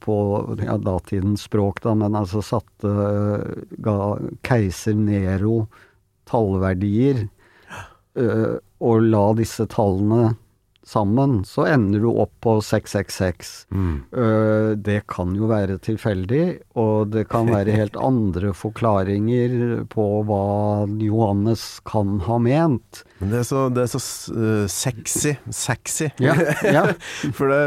på 0.00 0.14
ja, 0.64 0.76
datidens 0.80 1.44
språk, 1.46 1.82
da, 1.84 1.92
men 1.94 2.16
altså 2.18 2.40
satte 2.42 2.92
ga 3.84 3.96
keiser 4.46 4.96
Nero 4.96 5.66
tallverdier, 6.30 7.26
øh, 8.18 8.56
og 8.80 9.04
la 9.10 9.24
disse 9.38 9.66
tallene 9.70 10.34
sammen, 10.90 11.40
så 11.46 11.64
ender 11.70 12.02
du 12.02 12.10
opp 12.10 12.32
på 12.44 12.56
666. 12.64 13.52
Mm. 13.70 13.94
Øh, 14.12 14.70
det 14.82 15.00
kan 15.10 15.34
jo 15.38 15.48
være 15.50 15.78
tilfeldig, 15.82 16.44
og 16.80 17.12
det 17.14 17.28
kan 17.30 17.50
være 17.56 17.76
helt 17.78 17.96
andre 18.00 18.52
forklaringer 18.56 19.84
på 19.92 20.08
hva 20.28 20.42
Johannes 21.00 21.78
kan 21.88 22.18
ha 22.26 22.40
ment. 22.42 23.04
Men 23.20 23.34
det 23.34 23.42
er 23.42 23.46
så, 23.48 23.66
det 23.68 23.84
er 23.84 23.90
så 23.92 24.00
uh, 24.32 24.66
sexy. 24.70 25.34
Sexy. 25.52 26.08
Ja, 26.22 26.34
ja. 26.64 26.86
For 27.36 27.50
det 27.52 27.60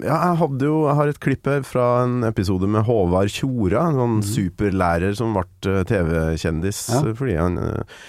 Ja, 0.00 0.16
jeg 0.30 0.38
hadde 0.40 0.64
jo 0.64 0.76
Jeg 0.86 0.96
har 0.98 1.10
et 1.10 1.20
klipp 1.20 1.48
her 1.50 1.64
fra 1.66 1.86
en 2.06 2.24
episode 2.26 2.68
med 2.70 2.86
Håvard 2.88 3.28
Tjora, 3.32 3.86
en 3.90 4.00
sånn 4.00 4.22
superlærer 4.24 5.16
som 5.18 5.36
ble 5.36 5.44
eh, 5.72 5.82
TV-kjendis 5.88 6.80
Ja. 6.94 7.02
eh, 7.04 7.12
fordi 7.18 7.36
han 7.36 7.58
eh, 7.60 7.82
ah, 7.82 8.06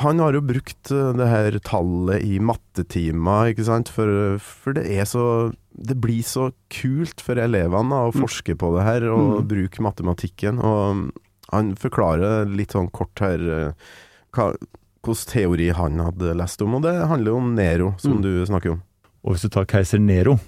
han 0.00 0.18
har 0.22 0.32
jo 0.32 0.40
brukt 0.48 0.90
eh, 0.94 1.12
det 1.18 1.26
her 1.28 1.58
tallet 1.66 2.22
i 2.24 2.38
mattetimer, 2.40 3.50
ikke 3.52 3.66
sant, 3.68 3.88
for, 3.92 4.38
for 4.40 4.72
det 4.78 4.86
er 4.98 5.04
så 5.08 5.52
Det 5.78 5.94
blir 6.02 6.22
så 6.26 6.48
kult 6.74 7.20
for 7.22 7.38
elevene 7.38 7.94
å 8.08 8.14
forske 8.14 8.56
på 8.58 8.72
det 8.76 8.82
her 8.86 9.04
og 9.12 9.42
Mm. 9.44 9.48
bruke 9.48 9.78
matematikken. 9.84 10.58
Og 10.58 11.12
han 11.52 11.74
forklarer 11.76 12.48
litt 12.50 12.72
sånn 12.74 12.90
kort 12.90 13.20
her 13.22 13.38
eh, 13.38 13.72
hva, 14.34 14.48
hvilken 15.06 15.30
teori 15.30 15.68
han 15.72 16.00
hadde 16.02 16.34
lest 16.36 16.60
om, 16.62 16.74
og 16.74 16.82
det 16.82 16.96
handler 17.06 17.30
jo 17.30 17.36
om 17.38 17.54
Nero, 17.54 17.94
som 17.98 18.16
Mm. 18.18 18.22
du 18.22 18.32
snakker 18.46 18.72
om. 18.72 18.82
Og 19.24 19.32
hvis 19.36 19.42
du 19.46 19.48
tar 19.48 19.64
keiser 19.66 20.00
Nero, 20.00 20.38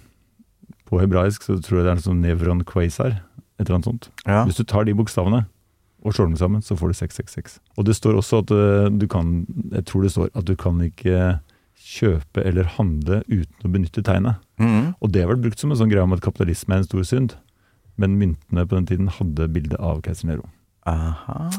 på 0.90 0.98
hebraisk 1.00 1.42
så 1.46 1.60
tror 1.62 1.78
jeg 1.78 1.84
det 1.86 1.90
er 1.92 1.98
noe 2.00 2.08
sånn 2.08 2.22
nevron 2.24 2.64
quasar, 2.66 3.20
et 3.60 3.68
eller 3.68 3.76
annet 3.78 3.86
sånt. 3.86 4.08
Ja. 4.26 4.44
Hvis 4.44 4.56
du 4.58 4.64
tar 4.64 4.84
de 4.84 4.92
bokstavene 4.94 5.46
og 6.00 6.14
slår 6.16 6.30
dem 6.30 6.38
sammen, 6.40 6.64
så 6.64 6.76
får 6.78 6.92
du 6.92 6.98
666. 7.00 7.58
Og 7.76 7.86
det 7.88 7.96
står 7.98 8.18
også 8.20 8.42
at 8.44 8.52
eh, 8.56 8.88
du 8.92 9.06
kan, 9.10 9.44
jeg 9.74 9.86
tror 9.88 10.04
det 10.04 10.12
står 10.14 10.30
at 10.34 10.46
du 10.48 10.54
kan 10.58 10.80
ikke 10.84 11.40
kjøpe 11.80 12.44
eller 12.44 12.68
handle 12.76 13.22
uten 13.28 13.66
å 13.66 13.72
benytte 13.72 14.04
tegnet. 14.04 14.40
Mm. 14.60 14.94
Og 15.00 15.12
det 15.12 15.24
har 15.24 15.32
vært 15.32 15.44
brukt 15.46 15.60
som 15.60 15.72
en 15.72 15.80
sånn 15.80 15.92
greie 15.92 16.04
om 16.04 16.16
at 16.16 16.24
kapitalisme 16.24 16.76
er 16.76 16.82
en 16.82 16.88
stor 16.88 17.06
synd. 17.08 17.36
Men 18.00 18.16
myntene 18.20 18.64
på 18.66 18.78
den 18.78 18.88
tiden 18.88 19.12
hadde 19.12 19.48
bilde 19.52 19.80
av 19.80 20.00
keiser 20.04 20.30
Nero. 20.30 20.48
Aha. 20.88 21.50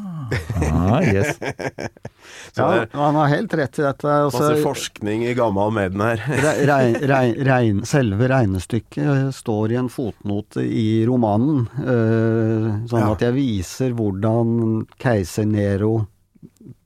Ah, 0.72 1.01
yes. 1.05 1.38
Så 2.55 2.61
ja, 2.61 2.69
det 2.72 2.88
han 2.97 3.15
har 3.15 3.28
helt 3.32 3.53
rett 3.53 3.80
i 3.80 3.84
dette. 3.86 4.07
masse 4.07 4.39
Altså, 4.41 4.63
forskning 4.63 5.26
i 5.30 5.34
gammel 5.38 5.72
Maiden 5.76 6.01
her. 6.01 6.24
regn, 6.67 6.95
regn, 7.11 7.36
rein, 7.51 7.82
selve 7.88 8.28
regnestykket 8.32 9.30
står 9.38 9.76
i 9.76 9.80
en 9.82 9.91
fotnote 9.93 10.63
i 10.65 11.03
romanen, 11.07 11.67
eh, 11.84 12.69
sånn 12.89 13.03
Ja. 13.05 13.11
at 13.13 13.26
jeg 13.28 13.38
viser 13.38 13.93
hvordan 13.97 14.88
keiser 15.01 15.45
Nero 15.45 16.07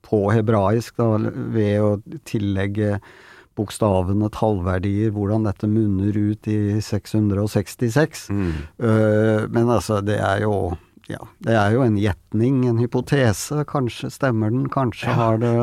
på 0.05 0.25
hebraisk, 0.36 0.97
da, 0.99 1.17
ved 1.55 1.79
å 1.81 1.93
tillegge 2.27 2.99
bokstavene 3.55 4.27
tallverdier, 4.36 5.13
hvordan 5.15 5.47
dette 5.47 5.67
munner 5.71 6.11
ut 6.13 6.47
i 6.51 6.81
666. 6.83 8.27
Mm. 8.29 8.51
Uh, 8.83 9.47
men 9.49 9.71
altså, 9.71 10.01
det 10.03 10.19
er 10.19 10.43
jo 10.43 10.75
ja, 11.12 11.22
det 11.45 11.53
er 11.53 11.74
jo 11.76 11.84
en 11.86 11.97
gjetning, 12.01 12.64
en 12.66 12.80
hypotese. 12.82 13.62
Kanskje 13.70 14.10
stemmer 14.14 14.53
den, 14.53 14.66
kanskje 14.74 15.14
har 15.14 15.38
det 15.41 15.53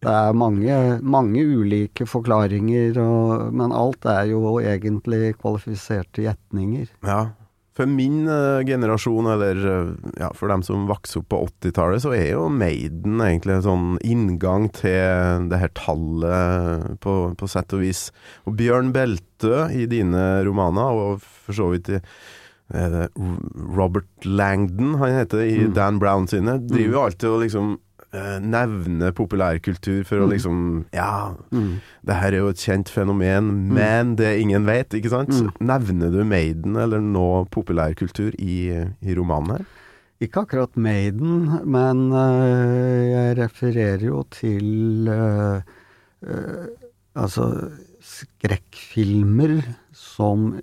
Det 0.00 0.08
er 0.08 0.32
mange, 0.32 0.74
mange 1.04 1.42
ulike 1.44 2.06
forklaringer, 2.08 2.96
og, 3.02 3.50
men 3.52 3.74
alt 3.76 4.06
er 4.08 4.30
jo 4.30 4.56
egentlig 4.58 5.34
kvalifiserte 5.36 6.24
gjetninger. 6.24 6.88
Ja. 7.04 7.34
For 7.76 7.86
min 7.86 8.24
uh, 8.24 8.64
generasjon, 8.66 9.28
eller 9.30 9.60
uh, 9.60 9.92
ja, 10.18 10.32
for 10.34 10.48
dem 10.48 10.64
som 10.64 10.88
vokste 10.88 11.20
opp 11.20 11.28
på 11.30 11.42
80-tallet, 11.44 12.02
så 12.02 12.14
er 12.16 12.32
jo 12.32 12.48
Maiden 12.48 13.20
egentlig 13.22 13.58
en 13.58 13.66
sånn 13.68 13.86
inngang 14.00 14.70
til 14.72 15.46
det 15.52 15.60
her 15.60 15.72
tallet, 15.76 16.98
på, 17.04 17.18
på 17.36 17.52
sett 17.52 17.76
og 17.76 17.84
vis. 17.84 18.06
Og 18.48 18.56
Bjørn 18.58 18.90
Beltø 18.96 19.68
i 19.68 19.84
dine 19.88 20.26
romaner, 20.48 20.96
og 20.96 21.20
for 21.22 21.60
så 21.60 21.70
vidt 21.76 21.92
i 21.92 22.00
Robert 23.76 24.24
Langdon, 24.24 24.94
han 25.00 25.16
heter, 25.20 25.40
i 25.44 25.66
Mm. 25.66 25.74
Dan 25.74 25.98
Brown 25.98 26.26
sine, 26.28 26.58
driver 26.68 26.92
jo 26.92 27.04
alltid 27.04 27.28
og 27.30 27.40
liksom 27.42 27.78
nevne 28.12 28.50
nevner 28.50 29.12
populærkultur 29.14 30.04
for 30.04 30.18
å 30.18 30.26
Mm. 30.26 30.30
liksom 30.32 30.84
Ja, 30.92 31.34
Mm. 31.52 31.80
det 32.04 32.14
her 32.16 32.32
er 32.32 32.38
jo 32.38 32.48
et 32.48 32.56
kjent 32.56 32.88
fenomen, 32.90 33.68
men 33.72 34.16
det 34.16 34.40
ingen 34.40 34.66
vet, 34.66 34.88
ikke 34.90 35.10
sant? 35.10 35.28
Mm. 35.30 35.50
Nevner 35.60 36.10
du 36.10 36.24
Maiden 36.24 36.74
eller 36.76 36.98
noe 37.00 37.44
populærkultur 37.46 38.34
i, 38.38 38.70
i 39.02 39.14
romanen 39.14 39.50
her? 39.58 39.64
Ikke 40.20 40.42
akkurat 40.44 40.76
Maiden, 40.76 41.62
men 41.64 42.10
øh, 42.12 43.10
jeg 43.10 43.38
refererer 43.38 44.02
jo 44.04 44.24
til 44.30 45.06
øh, 45.08 45.60
øh, 46.26 46.66
altså 47.16 47.70
skrekkfilmer 48.02 49.62
som 49.92 50.60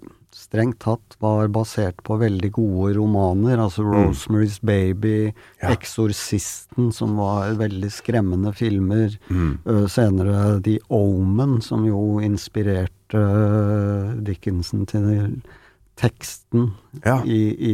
strengt 0.47 0.79
tatt 0.79 1.17
var 1.19 1.47
basert 1.51 1.99
på 2.07 2.15
veldig 2.21 2.51
gode 2.55 2.93
romaner, 2.97 3.59
altså 3.59 3.83
Rosemary's 3.83 4.59
Baby, 4.63 5.33
Ja. 5.61 5.73
Eksorsisten, 5.73 6.91
som 6.95 7.17
var 7.19 7.51
veldig 7.59 7.89
skremmende 7.91 8.53
filmer, 8.55 9.17
øh, 9.31 9.87
senere 9.91 10.61
The 10.63 10.77
Omen, 10.89 11.59
som 11.61 11.83
jo 11.85 12.19
inspirerte 12.23 13.17
øh, 13.19 14.15
Dickinson 14.23 14.85
til 14.87 15.41
teksten 15.97 16.71
Ja. 17.05 17.19
i, 17.25 17.37
i, 17.57 17.71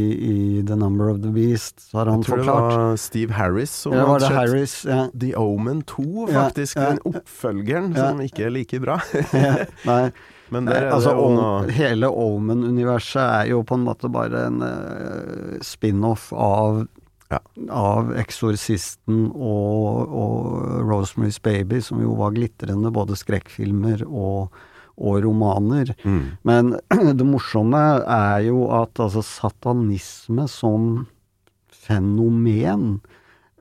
i 0.58 0.62
The 0.66 0.76
Number 0.80 1.10
of 1.12 1.18
the 1.22 1.32
Beast, 1.36 1.82
så 1.92 1.98
har 1.98 2.06
han 2.12 2.24
forklart. 2.24 2.46
Jeg 2.46 2.46
tror 2.48 2.70
det 2.70 2.78
var 2.90 2.96
Steve 2.98 3.34
Harris 3.34 3.70
som 3.70 3.94
Ja, 3.94 4.06
var 4.08 4.20
hadde 4.24 4.36
Harris? 4.36 4.76
Ja. 4.88 5.08
The 5.14 5.34
Omen 5.38 5.82
2, 5.84 6.28
Ja, 6.32 6.46
faktisk. 6.48 6.78
ja. 6.78 6.90
Den 6.94 7.00
oppfølgeren 7.06 7.94
som 7.96 8.22
ikke 8.24 8.46
er 8.48 8.50
like 8.56 8.80
bra. 8.80 9.00
Nei, 9.90 10.12
Men 10.54 10.68
der 10.70 10.88
er 10.88 10.96
altså, 10.96 11.14
noe 11.18 11.72
hele 11.74 12.10
Omen-universet 12.10 13.22
er 13.24 13.48
jo 13.54 13.64
på 13.68 13.78
en 13.80 13.88
måte 13.88 14.12
bare 14.14 14.46
en 14.50 14.62
uh, 14.64 15.58
spin-off 15.66 16.32
av 16.34 16.84
Ja. 17.34 17.40
av 17.74 18.12
Eksorsisten 18.22 19.24
og, 19.34 20.12
og 20.14 20.84
Rosemary's 20.86 21.40
Baby, 21.42 21.80
som 21.82 22.02
jo 22.04 22.14
var 22.20 22.36
glitrende 22.36 22.92
både 22.94 23.16
skrekkfilmer 23.18 24.04
og, 24.06 24.54
og 25.02 25.16
romaner. 25.26 25.96
mm. 26.04 26.20
Men 26.46 26.76
det 27.18 27.26
morsomme 27.26 27.82
er 28.06 28.44
jo 28.52 28.68
at 28.78 29.02
altså 29.02 29.24
satanisme 29.26 30.46
som 30.52 31.08
fenomen 31.74 33.00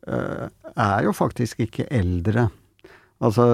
uh, 0.09 0.49
er 0.76 1.07
jo 1.07 1.14
faktisk 1.16 1.64
ikke 1.64 1.88
eldre. 1.88 2.51
Altså, 3.22 3.46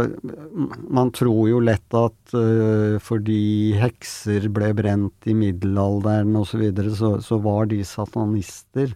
man 0.88 1.10
tror 1.12 1.42
jo 1.50 1.60
lett 1.60 1.96
at 1.96 2.34
uh, 2.34 2.96
fordi 3.04 3.76
hekser 3.76 4.48
ble 4.54 4.72
brent 4.76 5.28
i 5.28 5.34
middelalderen 5.36 6.36
osv., 6.40 6.54
så, 6.54 6.60
videre, 6.62 6.92
så 6.96 7.10
så 7.24 7.40
var 7.44 7.68
de 7.68 7.82
satanister. 7.84 8.94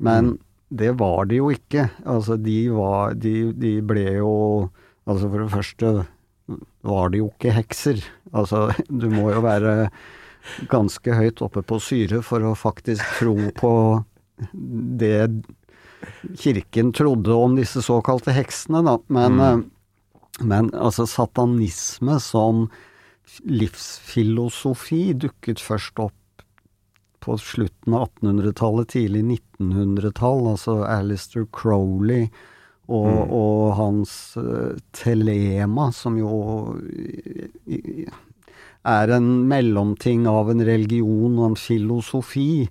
Men 0.00 0.38
det 0.68 0.94
var 1.00 1.28
de 1.28 1.42
jo 1.42 1.50
ikke. 1.52 1.88
Altså, 2.08 2.36
de 2.40 2.68
var 2.72 3.16
De, 3.18 3.52
de 3.56 3.78
ble 3.84 4.06
jo 4.20 4.32
Altså, 5.08 5.28
for 5.32 5.40
det 5.40 5.52
første 5.54 5.90
var 6.84 7.12
de 7.12 7.22
jo 7.22 7.30
ikke 7.30 7.54
hekser. 7.56 8.02
Altså, 8.36 8.68
du 8.88 9.08
må 9.08 9.30
jo 9.32 9.40
være 9.44 9.88
ganske 10.68 11.14
høyt 11.16 11.40
oppe 11.44 11.62
på 11.64 11.78
syre 11.80 12.20
for 12.24 12.44
å 12.44 12.52
faktisk 12.56 13.16
tro 13.18 13.36
på 13.56 13.72
det 15.00 15.30
kirken 16.38 16.92
trodde 16.94 17.34
om 17.34 17.56
disse 17.58 17.82
såkalte 17.82 18.34
heksene, 18.36 18.84
da. 18.86 18.98
Men, 19.08 19.40
eh, 19.40 19.64
men 20.40 20.70
altså 20.74 21.06
satanisme 21.08 22.18
som 22.22 22.68
livsfilosofi 23.48 25.12
dukket 25.24 25.60
først 25.62 25.98
opp 26.02 26.14
på 27.24 27.34
slutten 27.42 27.96
av 27.98 28.06
1800-tallet, 28.22 28.88
tidlig 28.94 29.24
1900-tall. 29.58 30.44
Altså 30.54 30.78
Alistair 30.86 31.44
Crowley 31.52 32.28
og, 32.88 33.18
og 33.34 33.74
hans 33.76 34.12
uh, 34.40 34.78
telema, 34.96 35.90
som 35.92 36.16
jo 36.20 36.78
i- 37.66 38.06
er 38.88 39.10
en 39.12 39.26
mellomting 39.50 40.22
av 40.30 40.48
en 40.48 40.62
religion 40.64 41.34
og 41.42 41.48
en 41.50 41.56
filosofi. 41.58 42.68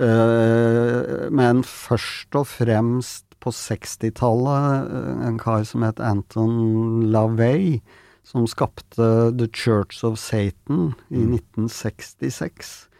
Eh, 0.00 1.26
men 1.36 1.60
først 1.66 2.38
og 2.38 2.46
fremst 2.48 3.29
på 3.40 3.52
60-tallet, 3.54 4.90
eh, 4.90 5.24
en 5.28 5.40
kar 5.40 5.64
som 5.68 5.84
het 5.86 6.00
Anton 6.00 7.10
LaVey, 7.12 7.80
som 8.26 8.46
skapte 8.46 9.32
The 9.36 9.48
Church 9.48 10.04
of 10.04 10.18
Satan 10.20 10.92
i 11.08 11.24
1966. 11.24 12.90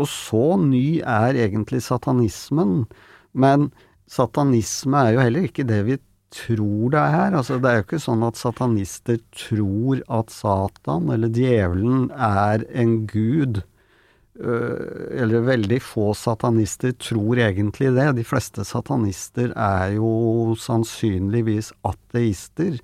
Og 0.00 0.08
så 0.08 0.44
ny 0.60 1.00
er 1.00 1.36
egentlig 1.36 1.82
satanismen. 1.84 2.86
Men 3.32 3.70
satanisme 4.08 5.00
er 5.00 5.16
jo 5.16 5.24
heller 5.24 5.48
ikke 5.48 5.66
det 5.68 5.82
vi 5.88 5.98
tror 6.32 6.92
det 6.94 7.02
er. 7.02 7.36
Altså, 7.36 7.58
det 7.60 7.70
er 7.70 7.80
jo 7.80 7.86
ikke 7.86 8.02
sånn 8.02 8.24
at 8.26 8.40
satanister 8.40 9.20
tror 9.36 10.00
at 10.12 10.32
Satan 10.32 11.12
eller 11.12 11.32
djevelen 11.32 12.08
er 12.16 12.64
en 12.70 13.02
gud. 13.10 13.62
Øh, 14.40 15.12
eller 15.20 15.44
veldig 15.44 15.76
få 15.84 16.14
satanister 16.16 16.94
tror 16.96 17.36
egentlig 17.36 17.90
det. 17.92 18.06
De 18.16 18.24
fleste 18.24 18.64
satanister 18.64 19.52
er 19.52 19.92
jo 19.98 20.54
sannsynligvis 20.56 21.68
ateister. 21.84 22.78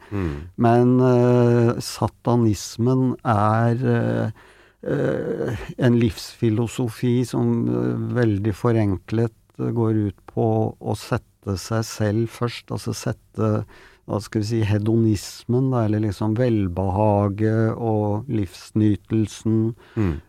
Men 0.61 1.01
uh, 1.01 1.73
satanismen 1.81 3.17
er 3.25 3.81
uh, 3.81 4.45
uh, 4.85 5.67
en 5.79 5.97
livsfilosofi 5.97 7.25
som 7.25 7.65
veldig 8.13 8.55
forenklet 8.55 9.35
går 9.57 10.05
ut 10.11 10.21
på 10.29 10.49
å 10.79 10.99
sette 11.01 11.57
seg 11.57 11.87
selv 11.89 12.29
først, 12.29 12.69
altså 12.77 12.93
sette 12.93 13.65
hva 14.09 14.21
skal 14.25 14.41
vi 14.41 14.49
si, 14.49 14.61
hedonismen, 14.65 15.69
da, 15.73 15.85
eller 15.85 16.01
liksom 16.07 16.37
velbehaget 16.39 17.77
og 17.77 18.31
livsnytelsen 18.33 19.75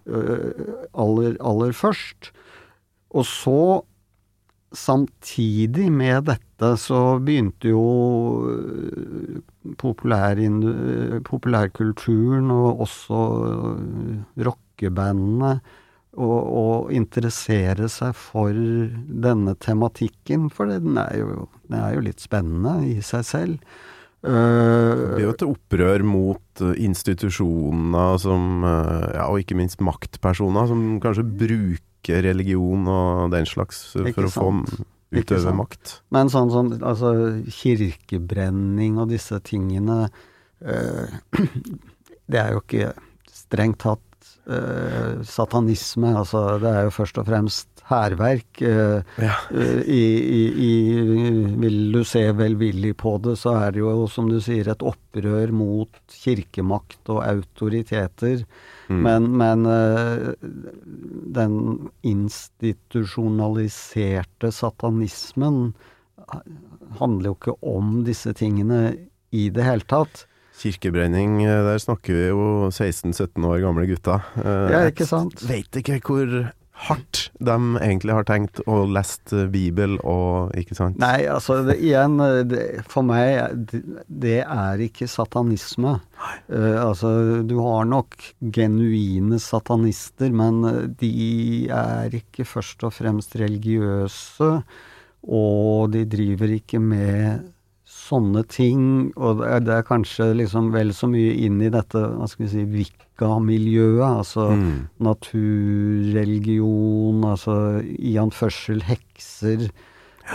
øh, 0.05 0.51
aller, 0.91 1.38
aller 1.39 1.71
først. 1.71 2.34
Og 3.15 3.25
så, 3.25 3.61
samtidig 4.75 5.88
med 5.95 6.27
dette, 6.27 6.73
så 6.77 7.19
begynte 7.23 7.71
jo 7.71 7.86
populær, 9.80 10.36
populærkulturen 11.25 12.51
og 12.51 12.84
også 12.84 13.21
øh, 13.47 14.17
rockebandene 14.45 15.59
å, 16.18 16.89
interessere 16.95 17.89
seg 17.91 18.16
for 18.18 18.53
denne 18.53 19.55
tematikken, 19.62 20.49
for 20.53 20.72
den 20.72 20.97
er 20.97 21.20
jo, 21.22 21.47
den 21.70 21.80
er 21.80 21.95
jo 21.95 22.05
litt 22.07 22.24
spennende 22.24 22.80
i 22.88 22.99
seg 23.05 23.28
selv. 23.28 23.78
Det 24.20 24.36
er 24.36 25.24
jo 25.24 25.32
et 25.32 25.45
opprør 25.45 26.03
mot 26.03 26.64
eh, 26.66 26.74
institusjoner 26.84 28.18
som, 28.20 28.66
eh, 28.68 29.05
ja, 29.16 29.30
og 29.30 29.39
ikke 29.39 29.55
minst 29.55 29.80
maktpersoner, 29.80 30.68
som 30.68 30.97
kanskje 31.03 31.24
bruker 31.24 32.26
religion 32.26 32.84
og 32.91 33.32
den 33.32 33.47
slags 33.47 33.93
eh, 33.95 34.10
for 34.12 34.28
å 34.28 34.34
få 34.34 34.49
utøve 35.16 35.53
makt. 35.55 36.01
Men 36.12 36.32
sånn 36.34 36.51
som 36.51 36.74
altså, 36.82 37.14
kirkebrenning 37.62 38.99
og 38.99 39.14
disse 39.14 39.39
tingene 39.45 40.10
eh, 40.62 41.16
Det 42.30 42.38
er 42.38 42.51
jo 42.53 42.60
ikke 42.62 42.91
strengt 43.34 43.80
tatt 43.82 44.03
eh, 44.49 45.21
satanisme. 45.25 46.09
Altså, 46.19 46.39
det 46.61 46.69
er 46.75 46.83
jo 46.87 46.91
først 46.95 47.17
og 47.21 47.25
fremst 47.29 47.67
hærverk. 47.89 48.51
Uh, 48.61 49.01
Ja. 49.17 49.33
eh, 49.49 49.81
i, 49.89 50.03
i, 50.21 50.41
i, 50.65 50.73
vil 51.57 51.77
du 51.95 52.03
se 52.05 52.21
velvillig 52.37 52.91
på 53.01 53.15
det, 53.25 53.33
så 53.41 53.55
er 53.63 53.71
det 53.73 53.81
jo, 53.81 54.05
som 54.07 54.29
du 54.29 54.37
sier, 54.45 54.67
et 54.69 54.83
opprør 54.85 55.49
mot 55.51 55.89
kirkemakt 56.13 57.09
og 57.09 57.23
autoriteter. 57.25 58.45
Men, 58.89 59.25
men 59.37 59.65
eh, 59.69 60.33
den 61.37 61.53
institusjonaliserte 62.05 64.49
satanismen 64.53 65.73
handler 66.99 67.29
jo 67.31 67.35
ikke 67.37 67.55
om 67.65 68.03
disse 68.07 68.33
tingene 68.37 68.79
i 69.35 69.49
det 69.53 69.63
hele 69.65 69.85
tatt. 69.89 70.25
Kirkebrenning, 70.60 71.43
eh, 71.45 71.64
der 71.64 71.80
snakker 71.80 72.16
vi 72.16 72.30
jo 72.30 72.70
16-17 72.70 73.45
år 73.47 73.60
gamle 73.64 73.88
gutta. 73.88 74.22
Eh, 74.43 74.72
Ja, 74.74 74.86
ikke 74.91 75.07
sant? 75.07 75.39
Jeg 75.41 75.70
vet 75.70 75.80
ikke 75.80 75.99
hvor 76.03 76.51
hardt 76.80 77.30
de 77.43 77.55
egentlig 77.80 78.16
har 78.16 78.26
tenkt 78.28 78.62
og 78.66 78.91
lest 78.95 79.34
eh, 79.36 79.47
Bibel 79.51 79.97
og 79.99 80.53
Ikke 80.60 80.76
sant? 80.78 80.99
Nei, 80.99 81.28
altså 81.28 81.62
det, 81.68 81.78
igjen, 81.84 82.18
det, 82.47 82.84
for 82.88 83.03
meg, 83.07 83.68
det, 84.07 84.41
er 84.43 84.84
ikke 84.84 85.07
satanisme. 85.07 85.97
Uh, 86.51 86.78
altså, 86.84 87.41
du 87.47 87.57
har 87.64 87.88
nok 87.88 88.16
genuine 88.39 89.39
satanister, 89.39 90.32
men 90.32 90.64
de 90.99 91.68
er 91.72 92.16
ikke 92.20 92.47
først 92.47 92.84
og 92.88 92.95
fremst 92.95 93.36
religiøse, 93.39 94.51
og 95.30 95.91
de 95.95 96.03
driver 96.07 96.55
ikke 96.60 96.80
med 96.84 97.47
sånne 98.10 98.43
ting, 98.49 99.14
og 99.18 99.38
det 99.41 99.47
er, 99.53 99.60
det 99.68 99.88
kanskje 99.89 100.26
liksom 100.39 100.66
vel 100.74 100.89
så 100.95 101.07
mye 101.12 101.34
inn 101.45 101.57
i 101.62 101.70
dette, 101.74 101.99
hva 101.99 102.28
skal 102.30 102.45
vi 102.45 102.51
si, 102.53 102.64
Wicca-miljøet, 102.74 104.10
altså 104.10 104.43
naturreligion, 105.05 107.24
altså 107.30 107.55
i 107.84 108.18
anførsel 108.22 108.80
hekser, 108.88 109.60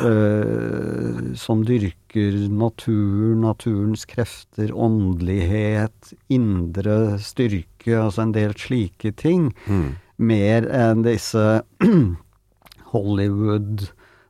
øh, 0.03 1.35
som 1.39 1.64
dyrker 1.66 2.33
natur, 2.51 3.35
naturens 3.43 4.05
krefter, 4.11 4.68
åndelighet, 4.75 6.14
indre 6.29 7.18
styrke, 7.18 7.99
altså 7.99 8.22
en 8.22 8.35
del 8.35 8.55
slike 8.59 9.12
ting, 9.20 9.53
mer 10.16 10.66
enn 10.70 11.03
disse 11.07 11.62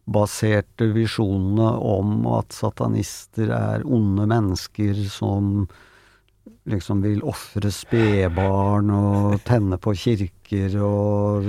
Hollywood-baserte 0.05 0.93
visjonene 0.93 1.79
om 1.81 2.27
at 2.27 2.53
satanister 2.53 3.51
er 3.51 3.85
onde 3.85 4.27
mennesker 4.27 4.95
som 5.09 5.67
liksom 6.67 7.03
vil 7.03 7.23
ofre 7.25 7.71
spedbarn 7.71 8.91
og 8.91 9.41
tenne 9.45 9.79
på 9.79 9.95
kirker 9.95 10.77
og 10.81 11.45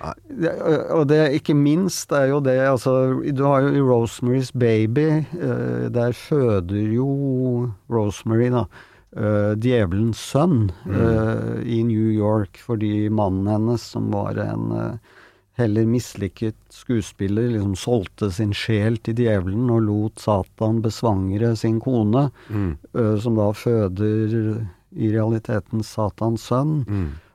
og 0.00 1.08
det 1.10 1.34
ikke 1.36 1.52
minst 1.54 2.10
er 2.12 2.30
jo 2.30 2.40
det 2.40 2.58
altså 2.64 3.20
Du 3.36 3.44
har 3.44 3.60
jo 3.60 3.68
i 3.68 3.82
Rosemary's 3.84 4.50
Baby, 4.56 5.26
eh, 5.36 5.90
der 5.92 6.12
føder 6.12 6.88
jo 6.94 7.68
Rosemary, 7.90 8.48
da, 8.48 8.64
eh, 9.12 9.52
djevelens 9.60 10.16
sønn 10.16 10.70
mm. 10.86 11.62
i 11.66 11.82
New 11.82 12.08
York 12.08 12.56
fordi 12.64 13.10
mannen 13.10 13.46
hennes, 13.46 13.82
som 13.82 14.08
var 14.10 14.40
en 14.40 14.72
eh, 14.72 15.19
heller 15.58 15.86
mislykket 15.88 16.56
skuespiller, 16.72 17.50
liksom 17.50 17.74
solgte 17.76 18.30
sin 18.32 18.52
sjel 18.56 18.98
til 19.04 19.18
djevelen 19.18 19.70
og 19.72 19.82
lot 19.86 20.22
Satan 20.22 20.80
besvangre 20.84 21.54
sin 21.58 21.80
kone, 21.82 22.28
eh, 22.94 23.16
som 23.20 23.36
da 23.36 23.50
føder 23.56 24.36
i 24.90 25.10
realiteten 25.12 25.84
Satans 25.86 26.46
sønn. 26.50 26.84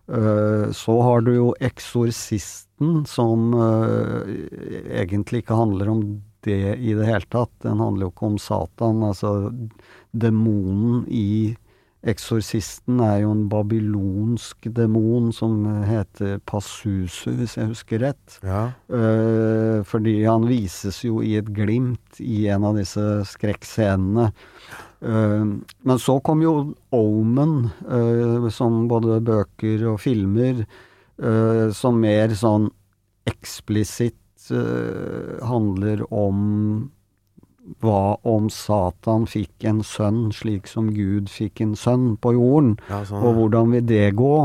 Eh, 0.08 0.72
så 0.72 1.02
har 1.02 1.22
du 1.22 1.34
jo 1.34 1.50
Eksorsisten, 1.60 3.06
som 3.08 3.54
uh, 3.56 4.28
egentlig 4.92 5.46
ikke 5.46 5.56
handler 5.56 5.90
om 5.90 6.02
det 6.46 6.76
i 6.76 6.94
det 6.94 7.08
hele 7.08 7.26
tatt. 7.32 7.54
Den 7.64 7.80
handler 7.80 8.06
jo 8.06 8.12
ikke 8.12 8.28
om 8.28 8.36
Satan. 8.38 9.00
Altså, 9.08 9.32
demonen 10.12 11.06
i 11.08 11.56
Eksorsisten 12.06 13.00
er 13.02 13.24
jo 13.24 13.32
en 13.34 13.48
babylonsk 13.50 14.68
demon 14.78 15.32
som 15.34 15.64
heter 15.88 16.38
Passusu, 16.46 17.32
hvis 17.40 17.56
jeg 17.58 17.72
husker 17.72 18.04
rett. 18.04 18.38
Ja. 18.46 18.68
Uh, 18.86 19.82
fordi 19.90 20.20
han 20.22 20.46
vises 20.46 21.02
jo 21.02 21.24
i 21.26 21.34
et 21.40 21.50
glimt 21.56 22.20
i 22.22 22.46
en 22.54 22.68
av 22.70 22.78
disse 22.78 23.02
skrekkscenene. 23.32 24.28
Uh, 25.02 25.58
men 25.58 26.02
så 26.02 26.20
kom 26.26 26.46
jo 26.46 26.54
Omen, 26.94 27.72
uh, 27.90 28.52
som 28.54 28.84
både 28.92 29.18
bøker 29.26 29.88
og 29.96 30.02
filmer, 30.06 30.66
som 31.72 31.96
mer 32.04 32.34
sånn 32.36 32.66
eksplisitt 33.24 34.50
handler 35.48 36.02
om 36.12 36.42
hva 37.82 38.18
om 38.30 38.50
Satan 38.54 39.26
fikk 39.26 39.66
en 39.66 39.80
sønn 39.84 40.28
slik 40.36 40.68
som 40.70 40.92
Gud 40.94 41.32
fikk 41.34 41.62
en 41.66 41.74
sønn 41.80 42.12
på 42.22 42.36
jorden, 42.36 42.76
Ja, 42.90 43.04
sånn, 43.10 43.24
og 43.26 43.36
hvordan 43.40 43.72
vil 43.74 43.86
det 43.90 44.04
gå? 44.20 44.36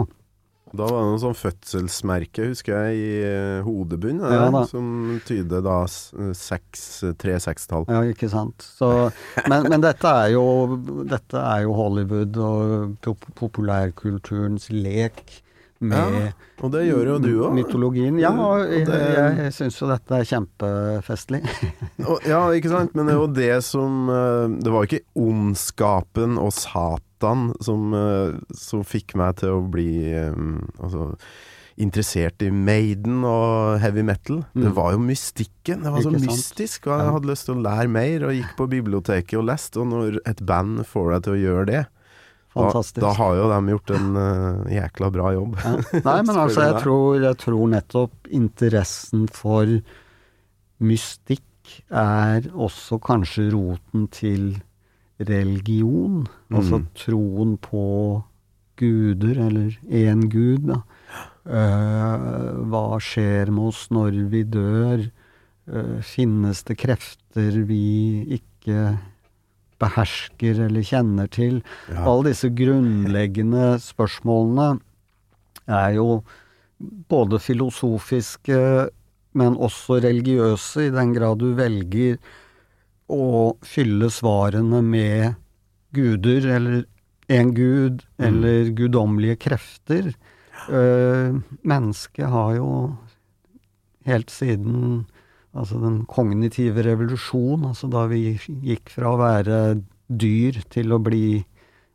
Da 0.71 0.87
var 0.87 1.01
det 1.03 1.07
noe 1.11 1.19
sånn 1.19 1.35
fødselsmerke, 1.35 2.45
husker 2.53 2.77
jeg, 2.87 2.99
i 3.03 3.23
eh, 3.27 3.63
hodebunnen, 3.67 4.23
Ja, 4.31 4.63
som 4.71 5.19
tyder 5.27 5.65
da 5.67 5.81
s- 5.91 6.13
seks, 6.39 6.85
tre 7.19 7.35
sekstall. 7.43 7.89
Ja, 7.91 8.05
ikke 8.07 8.29
sant. 8.31 8.63
Så, 8.79 9.11
men, 9.51 9.67
men 9.67 9.83
dette 9.83 10.07
er 10.07 10.31
jo 10.37 10.45
dette 11.11 11.43
er 11.43 11.65
jo 11.67 11.75
Hollywood 11.75 12.39
og 12.39 13.11
populærkulturens 13.35 14.71
lek 14.71 15.41
med 15.81 16.15
Ja, 16.21 16.31
og 16.63 16.73
det 16.75 16.83
gjør 16.91 17.07
jo 17.09 17.19
du 17.25 17.29
òg. 17.47 17.55
mytologien. 17.57 18.19
Ja, 18.21 18.31
og 18.37 18.67
jeg, 18.69 18.87
det- 18.87 19.01
jeg, 19.17 19.37
jeg 19.39 19.53
syns 19.57 19.79
jo 19.81 19.89
dette 19.89 20.13
er 20.19 20.29
kjempefestlig. 20.29 21.41
Ja, 22.29 22.43
ikke 22.53 22.69
sant, 22.73 22.95
men 22.95 23.07
det 23.07 23.15
er 23.15 23.21
jo 23.21 23.31
det 23.33 23.65
som 23.65 24.09
eh, 24.13 24.49
Det 24.65 24.73
var 24.73 24.85
ikke 24.89 25.03
ondskapen 25.17 26.39
og 26.41 26.53
Satan 26.57 27.51
som, 27.65 27.93
eh, 27.95 28.37
som 28.57 28.85
fikk 28.85 29.15
meg 29.21 29.37
til 29.41 29.57
å 29.59 29.63
bli 29.73 29.89
eh, 30.13 30.33
altså, 30.81 31.11
interessert 31.81 32.43
i 32.45 32.51
Maiden 32.53 33.23
og 33.25 33.79
heavy 33.81 34.03
metal. 34.05 34.43
Det 34.53 34.69
Mm. 34.69 34.75
var 34.77 34.93
jo 34.93 34.99
mystikken. 35.01 35.83
Det 35.83 35.93
var 35.95 36.03
så 36.05 36.11
Ikke 36.13 36.21
sant? 36.27 36.33
mystisk, 36.35 36.87
og 36.91 36.99
jeg 37.01 37.13
hadde 37.15 37.31
lyst 37.31 37.47
til 37.49 37.55
å 37.57 37.63
lære 37.65 37.89
mer, 37.89 38.27
og 38.29 38.35
gikk 38.37 38.53
på 38.59 38.67
biblioteket 38.69 39.39
og 39.39 39.47
leste, 39.49 39.81
og 39.81 39.87
når 39.89 40.19
et 40.27 40.43
band 40.45 40.85
får 40.85 41.13
deg 41.15 41.23
til 41.25 41.33
å 41.33 41.41
gjøre 41.41 41.67
det, 41.71 41.87
fantastisk. 42.55 43.01
Da, 43.01 43.09
da 43.09 43.13
har 43.19 43.37
jo 43.39 43.49
de 43.53 43.75
gjort 43.75 43.93
en 43.97 44.09
uh, 44.17 44.71
jækla 44.75 45.11
bra 45.15 45.33
jobb. 45.37 45.57
Ja. 45.63 45.75
Nei, 46.09 46.17
men 46.27 46.37
altså, 46.45 46.65
jeg 46.67 46.83
tror, 46.83 47.21
jeg 47.23 47.39
tror 47.45 47.69
nettopp 47.77 48.31
interessen 48.41 49.29
for 49.31 49.77
mystikk 50.81 51.47
er 51.93 52.49
også 52.55 52.99
kanskje 53.05 53.51
roten 53.55 54.09
til 54.11 54.49
religion. 55.21 56.25
Altså 56.51 56.81
Mm. 56.81 56.87
troen 56.97 57.57
på 57.61 57.85
guder, 58.81 59.37
eller 59.47 59.77
én 59.91 60.29
gud, 60.33 60.67
da. 60.73 60.81
Uh, 61.45 62.65
hva 62.69 62.99
skjer 63.01 63.51
med 63.53 63.69
oss 63.71 63.89
når 63.93 64.17
vi 64.33 64.43
dør? 64.45 65.05
Uh, 65.71 66.01
finnes 66.03 66.63
det 66.65 66.77
krefter 66.81 67.61
vi 67.69 68.25
ikke 68.41 68.99
behersker 69.81 70.61
eller 70.67 70.87
kjenner 70.87 71.31
til? 71.33 71.61
Ja. 71.91 72.05
Alle 72.05 72.31
disse 72.31 72.51
grunnleggende 72.55 73.75
spørsmålene 73.83 74.75
er 75.71 75.97
jo 75.97 76.23
både 77.11 77.41
filosofiske, 77.43 78.61
men 79.37 79.57
også 79.57 80.01
religiøse, 80.03 80.89
i 80.89 80.95
den 80.95 81.13
grad 81.15 81.43
du 81.43 81.53
velger 81.59 82.17
å 83.11 83.55
fylle 83.67 84.11
svarene 84.13 84.81
med 84.87 85.37
guder, 85.95 86.47
eller 86.57 86.83
en 87.31 87.53
gud, 87.55 88.03
eller 88.19 88.73
guddommelige 88.75 89.39
krefter. 89.47 90.13
Eh, 90.71 91.37
mennesket 91.63 92.31
har 92.31 92.57
jo 92.59 92.71
helt 94.09 94.33
siden 94.35 95.07
altså 95.57 95.81
den 95.83 96.03
kognitive 96.11 96.85
revolusjon, 96.87 97.67
altså 97.71 97.91
da 97.91 98.07
vi 98.11 98.37
gikk 98.39 98.93
fra 98.95 99.15
å 99.15 99.21
være 99.21 99.61
dyr 100.11 100.61
til 100.71 100.95
å 100.95 101.01
bli 101.03 101.43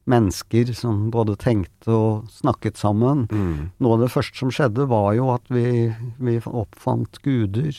mennesker 0.09 0.69
som 0.77 1.09
både 1.13 1.35
tenkte 1.41 1.91
og 1.93 2.29
snakket 2.33 2.77
sammen. 2.77 3.25
Mm. 3.31 3.71
Noe 3.81 3.97
av 3.97 4.05
det 4.05 4.11
første 4.13 4.37
som 4.37 4.53
skjedde, 4.53 4.87
var 4.91 5.13
jo 5.17 5.31
at 5.33 5.49
vi, 5.53 5.89
vi 6.21 6.37
oppfant 6.45 7.19
guder. 7.25 7.73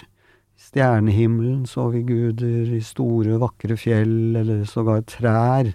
I 0.56 0.64
stjernehimmelen 0.66 1.66
så 1.70 1.90
vi 1.92 2.02
guder, 2.08 2.72
i 2.74 2.82
store, 2.84 3.38
vakre 3.42 3.78
fjell, 3.78 4.34
eller 4.40 4.64
sågar 4.68 5.04
trær. 5.06 5.70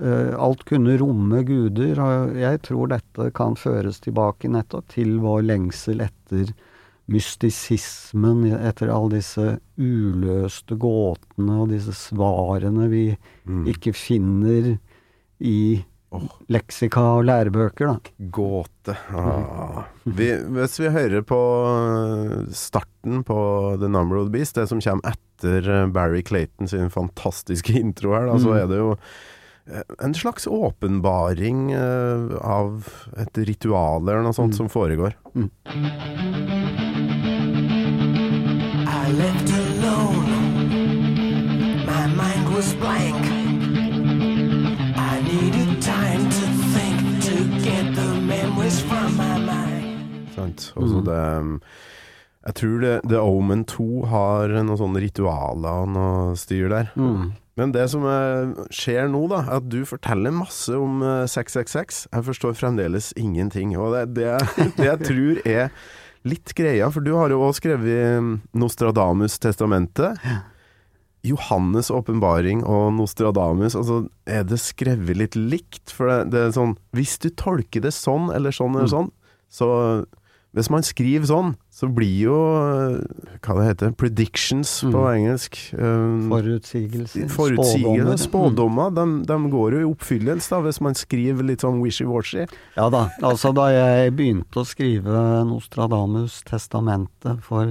Eh, 0.00 0.32
alt 0.40 0.64
kunne 0.68 0.96
romme 1.00 1.42
guder, 1.44 2.00
og 2.00 2.36
jeg 2.40 2.62
tror 2.64 2.94
dette 2.94 3.28
kan 3.36 3.58
føres 3.60 4.00
tilbake 4.00 4.48
nettopp 4.48 4.88
til 4.94 5.18
vår 5.20 5.44
lengsel 5.50 6.00
etter 6.06 6.54
mystisismen, 7.10 8.44
etter 8.62 8.88
alle 8.94 9.16
disse 9.18 9.56
uløste 9.80 10.76
gåtene 10.78 11.62
og 11.64 11.72
disse 11.74 11.94
svarene 11.96 12.88
vi 12.92 13.06
Mm. 13.42 13.64
ikke 13.66 13.90
finner 13.92 14.76
i 15.42 15.82
oh. 16.14 16.28
leksika 16.48 17.00
og 17.18 17.24
lærebøker, 17.26 17.88
da. 17.90 17.96
Gåte. 18.30 18.94
Ah. 19.10 19.82
Vi, 20.06 20.28
hvis 20.54 20.78
vi 20.78 20.92
hører 20.94 21.24
på 21.26 21.40
eh, 21.66 22.52
starten 22.54 23.24
på 23.26 23.40
The 23.80 23.88
Number 23.90 24.16
of 24.20 24.28
the 24.28 24.32
Beast, 24.38 24.54
det 24.54 24.68
som 24.70 24.78
kommer 24.80 25.10
etter 25.10 25.66
eh, 25.82 25.86
Barry 25.90 26.22
Clayton 26.22 26.68
sin 26.70 26.88
fantastiske 26.94 27.74
intro 27.74 28.14
her, 28.14 28.26
da, 28.30 28.38
så 28.38 28.54
Mm. 28.54 28.58
er 28.62 28.66
det 28.70 28.78
jo 28.78 28.90
eh, 29.66 29.82
en 30.06 30.14
slags 30.14 30.46
åpenbaring 30.46 31.74
av 31.74 32.86
et 33.18 33.38
ritual 33.42 34.02
eller 34.06 34.22
noe 34.22 34.32
sånt 34.38 34.54
Mm. 34.54 34.56
som 34.62 34.68
foregår. 34.70 35.14
I 35.34 36.61
left 39.12 39.48
alone. 39.50 40.30
My 41.86 42.06
mind 42.06 42.44
was 42.54 42.74
blank. 42.74 43.22
I 44.96 45.20
needed 45.30 45.82
time 45.82 46.24
to 46.38 46.46
think 46.74 47.22
to 47.28 47.34
get 47.64 47.94
the 47.94 48.20
memories 48.20 48.80
from 48.80 49.16
my 49.16 49.38
mind. 49.38 50.28
Sant? 50.34 50.72
Også 50.76 50.96
Mm. 51.00 51.04
det 51.04 51.38
um, 51.38 51.60
Jeg 52.46 52.54
tror 52.54 52.78
det, 52.80 53.00
The 53.08 53.20
Omen 53.20 53.64
2 53.64 54.04
har 54.10 54.48
noen 54.48 54.76
sånne 54.78 54.98
ritualer 55.04 55.68
og 55.84 55.88
noe 55.94 56.32
styr 56.36 56.68
der. 56.72 56.88
Mm. 56.96 57.32
Men 57.56 57.70
det 57.72 57.84
som 57.92 58.02
eh, 58.02 58.64
skjer 58.74 59.06
nå, 59.12 59.28
da, 59.30 59.36
er 59.44 59.60
at 59.60 59.68
du 59.70 59.84
forteller 59.86 60.32
masse 60.34 60.74
om 60.74 61.02
eh, 61.06 61.26
666. 61.30 62.08
Jeg 62.12 62.24
forstår 62.24 62.56
fremdeles 62.58 63.12
ingenting. 63.16 63.76
Og 63.78 63.92
det, 63.94 64.16
det, 64.16 64.32
det 64.76 64.88
jeg 64.88 64.98
tror 65.06 65.38
er 65.46 65.68
litt 66.24 66.52
greia, 66.54 66.90
for 66.92 67.00
du 67.04 67.12
har 67.18 67.30
jo 67.30 67.40
også 67.42 67.60
skrevet 67.62 68.18
um, 68.18 68.32
Nostradamus' 68.54 69.38
testamentet. 69.42 70.18
Johannes' 71.22 71.90
åpenbaring 71.94 72.64
og 72.66 72.92
Nostradamus, 72.96 73.76
altså 73.78 74.00
er 74.26 74.42
det 74.50 74.58
skrevet 74.58 75.16
litt 75.20 75.36
likt? 75.38 75.92
For 75.94 76.10
det, 76.10 76.32
det 76.34 76.40
er 76.48 76.54
sånn 76.56 76.72
Hvis 76.98 77.14
du 77.22 77.28
tolker 77.30 77.84
det 77.84 77.92
sånn 77.94 78.32
eller 78.34 78.50
sånn 78.54 78.74
eller 78.74 78.88
Mm. 78.90 78.94
sånn, 78.96 79.10
så 79.52 79.68
Hvis 80.52 80.68
man 80.68 80.82
skriver 80.84 81.24
sånn, 81.24 81.54
så 81.72 81.88
blir 81.88 82.26
jo 82.26 82.34
eh, 82.60 82.98
Hva 83.40 83.54
det 83.56 83.64
heter 83.70 83.94
Predictions 83.96 84.68
på 84.84 84.90
Mm. 84.92 85.14
engelsk. 85.14 85.56
Um, 85.72 86.28
Forutsigelser. 86.28 87.28
Forutsigelser, 87.32 88.20
spådommer. 88.20 88.92
de, 88.92 89.06
de 89.24 89.38
går 89.50 89.72
jo 89.78 89.80
i 89.80 89.88
oppfyllelse 89.94 90.50
da, 90.52 90.60
hvis 90.66 90.80
man 90.84 90.94
skriver 90.98 91.42
litt 91.48 91.64
sånn 91.64 91.80
wishy-washy. 91.80 92.44
Ja 92.76 92.90
da. 92.92 93.06
Altså 93.24 93.54
da 93.56 93.70
jeg 93.72 94.12
begynte 94.18 94.60
å 94.60 94.66
skrive 94.68 95.24
Nostradamus' 95.48 96.42
testamentet 96.44 97.40
for 97.42 97.64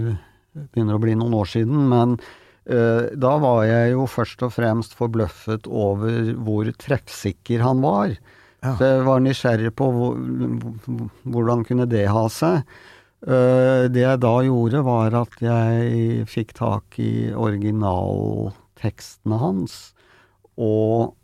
begynner 0.73 0.97
å 0.97 1.01
bli 1.05 1.13
noen 1.15 1.37
år 1.37 1.47
siden, 1.47 1.85
men 1.87 2.17
uh, 2.67 3.07
da 3.15 3.37
var 3.39 3.63
jeg 3.69 3.93
jo 3.93 4.07
først 4.09 4.41
og 4.43 4.51
fremst 4.57 4.97
forbløffet 4.97 5.69
over 5.69 6.33
hvor 6.43 6.65
treffsikker 6.81 7.61
han 7.63 7.79
var. 7.85 8.17
Ja. 8.61 8.75
Så 8.77 8.85
jeg 8.85 9.05
var 9.07 9.21
nysgjerrig 9.25 9.71
på 9.73 9.87
hvordan 9.91 11.63
kunne 11.65 11.87
det 11.89 12.03
ha 12.13 12.27
seg. 12.29 12.61
Eh, 13.21 13.85
det 13.93 14.01
jeg 14.01 14.19
da 14.21 14.41
gjorde, 14.45 14.81
var 14.85 15.13
at 15.17 15.41
jeg 15.41 16.25
fikk 16.29 16.53
tak 16.57 16.99
i 17.01 17.33
originaltekstene 17.33 19.37
hans, 19.41 19.93
og 20.61 21.15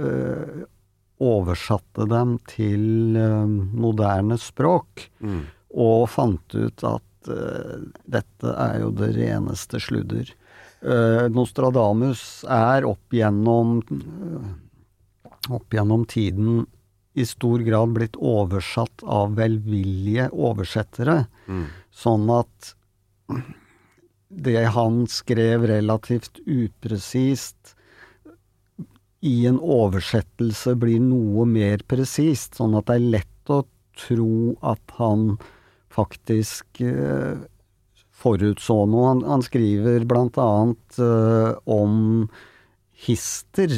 eh, 0.00 0.64
oversatte 1.18 2.06
dem 2.08 2.38
til 2.48 3.16
eh, 3.20 3.46
moderne 3.84 4.38
språk, 4.40 5.10
og 5.76 6.08
fant 6.08 6.54
ut 6.56 6.84
at 6.88 7.04
dette 8.08 8.48
er 8.56 8.80
jo 8.80 8.88
det 8.96 9.10
reneste 9.18 9.76
sludder. 9.82 10.30
Nostradamus 11.34 12.44
er 12.48 12.86
opp 12.88 13.12
gjennom 13.12 13.82
opp 15.52 15.74
gjennom 15.74 16.06
tiden 16.08 16.64
i 17.18 17.26
stor 17.26 17.62
grad 17.66 17.94
blitt 17.96 18.16
oversatt 18.16 19.02
av 19.04 19.34
velvillige 19.38 20.28
oversettere, 20.32 21.24
sånn 21.90 22.30
at 22.34 22.74
det 24.28 24.64
han 24.76 25.06
skrev 25.10 25.66
relativt 25.70 26.40
upresist, 26.44 27.74
i 29.20 29.46
en 29.50 29.58
oversettelse 29.58 30.76
blir 30.78 31.00
noe 31.02 31.46
mer 31.50 31.82
presist, 31.90 32.54
sånn 32.54 32.76
at 32.78 32.86
det 32.86 32.98
er 32.98 33.06
lett 33.16 33.50
å 33.50 33.64
tro 33.98 34.54
at 34.62 34.94
han 35.00 35.32
faktisk 35.90 36.82
eh, 36.86 37.40
forutså 38.14 38.84
noe. 38.86 39.08
Han, 39.08 39.24
han 39.26 39.42
skriver 39.42 40.06
blant 40.06 40.38
annet 40.38 41.00
eh, 41.02 41.56
om 41.66 42.28
hister, 43.08 43.74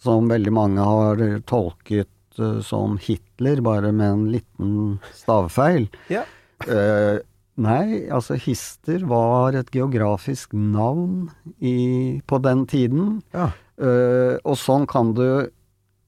som 0.00 0.32
veldig 0.32 0.52
mange 0.52 0.84
har 0.84 1.22
tolket 1.48 2.13
eh, 2.40 2.60
som 2.64 2.98
Hitler, 3.02 3.62
bare 3.64 3.92
med 3.92 4.10
en 4.10 4.24
liten 4.32 4.74
stavefeil. 5.14 5.88
Ja. 6.12 6.24
uh, 6.68 7.18
nei, 7.60 8.06
altså 8.12 8.38
Hister 8.40 9.04
var 9.10 9.56
et 9.58 9.70
geografisk 9.74 10.54
navn 10.56 11.30
i, 11.58 12.20
på 12.26 12.40
den 12.44 12.64
tiden. 12.70 13.20
Ja. 13.34 13.50
Uh, 13.74 14.38
og 14.46 14.58
sånn 14.60 14.86
kan 14.86 15.14
du 15.18 15.50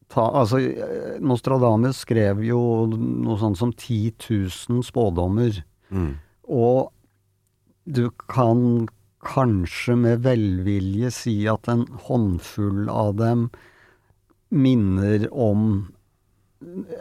ta 0.06 0.28
Altså, 0.38 0.60
Nostradamus 1.18 2.04
skrev 2.04 2.44
jo 2.46 2.60
noe 2.86 3.38
sånt 3.40 3.58
som 3.58 3.72
10 3.74 4.14
000 4.70 4.84
spådommer. 4.86 5.58
Mm. 5.90 6.12
Og 6.46 6.92
du 7.90 8.10
kan 8.30 8.86
kanskje 9.26 9.96
med 9.98 10.22
velvilje 10.26 11.10
si 11.14 11.34
at 11.50 11.68
en 11.70 11.86
håndfull 12.06 12.86
av 12.90 13.16
dem 13.18 13.48
minner 14.54 15.26
om 15.32 15.88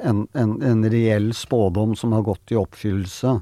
en, 0.03 0.27
en, 0.33 0.55
en 0.61 0.85
reell 0.91 1.31
spådom 1.33 1.95
som 1.95 2.11
har 2.15 2.25
gått 2.27 2.51
i 2.51 2.57
oppfyllelse. 2.59 3.37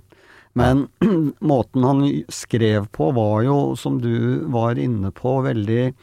Men 0.54 0.88
måten 1.40 1.84
han 1.88 2.04
skrev 2.30 2.88
på 2.94 3.12
var 3.18 3.42
jo, 3.48 3.58
som 3.80 4.02
du 4.02 4.44
var 4.54 4.78
inne 4.80 5.10
på, 5.12 5.40
veldig 5.48 5.94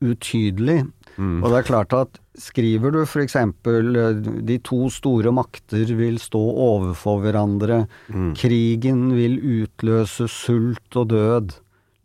utydelig. 0.00 0.82
Mm. 1.20 1.40
Og 1.44 1.50
det 1.52 1.58
er 1.60 1.66
klart 1.68 1.94
at 1.96 2.18
skriver 2.40 2.94
du 2.94 3.00
eksempel 3.24 3.96
eh, 4.00 4.20
de 4.48 4.56
to 4.64 4.86
store 4.92 5.32
makter 5.36 5.90
vil 5.98 6.16
stå 6.22 6.40
overfor 6.40 7.20
hverandre, 7.24 7.82
Mm. 8.10 8.30
krigen 8.34 9.10
vil 9.14 9.36
utløse 9.38 10.26
sult 10.32 10.96
og 10.96 11.10
død. 11.12 11.52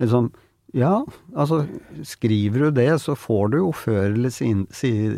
Liksom, 0.04 0.30
ja, 0.76 1.06
altså 1.34 1.64
skriver 2.04 2.68
du 2.68 2.72
det, 2.82 2.92
så 3.02 3.16
får 3.16 3.52
du 3.54 3.58
jo 3.62 3.72
før 3.72 4.12
eller 4.12 4.30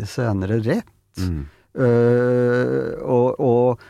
senere 0.05 0.61
rett. 0.61 0.93
Mm. 1.18 1.47
Eh, 1.78 2.94
og, 3.04 3.40
og 3.40 3.84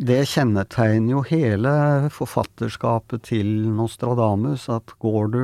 det 0.00 0.22
kjennetegner 0.30 1.12
jo 1.12 1.24
hele 1.28 1.72
forfatterskapet 2.14 3.26
til 3.28 3.50
Nostradamus, 3.74 4.68
at 4.72 4.94
går 5.02 5.30
du 5.34 5.42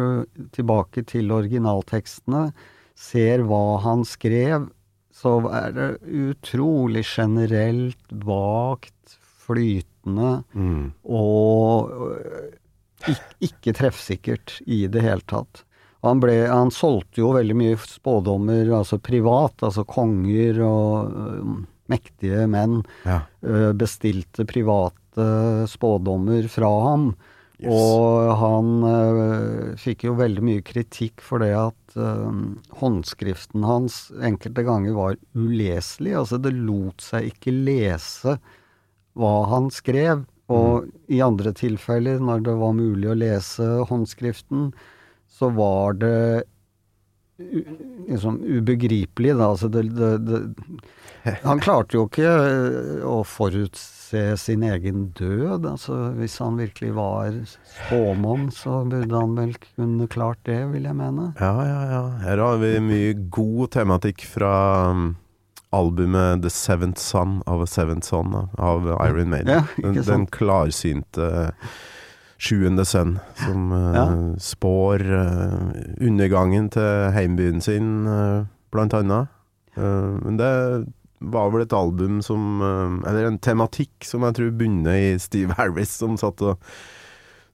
tilbake 0.56 1.04
til 1.10 1.34
originaltekstene, 1.34 2.48
ser 2.96 3.44
hva 3.44 3.78
han 3.84 4.06
skrev, 4.08 4.70
så 5.12 5.38
er 5.52 5.74
det 5.76 5.90
utrolig 6.06 7.04
generelt, 7.08 8.00
vagt, 8.24 9.18
flytende 9.46 10.42
Mm. 10.54 10.92
og 11.04 11.90
øh, 11.90 12.52
ikke, 13.10 13.34
ikke 13.40 13.72
treffsikkert 13.74 14.60
i 14.66 14.86
det 14.86 15.02
hele 15.02 15.22
tatt. 15.26 15.65
Han, 16.06 16.20
ble, 16.22 16.34
han 16.48 16.72
solgte 16.74 17.22
jo 17.22 17.32
veldig 17.36 17.56
mye 17.58 17.78
spådommer, 17.80 18.70
altså 18.78 18.98
privat, 19.02 19.58
altså 19.66 19.84
konger 19.88 20.60
og 20.64 21.14
uh, 21.14 21.54
mektige 21.92 22.46
menn 22.50 22.80
Ja. 23.06 23.22
uh, 23.46 23.72
bestilte 23.76 24.46
private 24.48 25.26
spådommer 25.70 26.46
fra 26.52 26.70
ham. 26.88 27.10
Yes. 27.56 27.72
Og 27.72 28.34
han 28.36 28.72
uh, 28.84 29.76
fikk 29.80 30.04
jo 30.04 30.16
veldig 30.18 30.42
mye 30.44 30.64
kritikk 30.66 31.22
for 31.24 31.40
det 31.40 31.54
at 31.56 31.96
uh, 31.96 32.28
håndskriften 32.82 33.64
hans 33.64 34.10
enkelte 34.20 34.66
ganger 34.66 34.92
var 34.98 35.16
uleselig. 35.32 36.12
Altså 36.20 36.36
det 36.42 36.52
lot 36.52 37.00
seg 37.00 37.30
ikke 37.30 37.54
lese 37.56 38.36
hva 39.16 39.36
han 39.48 39.70
skrev. 39.72 40.26
Og 40.52 40.84
i 41.10 41.22
andre 41.24 41.50
tilfeller, 41.56 42.20
når 42.22 42.44
det 42.46 42.52
var 42.60 42.76
mulig 42.76 43.08
å 43.10 43.16
lese 43.18 43.64
håndskriften, 43.88 44.68
så 45.28 45.50
var 45.52 45.98
det 46.00 46.44
liksom 48.08 48.40
ubegripelig, 48.44 49.34
da. 49.36 49.50
Altså 49.50 49.68
det, 49.68 49.82
det, 49.96 50.18
det 50.18 51.34
Han 51.42 51.60
klarte 51.60 51.98
jo 51.98 52.06
ikke 52.06 52.30
øh, 52.30 53.02
å 53.04 53.18
forutse 53.26 54.22
sin 54.40 54.62
egen 54.64 55.10
død. 55.18 55.66
Altså 55.68 55.98
hvis 56.16 56.38
han 56.40 56.58
virkelig 56.60 56.94
var 56.96 57.36
spåmann, 57.74 58.48
så 58.54 58.84
burde 58.88 59.20
han 59.20 59.36
vel 59.38 59.54
kunne 59.60 60.08
klart 60.12 60.40
det, 60.48 60.62
vil 60.72 60.88
jeg 60.88 60.96
mene. 60.96 61.32
Ja, 61.40 61.52
ja, 61.66 61.80
ja. 61.90 62.02
Her 62.24 62.44
har 62.46 62.60
vi 62.62 62.72
mye 62.84 63.14
god 63.34 63.74
tematikk 63.76 64.24
fra 64.30 64.54
um, 64.94 65.10
albumet 65.74 66.44
The 66.46 66.52
Seventh 66.52 67.02
Son 67.02 67.42
of 67.46 67.66
a 67.66 67.68
Seventh 67.68 68.06
Son 68.06 68.32
av 68.56 68.88
Iron 69.02 69.34
Maiden. 69.34 69.52
Ja, 69.58 69.66
den, 69.82 70.00
den 70.06 70.26
klarsynte 70.30 71.52
sjuende 72.38 72.84
sønn 72.84 73.16
som 73.40 73.70
uh, 73.72 73.94
Ja. 73.96 74.04
spår 74.42 75.02
uh, 75.08 75.70
undergangen 76.04 76.68
til 76.74 77.10
heimbyen 77.16 77.62
sin, 77.64 78.06
uh, 78.06 78.44
blant 78.74 78.94
annet. 78.96 79.32
Men 79.76 80.38
det 80.40 80.50
var 81.20 81.50
vel 81.52 81.66
et 81.66 81.72
album 81.76 82.22
som 82.24 82.62
Eller 83.04 83.26
en 83.26 83.36
tematikk 83.44 84.06
som 84.08 84.22
jeg 84.24 84.36
tror 84.38 84.54
bunner 84.56 84.96
i 84.96 85.18
Steve 85.20 85.52
Harris, 85.58 85.90
som 86.00 86.16
satt 86.16 86.40
og 86.40 86.56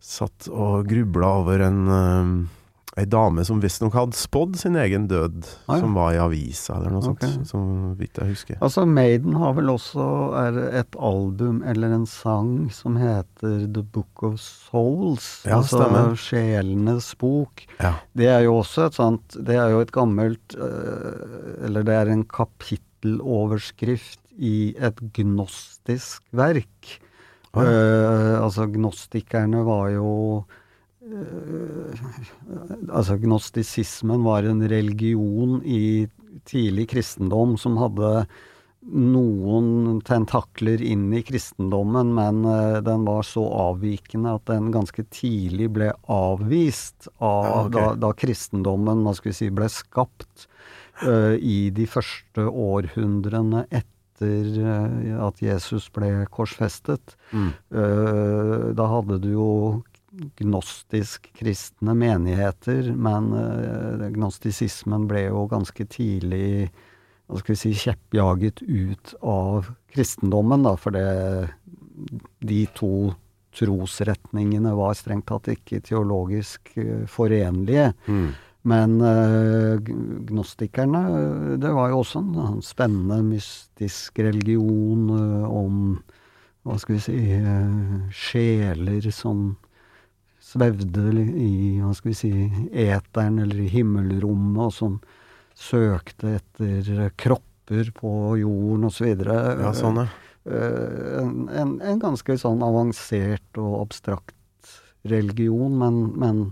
Satt 0.02 0.46
og 0.50 0.86
grubla 0.86 1.32
over 1.42 1.62
en 1.66 1.80
Ei 3.00 3.06
dame 3.08 3.40
som 3.48 3.56
visstnok 3.62 3.94
hadde 3.96 4.16
spådd 4.20 4.58
sin 4.60 4.74
egen 4.76 5.06
død, 5.08 5.46
Ah, 5.64 5.78
ja. 5.78 5.80
som 5.80 5.94
var 5.96 6.12
i 6.12 6.18
avisa 6.20 6.74
eller 6.76 6.90
noe 6.92 7.14
okay. 7.14 7.30
sånt, 7.30 7.48
Som 7.48 7.94
vidt 7.96 8.18
jeg 8.20 8.28
husker. 8.34 8.58
Altså 8.60 8.84
Maiden 8.84 9.32
har 9.40 9.54
vel 9.56 9.70
også 9.72 10.04
et 10.76 10.96
album 11.00 11.62
eller 11.64 11.88
en 11.96 12.04
sang 12.06 12.68
som 12.74 12.98
heter 13.00 13.64
The 13.72 13.82
Book 13.82 14.22
of 14.28 14.36
Souls. 14.44 15.40
Ja, 15.48 15.56
altså 15.62 15.80
stemmer. 15.80 16.12
Sjelenes 16.20 17.14
bok. 17.16 17.64
Ja. 17.80 17.94
Det 18.12 18.28
er 18.28 18.44
jo 18.44 18.58
også 18.60 18.84
et 18.90 18.94
sånt 19.00 19.38
Det 19.40 19.56
er 19.56 19.72
jo 19.72 19.80
et 19.80 19.92
gammelt 19.92 20.54
øh, 20.60 21.64
Eller 21.64 21.82
det 21.88 21.94
er 21.96 22.06
en 22.12 22.24
kapitteloverskrift 22.28 24.20
i 24.36 24.74
et 24.76 25.00
gnostisk 25.16 26.22
verk. 26.32 27.00
Ah, 27.52 27.64
ja. 27.64 27.70
uh, 27.70 28.44
altså 28.46 28.66
gnostikerne 28.72 29.60
var 29.66 29.90
jo 29.92 30.12
eh, 30.40 30.58
Altså 32.92 33.16
gnostisismen 33.18 34.22
var 34.22 34.46
en 34.46 34.62
religion 34.70 35.58
i 35.64 36.08
tidlig 36.48 36.88
kristendom 36.94 37.56
som 37.60 37.76
hadde 37.80 38.24
noen 38.82 40.00
tentakler 40.02 40.82
inn 40.82 41.06
i 41.14 41.22
kristendommen, 41.22 42.10
men 42.16 42.42
eh, 42.48 42.80
den 42.82 43.04
var 43.06 43.22
så 43.26 43.44
avvikende 43.68 44.34
at 44.38 44.48
den 44.50 44.72
ganske 44.74 45.04
tidlig 45.14 45.70
ble 45.76 45.92
avvist 46.10 47.06
av, 47.18 47.44
Ja, 47.46 47.60
okay. 47.60 47.76
da, 47.76 47.84
da 48.08 48.12
kristendommen 48.24 49.04
hva 49.06 49.14
skal 49.14 49.30
vi 49.30 49.38
si, 49.38 49.50
ble 49.54 49.70
skapt 49.70 50.48
uh, 51.06 51.38
i 51.38 51.70
de 51.74 51.86
første 51.86 52.48
århundrene 52.48 53.64
etter 53.70 54.50
uh, 54.58 55.28
at 55.28 55.38
Jesus 55.42 55.86
ble 55.94 56.10
korsfestet. 56.34 57.14
Mm. 57.30 57.48
Uh, 57.70 58.66
da 58.74 58.90
hadde 58.96 59.22
du 59.22 59.30
jo 59.36 59.48
gnostisk 60.38 61.30
kristne 61.38 61.94
menigheter, 61.96 62.92
men 62.92 63.32
eh, 63.36 64.08
gnostisismen 64.12 65.06
ble 65.10 65.26
jo 65.30 65.46
ganske 65.50 65.86
tidlig 65.88 66.70
hva 67.30 67.40
skal 67.40 67.54
vi 67.54 67.60
si, 67.60 67.72
kjeppjaget 67.86 68.60
ut 68.66 69.14
av 69.24 69.70
kristendommen, 69.94 70.66
da, 70.66 70.74
for 70.76 70.92
det, 70.92 71.06
de 72.44 72.62
to 72.76 73.12
trosretningene 73.56 74.72
var 74.76 74.96
strengt 74.96 75.28
tatt 75.30 75.48
ikke 75.52 75.82
teologisk 75.84 76.74
eh, 76.80 77.04
forenlige. 77.08 77.92
Mm. 78.06 78.32
Men 78.68 79.00
eh, 79.00 79.80
gnostikerne, 80.28 81.02
det 81.58 81.72
var 81.74 81.90
jo 81.90 82.02
også 82.02 82.22
en, 82.22 82.34
en 82.38 82.62
spennende 82.64 83.18
mystisk 83.26 84.20
religion 84.22 85.08
eh, 85.16 85.46
om 85.48 85.78
hva 86.62 86.78
skal 86.78 86.94
vi 86.98 87.02
si 87.02 87.18
eh, 87.34 88.10
sjeler 88.14 89.08
som 89.10 89.56
svevde 90.52 91.08
i 91.18 91.80
hva 91.80 91.92
skal 91.96 92.12
vi 92.12 92.18
si 92.18 92.32
eteren 92.84 93.40
eller 93.42 93.62
i 93.64 93.70
himmelrommet, 93.72 94.68
og 94.68 94.74
som 94.76 94.98
søkte 95.58 96.36
etter 96.38 97.10
kropper 97.20 97.92
på 97.96 98.12
jorden 98.40 98.88
osv. 98.88 99.12
Ja, 99.24 99.72
sånn, 99.76 100.02
ja. 100.04 100.08
Eh, 100.42 101.20
en, 101.22 101.48
en, 101.54 101.76
en 101.86 102.00
ganske 102.02 102.36
sånn 102.40 102.64
avansert 102.66 103.60
og 103.62 103.76
abstrakt 103.84 104.34
religion, 105.08 105.76
men, 105.78 106.02
men 106.18 106.42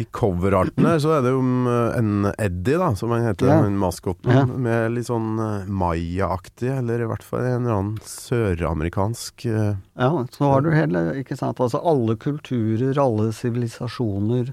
I 0.00 0.06
coverarten 0.16 0.86
her 0.88 0.98
så 1.02 1.12
er 1.18 1.24
det 1.26 1.32
jo 1.34 1.40
um, 1.44 1.66
en 1.68 2.30
Eddie, 2.40 2.78
da, 2.80 2.90
som 2.96 3.12
han 3.12 3.26
heter, 3.26 3.50
Ja. 3.50 3.60
den 3.66 3.76
maskoten, 3.80 4.32
Ja. 4.32 4.46
med 4.48 4.94
litt 4.96 5.08
sånn 5.10 5.34
mayaaktig, 5.36 5.68
maya-aktig, 5.80 6.70
eller 6.78 7.02
i 7.04 7.08
hvert 7.10 7.24
fall 7.26 7.44
en 7.44 7.64
eller 7.66 7.76
annen 7.76 7.98
søramerikansk 8.08 9.46
uh, 9.50 9.74
Ja, 9.98 10.10
så 10.32 10.44
har 10.52 10.60
du 10.64 10.70
hele, 10.74 11.02
ikke 11.20 11.36
sant. 11.38 11.60
Altså 11.60 11.80
alle 11.84 12.16
kulturer, 12.16 12.96
alle 13.00 13.30
sivilisasjoner 13.36 14.52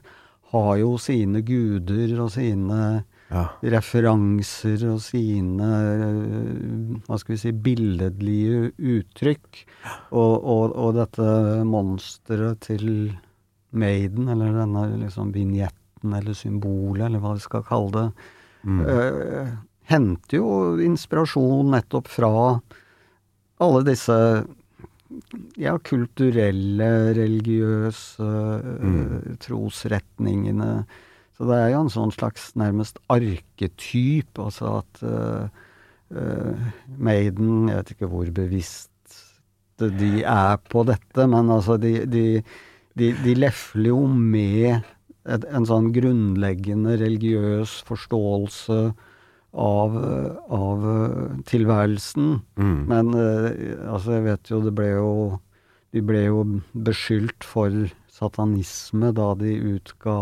har 0.52 0.74
jo 0.80 0.96
sine 1.02 1.42
guder 1.44 2.20
og 2.24 2.32
sine 2.36 3.04
Ja. 3.30 3.50
referanser 3.62 4.86
og 4.88 5.02
sine 5.04 5.66
øh, 5.68 7.00
hva 7.10 7.18
skal 7.20 7.34
vi 7.36 7.40
si, 7.42 7.52
billedlige 7.52 8.70
uttrykk. 8.80 9.66
Og, 10.16 10.36
og, 10.48 10.72
og 10.80 10.94
dette 10.96 11.28
monsteret 11.68 12.62
til 12.64 13.18
Maiden, 13.78 14.28
eller 14.34 14.54
denne 14.56 14.84
liksom 15.04 15.32
vignetten 15.36 16.14
eller 16.18 16.36
symbolet, 16.38 17.08
eller 17.08 17.24
hva 17.24 17.36
vi 17.38 17.46
skal 17.46 17.66
kalle 17.68 17.94
det, 17.96 18.10
Mm. 18.68 18.80
øh, 18.84 19.48
henter 19.88 20.38
jo 20.40 20.48
inspirasjon 20.84 21.70
nettopp 21.72 22.08
fra 22.10 22.60
alle 23.64 23.84
disse 23.86 24.18
ja, 25.62 25.78
kulturelle, 25.78 26.90
religiøse 27.16 28.28
øh, 28.82 29.38
trosretningene. 29.40 30.86
Så 31.38 31.46
det 31.48 31.60
er 31.62 31.70
jo 31.76 31.84
en 31.86 31.94
sånn 31.94 32.12
slags 32.12 32.50
nærmest 32.60 33.00
arketyp, 33.14 34.40
altså 34.40 34.80
at 34.82 35.04
øh, 35.08 35.48
Uh, 36.08 36.56
Maiden 36.98 37.68
Jeg 37.68 37.76
vet 37.82 37.90
ikke 37.92 38.08
hvor 38.08 38.30
bevisst 38.32 39.16
de 39.78 40.22
er 40.24 40.54
på 40.72 40.86
dette, 40.88 41.26
men 41.28 41.50
altså 41.52 41.76
de, 41.76 42.06
de, 42.08 42.22
de, 42.98 43.12
de 43.24 43.36
lefler 43.38 43.92
jo 43.92 44.06
med 44.08 44.82
et, 45.28 45.46
en 45.52 45.68
sånn 45.68 45.92
grunnleggende 45.96 46.98
religiøs 47.02 47.82
forståelse 47.88 48.80
av, 49.58 49.98
av 50.54 50.88
øh, 50.94 51.38
tilværelsen. 51.50 52.34
Mm. 52.60 52.80
Men 52.90 53.14
eh, 53.18 53.76
altså, 53.88 54.18
jeg 54.18 54.26
vet 54.28 54.52
jo 54.54 54.64
det 54.66 54.76
ble 54.78 54.94
jo 54.96 55.12
De 55.96 56.02
ble 56.04 56.20
jo 56.26 56.42
beskyldt 56.84 57.46
for 57.48 57.72
satanisme 58.12 59.14
da 59.16 59.30
de 59.40 59.54
utga 59.56 60.16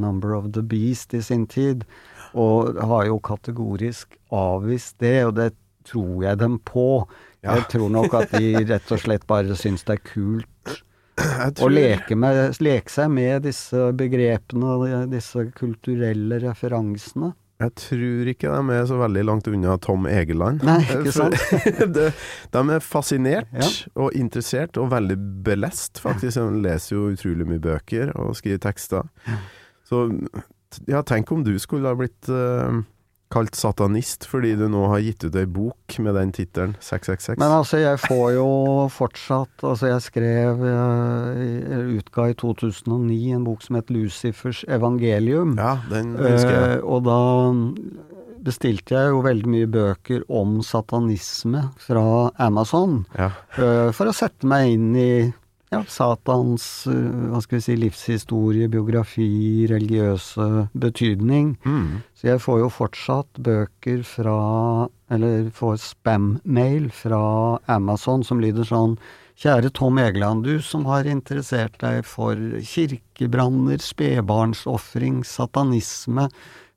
'Number 0.00 0.32
of 0.32 0.46
the 0.56 0.62
Beast' 0.62 1.12
i 1.14 1.20
sin 1.20 1.44
tid, 1.46 1.84
og 2.32 2.80
har 2.80 3.04
jo 3.06 3.18
kategorisk 3.20 4.16
avvist 4.32 4.96
det, 5.04 5.26
og 5.26 5.34
det 5.36 5.52
tror 5.84 6.24
jeg 6.24 6.38
dem 6.40 6.58
på. 6.58 7.06
Ja. 7.44 7.58
Jeg 7.58 7.68
tror 7.74 7.92
nok 7.92 8.14
at 8.14 8.32
de 8.32 8.64
rett 8.64 8.90
og 8.96 8.98
slett 9.04 9.26
bare 9.28 9.54
syns 9.60 9.84
det 9.84 9.98
er 9.98 10.08
kult 10.08 10.48
Jeg 11.20 11.54
å 11.62 11.68
leke, 11.70 12.16
med, 12.18 12.56
leke 12.64 12.90
seg 12.90 13.10
med 13.14 13.44
disse 13.46 13.90
begrepene 13.94 14.70
og 14.74 15.10
disse 15.12 15.44
kulturelle 15.54 16.40
referansene. 16.42 17.32
Jeg 17.62 17.70
tror 17.78 18.28
ikke 18.32 18.50
de 18.50 18.74
er 18.74 18.86
så 18.90 18.96
veldig 18.98 19.22
langt 19.28 19.46
unna 19.48 19.76
Tom 19.80 20.08
Egeland. 20.10 20.64
Nei, 20.66 20.80
ikke 20.90 21.12
sant? 21.14 21.36
de, 21.96 22.08
de 22.56 22.62
er 22.74 22.82
fascinert 22.82 23.52
Ja. 23.54 23.68
og 23.94 24.16
interessert, 24.18 24.76
og 24.82 24.90
veldig 24.90 25.16
belest, 25.46 26.02
faktisk. 26.02 26.34
De 26.40 26.64
leser 26.66 26.96
jo 26.96 27.04
utrolig 27.14 27.46
mye 27.46 27.62
bøker 27.62 28.10
og 28.18 28.34
skriver 28.40 28.58
tekster. 28.66 29.06
Så 29.86 30.08
ja, 30.90 31.04
tenk 31.06 31.30
om 31.30 31.44
du 31.46 31.54
skulle 31.62 31.92
ha 31.92 31.94
blitt 31.94 32.26
eh, 32.26 32.82
kalt 33.34 33.58
satanist 33.58 34.28
fordi 34.30 34.54
du 34.58 34.66
nå 34.70 34.86
har 34.92 35.02
gitt 35.04 35.26
ut 35.26 35.36
ei 35.38 35.46
bok 35.50 35.98
med 36.04 36.16
den 36.18 36.32
tittelen, 36.34 36.76
666. 36.80 37.38
Men 37.42 37.56
altså, 37.58 37.80
jeg 37.82 38.00
får 38.04 38.26
jo 38.36 38.48
fortsatt 38.94 39.64
Altså, 39.64 39.88
jeg 39.90 40.02
skrev 40.04 40.64
jeg 40.64 41.84
Utga 41.98 42.28
i 42.30 42.36
2009 42.38 43.20
en 43.36 43.46
bok 43.46 43.62
som 43.64 43.78
het 43.78 43.92
Lucifers 43.92 44.64
evangelium. 44.68 45.54
ja, 45.58 45.78
den 45.90 46.14
husker 46.18 46.54
jeg. 46.54 46.82
Uh, 46.82 46.90
og 46.94 47.06
da 47.06 47.20
bestilte 48.44 48.96
jeg 48.96 49.12
jo 49.12 49.22
veldig 49.24 49.50
mye 49.50 49.70
bøker 49.72 50.26
om 50.28 50.58
satanisme 50.64 51.68
fra 51.80 52.30
Amazon. 52.42 53.02
Ja. 53.16 53.30
Uh, 53.56 53.88
for 53.96 54.10
å 54.10 54.16
sette 54.16 54.48
meg 54.48 54.74
inn 54.74 54.90
i 54.98 55.12
ja, 55.74 55.82
Satans 55.90 56.86
eh, 56.90 57.28
hva 57.30 57.40
skal 57.44 57.58
vi 57.58 57.64
si, 57.66 57.76
livshistorie, 57.80 58.70
biografi, 58.72 59.66
religiøse 59.70 60.68
betydning. 60.72 61.54
Mm. 61.66 62.00
Så 62.14 62.30
jeg 62.30 62.42
får 62.44 62.62
jo 62.62 62.70
fortsatt 62.72 63.42
bøker 63.44 64.04
fra 64.06 64.38
Eller 65.12 65.50
får 65.52 65.76
spam-mail 65.82 66.88
fra 66.94 67.20
Amazon 67.70 68.24
som 68.24 68.40
lyder 68.40 68.66
sånn 68.66 68.96
Kjære 69.34 69.72
Tom 69.74 69.98
Egeland, 69.98 70.44
du 70.46 70.62
som 70.62 70.84
har 70.86 71.08
interessert 71.10 71.74
deg 71.82 72.04
for 72.06 72.38
kirkebranner, 72.62 73.80
spedbarnsofring, 73.82 75.24
satanisme, 75.26 76.28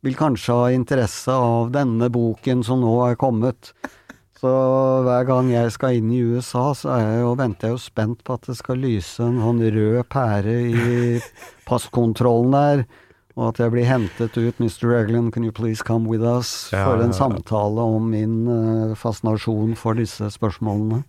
vil 0.01 0.17
kanskje 0.17 0.55
ha 0.57 0.71
interesse 0.73 1.33
av 1.33 1.69
denne 1.75 2.09
boken 2.09 2.63
som 2.65 2.81
nå 2.81 2.95
er 3.05 3.19
kommet. 3.21 3.71
Så 4.37 4.51
hver 5.01 5.23
gang 5.25 5.47
jeg 5.49 5.71
skal 5.73 5.97
inn 5.97 6.11
i 6.13 6.19
USA, 6.21 6.67
så 6.77 6.91
er 6.93 7.01
jeg 7.07 7.21
jo, 7.23 7.31
venter 7.39 7.71
jeg 7.71 7.73
jo 7.73 7.81
spent 7.81 8.19
på 8.27 8.35
at 8.37 8.45
det 8.45 8.57
skal 8.59 8.77
lyse 8.83 9.23
en 9.25 9.39
sånn 9.41 9.63
rød 9.73 10.03
pære 10.13 10.53
i 10.69 11.17
passkontrollen 11.65 12.53
der, 12.53 12.83
og 13.37 13.47
at 13.51 13.63
jeg 13.63 13.73
blir 13.73 13.89
hentet 13.89 14.37
ut. 14.37 14.61
Mr. 14.61 14.85
Reglan, 14.91 15.31
can 15.33 15.45
you 15.45 15.51
please 15.53 15.81
come 15.81 16.05
with 16.09 16.21
us? 16.21 16.69
Ja, 16.73 16.85
For 16.85 17.01
en 17.01 17.13
samtale 17.17 17.81
om 17.97 18.11
min 18.13 18.37
uh, 18.45 18.93
fascinasjon 18.97 19.73
for 19.77 19.97
disse 19.97 20.29
spørsmålene. 20.37 21.01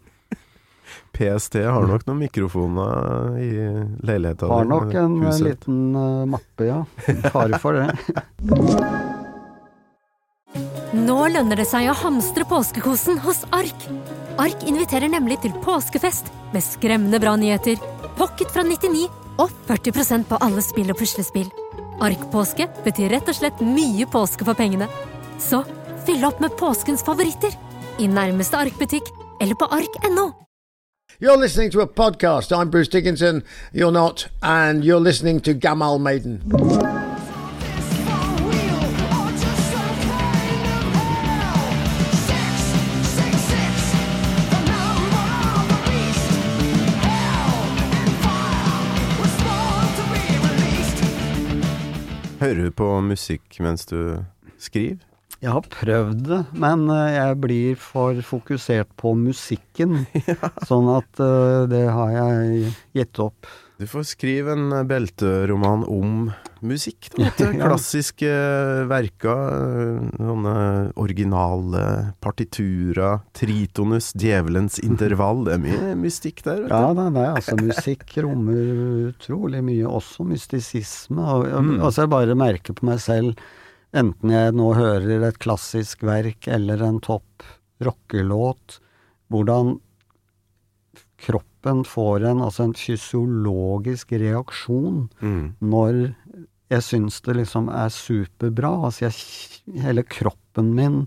PST 1.13 1.59
har 1.69 1.85
nok 1.89 2.07
noen 2.09 2.23
mikrofoner 2.23 3.35
i 3.43 3.49
leiligheta 4.09 4.49
Har 4.49 4.69
nok 4.69 4.93
en 4.97 5.19
eh, 5.19 5.27
huset. 5.27 5.45
liten 5.51 5.81
uh, 5.97 6.25
mappe, 6.33 6.65
ja. 6.69 6.81
Fare 7.29 7.61
for 7.61 7.77
det. 7.77 7.93
Nå 10.99 11.19
lønner 11.31 11.61
det 11.61 11.67
seg 11.69 11.87
å 11.91 11.97
hamstre 11.97 12.47
påskekosen 12.49 13.21
hos 13.23 13.45
Ark. 13.55 13.85
Ark 14.41 14.65
inviterer 14.67 15.11
nemlig 15.13 15.39
til 15.45 15.55
påskefest 15.63 16.31
med 16.55 16.65
skremmende 16.65 17.21
bra 17.23 17.37
nyheter, 17.39 17.79
pocket 18.19 18.51
fra 18.55 18.65
99 18.67 19.07
og 19.39 19.53
40% 19.69 20.27
på 20.31 20.41
alle 20.43 20.65
spill 20.65 20.91
og 20.91 20.99
puslespill. 20.99 21.47
Ark-påske 22.03 22.67
betyr 22.85 23.13
rett 23.15 23.31
og 23.31 23.39
slett 23.39 23.63
mye 23.63 24.07
påske 24.11 24.47
for 24.47 24.59
pengene. 24.59 24.89
Så 25.43 25.63
fyll 26.07 26.27
opp 26.27 26.43
med 26.43 26.57
påskens 26.59 27.05
favoritter 27.07 27.55
i 28.03 28.11
nærmeste 28.11 28.59
Ark-butikk 28.59 29.11
eller 29.41 29.59
på 29.59 29.71
ark.no. 29.71 30.33
You're 31.21 31.39
listening 31.39 31.71
to 31.73 31.81
a 31.81 31.87
podcast. 31.87 32.53
I'm 32.53 32.71
Bruce 32.71 32.89
Dickinson. 32.89 33.43
You're 33.73 33.93
not, 33.93 34.29
and 34.43 34.85
you're 34.85 35.03
listening 35.03 35.41
to 35.41 35.55
Gamal 35.55 35.99
Maiden. 35.99 36.43
Hører 52.49 52.71
du 52.71 52.73
på 52.73 52.87
musikk 53.05 53.59
mens 53.61 53.83
du 53.91 54.25
skriver? 54.57 55.03
Jeg 55.45 55.53
har 55.53 55.67
prøvd 55.69 56.23
det, 56.31 56.39
men 56.57 56.87
eh, 56.89 57.11
jeg 57.13 57.35
blir 57.43 57.75
for 57.77 58.17
fokusert 58.25 58.89
på 58.97 59.13
musikken. 59.21 60.07
Sånn 60.71 60.89
at 60.89 61.21
eh, 61.21 61.67
det 61.69 61.83
har 61.93 62.15
jeg 62.15 62.71
gitt 62.97 63.21
opp. 63.21 63.51
Du 63.77 63.85
får 63.85 64.07
skrive 64.15 64.57
en 64.57 64.73
belteroman 64.89 65.85
om 65.93 66.31
musikk. 66.63 67.09
Da. 67.15 67.29
Klassiske 67.63 68.31
verker. 68.91 69.43
øh, 69.55 70.09
Sånne 70.19 70.55
originale 70.99 71.83
partiturer. 72.25 73.21
Tritonus, 73.37 74.13
djevelens 74.19 74.79
intervall. 74.83 75.45
Det 75.47 75.55
er 75.57 75.63
mye 75.65 75.95
mystikk 76.01 76.43
der. 76.47 76.65
Vet 76.67 76.71
Ja, 76.75 76.83
du. 76.93 77.01
nei, 77.01 77.09
nei, 77.17 77.27
altså 77.39 77.57
musikk 77.61 78.17
rommer 78.27 79.09
utrolig 79.13 79.63
mye, 79.65 79.87
også 79.89 80.27
mystisisme. 80.29 81.23
Og, 81.23 81.47
og, 81.53 81.65
Mm. 81.69 81.81
Altså 81.85 82.05
jeg 82.07 82.11
bare 82.15 82.35
merker 82.39 82.75
på 82.79 82.87
meg 82.89 82.99
selv, 83.01 83.35
enten 83.95 84.31
jeg 84.35 84.53
nå 84.59 84.73
hører 84.77 85.29
et 85.29 85.39
klassisk 85.39 86.03
verk 86.05 86.49
eller 86.49 86.83
en 86.85 86.99
topp 87.01 87.43
rockelåt, 87.81 88.81
hvordan 89.31 89.79
kroppen 91.19 91.83
får 91.87 92.25
en, 92.31 92.41
altså 92.47 92.69
en 92.69 92.75
fysiologisk 92.79 94.13
reaksjon 94.13 95.09
Mm. 95.21 95.55
når 95.61 96.15
jeg 96.71 96.83
syns 96.85 97.21
det 97.25 97.37
liksom 97.39 97.69
er 97.73 97.89
superbra. 97.89 98.75
Altså 98.89 99.07
jeg, 99.07 99.83
hele 99.85 100.03
kroppen 100.05 100.75
min 100.77 100.99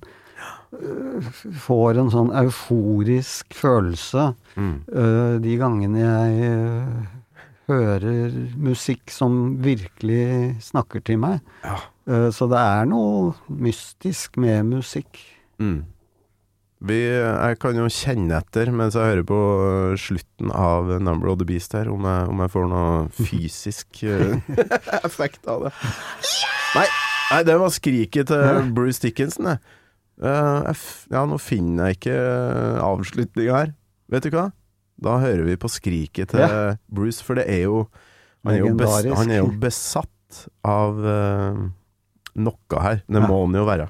øh, 0.73 1.21
får 1.61 1.99
en 2.01 2.11
sånn 2.13 2.31
euforisk 2.43 3.53
følelse 3.53 4.31
Mm. 4.57 4.81
øh, 4.91 5.35
de 5.43 5.53
gangene 5.57 5.99
jeg 6.01 6.51
øh, 6.51 7.05
hører 7.71 8.33
musikk 8.59 9.09
som 9.13 9.63
virkelig 9.63 10.57
snakker 10.61 10.99
til 11.07 11.19
meg. 11.23 11.39
Ja. 11.63 11.77
Øh, 12.07 12.31
så 12.35 12.49
det 12.51 12.59
er 12.59 12.85
noe 12.89 13.31
mystisk 13.47 14.35
med 14.37 14.63
musikk. 14.73 15.21
Mm. 15.61 15.83
Vi, 16.81 16.97
jeg 16.97 17.57
kan 17.61 17.77
jo 17.77 17.85
kjenne 17.93 18.39
etter 18.41 18.71
mens 18.73 18.95
jeg 18.97 19.05
hører 19.05 19.25
på 19.29 19.39
slutten 20.01 20.49
av 20.49 20.89
Number 20.97 21.29
of 21.29 21.37
the 21.37 21.45
Beast 21.45 21.75
her, 21.77 21.91
om 21.93 22.07
jeg, 22.09 22.29
om 22.31 22.41
jeg 22.41 22.53
får 22.55 22.71
noe 22.71 22.95
fysisk 23.27 24.01
øh, 24.09 24.39
effekt 25.07 25.45
av 25.51 25.67
det. 25.67 25.73
Nei, 26.73 26.87
nei, 26.87 27.43
det 27.51 27.59
var 27.61 27.75
skriket 27.75 28.31
til 28.31 28.73
Bruce 28.73 29.03
Dickinson, 29.03 29.51
det. 29.51 29.77
Eh, 30.21 30.81
ja, 31.13 31.21
nå 31.25 31.37
finner 31.41 31.89
jeg 31.91 31.99
ikke 31.99 32.17
uh, 32.17 32.81
avslutninga 32.85 33.57
her. 33.57 33.75
Vet 34.11 34.25
du 34.25 34.33
hva? 34.35 34.49
Da 35.01 35.17
hører 35.21 35.45
vi 35.47 35.57
på 35.61 35.69
skriket 35.71 36.33
til 36.33 36.43
Ja. 36.43 36.75
Bruce, 36.89 37.23
for 37.25 37.37
det 37.37 37.47
er 37.49 37.63
jo 37.65 37.85
Han 38.45 38.53
er 38.53 38.59
jo, 38.61 38.73
bes, 38.77 39.05
han 39.17 39.29
er 39.29 39.41
jo 39.43 39.49
besatt 39.61 40.45
av 40.65 40.97
uh, 40.97 41.61
noe 42.41 42.85
her. 42.85 43.03
Det 43.05 43.21
må 43.21 43.43
han 43.45 43.57
jo 43.57 43.65
være. 43.69 43.89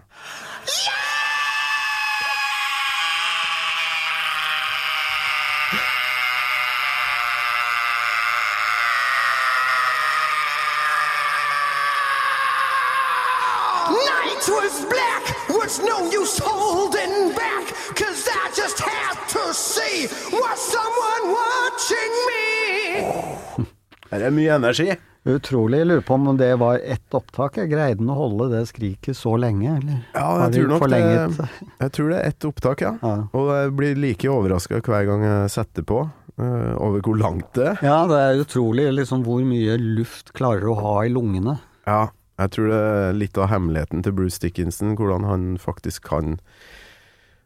Her 24.11 24.27
er 24.27 24.35
mye 24.35 24.55
energi. 24.59 24.91
Utrolig. 25.21 25.77
Jeg 25.83 25.87
lurer 25.87 26.01
på 26.01 26.15
om 26.17 26.37
det 26.37 26.49
var 26.57 26.79
ett 26.81 27.13
opptak. 27.13 27.59
Jeg 27.61 27.69
greide 27.69 28.01
han 28.01 28.09
å 28.09 28.15
holde 28.17 28.47
det 28.55 28.63
skriket 28.71 29.17
så 29.17 29.35
lenge, 29.37 29.75
eller? 29.77 29.99
Ja, 30.15 30.29
jeg 30.47 30.55
tror 30.55 30.71
nok 30.71 30.81
forlenget 30.81 31.35
det. 31.37 31.49
Jeg 31.83 31.93
tror 31.97 32.09
det 32.09 32.17
er 32.17 32.31
ett 32.31 32.47
opptak, 32.49 32.81
ja. 32.81 32.91
Ja. 33.05 33.13
Og 33.37 33.51
jeg 33.53 33.75
blir 33.77 34.01
like 34.01 34.31
overraska 34.31 34.79
hver 34.85 35.05
gang 35.09 35.23
jeg 35.25 35.51
setter 35.53 35.85
på, 35.85 35.99
eh, 36.41 36.73
over 36.77 37.05
hvor 37.05 37.17
langt 37.21 37.53
det 37.57 37.67
er. 37.71 37.79
Ja, 37.85 37.99
det 38.09 38.19
er 38.21 38.41
utrolig 38.41 38.87
liksom 38.97 39.23
hvor 39.25 39.45
mye 39.45 39.77
luft 39.81 40.33
klarer 40.37 40.65
du 40.65 40.73
å 40.73 40.79
ha 40.81 40.95
i 41.05 41.13
lungene. 41.13 41.59
Ja, 41.89 42.07
jeg 42.41 42.53
tror 42.55 42.69
det 42.73 42.81
er 42.81 43.17
litt 43.17 43.37
av 43.41 43.49
hemmeligheten 43.53 44.05
til 44.05 44.15
Bruce 44.17 44.41
Dickinson, 44.41 44.95
hvordan 44.97 45.25
han 45.29 45.47
faktisk 45.61 46.05
kan 46.09 46.39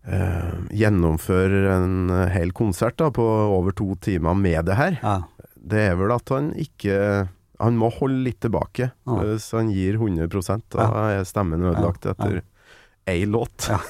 eh, 0.07 0.55
gjennomføre 0.71 1.63
en 1.75 2.15
hel 2.31 2.55
konsert 2.55 2.99
da, 3.03 3.11
på 3.11 3.25
over 3.51 3.75
to 3.75 3.95
timer 4.03 4.35
med 4.39 4.67
det 4.71 4.79
her. 4.79 4.99
Ja. 5.03 5.17
Det 5.65 5.81
er 5.91 5.95
vel 5.97 6.11
at 6.13 6.29
han 6.29 6.51
ikke 6.61 6.97
Han 7.59 7.77
må 7.79 7.87
holde 7.95 8.19
litt 8.25 8.41
tilbake. 8.43 8.89
Ja. 9.07 9.15
Hvis 9.23 9.47
han 9.55 9.69
gir 9.71 9.95
100 9.97 10.27
da 10.75 10.89
er 11.15 11.23
stemmen 11.27 11.63
ødelagt 11.63 12.05
etter 12.11 12.41
ei 13.07 13.23
låt. 13.25 13.69
Ja. 13.71 13.79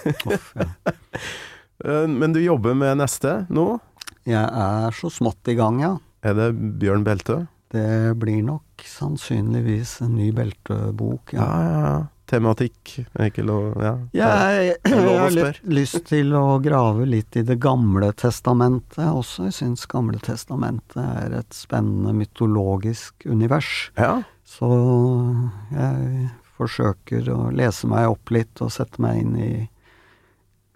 Eh, 1.83 2.05
Men 2.07 2.31
du 2.31 2.39
jobber 2.39 2.71
med 2.77 3.01
neste 3.01 3.45
nå? 3.51 3.65
Jeg 4.25 4.47
er 4.47 4.95
så 4.95 5.09
smått 5.11 5.49
i 5.51 5.57
gang, 5.59 5.81
ja. 5.83 5.89
Er 6.23 6.33
det 6.37 6.45
Bjørn 6.79 7.03
Beltø? 7.03 7.41
Det 7.75 8.15
blir 8.17 8.39
nok 8.47 8.79
sannsynligvis 8.87 9.97
en 10.05 10.15
ny 10.15 10.29
beltebok. 10.31 11.33
Ja, 11.35 11.43
Ja. 11.43 11.63
ja, 11.65 11.81
ja. 11.83 12.05
Tematikk? 12.29 12.95
Ikke 13.21 13.43
lov 13.45 13.75
Ja. 13.81 13.95
Jeg, 14.15 14.77
er 14.85 14.91
jeg 14.91 15.19
har 15.19 15.33
litt 15.33 15.59
lyst 15.67 16.05
til 16.09 16.33
å 16.37 16.59
grave 16.63 17.05
litt 17.09 17.35
i 17.35 17.43
Det 17.45 17.57
gamle 17.61 18.11
testamentet 18.13 19.05
også. 19.05 19.49
Jeg 19.49 19.57
syns 19.59 19.85
Gamle 19.91 20.19
testamentet 20.23 20.97
er 21.01 21.37
et 21.41 21.53
spennende 21.53 22.13
mytologisk 22.17 23.25
univers. 23.25 23.91
ja. 23.97 24.23
Så 24.45 24.67
jeg 25.73 26.27
forsøker 26.55 27.25
å 27.33 27.49
lese 27.51 27.87
meg 27.89 28.11
opp 28.13 28.29
litt 28.31 28.61
og 28.61 28.69
sette 28.71 29.01
meg 29.01 29.23
inn 29.23 29.33
i 29.41 29.49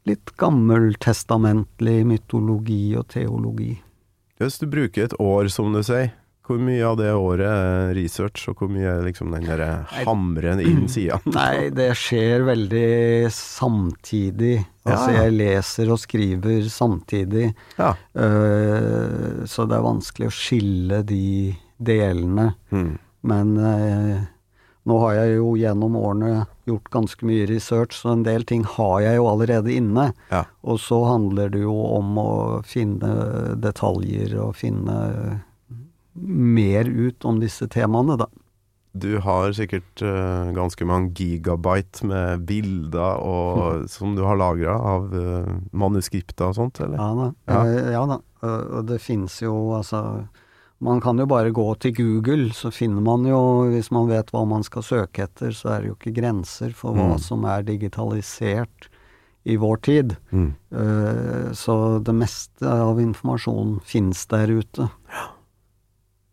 litt 0.10 0.34
gammeltestamentlig 0.42 2.02
mytologi 2.10 2.96
og 2.98 3.08
teologi. 3.14 3.76
Hvis 4.40 4.58
du 4.60 4.66
bruker 4.72 5.06
et 5.06 5.16
år, 5.22 5.50
som 5.54 5.74
du 5.76 5.84
sier, 5.86 6.10
hvor 6.50 6.58
mye 6.58 6.82
av 6.82 6.96
det 6.98 7.12
året 7.14 7.46
er 7.46 7.92
research, 7.94 8.48
og 8.50 8.58
hvor 8.58 8.72
mye 8.74 8.90
er 8.90 9.04
liksom 9.06 9.30
den 9.36 9.46
derre 9.46 9.84
hamren 10.02 10.62
inn 10.64 10.88
sida? 10.90 11.20
Nei, 11.38 11.70
det 11.76 11.92
skjer 12.00 12.42
veldig 12.48 13.30
samtidig. 13.34 14.56
Altså, 14.90 15.12
jeg 15.14 15.36
leser 15.36 15.92
og 15.94 16.00
skriver 16.02 16.66
samtidig. 16.74 17.52
Ja. 17.78 17.92
Uh, 18.18 19.46
så 19.46 19.68
det 19.70 19.78
er 19.78 19.86
vanskelig 19.86 20.32
å 20.32 20.34
skille 20.34 21.04
de 21.06 21.54
delene. 21.78 22.48
Mm. 22.74 22.96
Men 23.30 23.52
uh, 23.62 24.24
nå 24.90 24.98
har 25.04 25.20
jeg 25.20 25.36
jo 25.36 25.52
gjennom 25.60 26.00
årene 26.00 26.48
gjort 26.70 26.90
ganske 26.94 27.30
mye 27.30 27.46
research, 27.52 27.94
så 28.00 28.16
en 28.16 28.24
del 28.26 28.48
ting 28.50 28.64
har 28.66 29.04
jeg 29.06 29.20
jo 29.20 29.28
allerede 29.30 29.76
inne. 29.76 30.08
Ja. 30.34 30.48
Og 30.66 30.82
så 30.82 31.04
handler 31.06 31.54
det 31.54 31.62
jo 31.62 31.76
om 32.00 32.18
å 32.18 32.32
finne 32.66 33.14
detaljer 33.62 34.34
og 34.42 34.58
finne 34.58 34.98
mer 36.22 36.86
ut 36.90 37.26
om 37.26 37.40
disse 37.42 37.68
temaene, 37.72 38.18
da. 38.20 38.28
Du 39.00 39.20
har 39.22 39.54
sikkert 39.54 40.02
uh, 40.02 40.50
ganske 40.56 40.84
mange 40.90 41.12
gigabyte 41.14 42.08
med 42.10 42.42
bilder 42.50 43.22
og, 43.22 43.84
som 43.94 44.16
du 44.18 44.24
har 44.26 44.40
lagra 44.40 44.74
av 44.96 45.14
uh, 45.14 45.52
manuskripter 45.78 46.50
og 46.50 46.58
sånt, 46.58 46.82
eller? 46.82 46.98
Ja 46.98 47.10
da. 47.20 47.28
Ja. 47.54 47.60
Eh, 47.70 47.92
ja 47.94 48.04
da. 48.10 48.18
Og 48.42 48.76
og 48.80 48.86
det 48.88 49.02
finnes 49.04 49.34
jo 49.44 49.54
altså 49.76 50.26
Man 50.80 51.02
kan 51.04 51.18
jo 51.20 51.26
bare 51.28 51.52
gå 51.52 51.66
til 51.84 51.92
Google, 51.98 52.54
så 52.56 52.72
finner 52.72 53.04
man 53.04 53.26
jo 53.28 53.68
Hvis 53.68 53.90
man 53.92 54.08
vet 54.08 54.32
hva 54.32 54.46
man 54.48 54.64
skal 54.64 54.82
søke 54.88 55.26
etter, 55.26 55.52
så 55.52 55.74
er 55.74 55.82
det 55.82 55.90
jo 55.90 55.98
ikke 55.98 56.16
grenser 56.22 56.72
for 56.72 56.96
hva 56.96 57.18
Mm. 57.18 57.20
som 57.20 57.44
er 57.44 57.64
digitalisert 57.68 58.88
i 59.44 59.58
vår 59.60 59.78
tid. 59.84 60.16
Mm. 60.32 60.54
Så 61.56 61.76
det 62.04 62.14
meste 62.16 62.64
av 62.68 63.00
informasjonen 63.00 63.80
finnes 63.84 64.26
der 64.32 64.48
ute. 64.52 64.88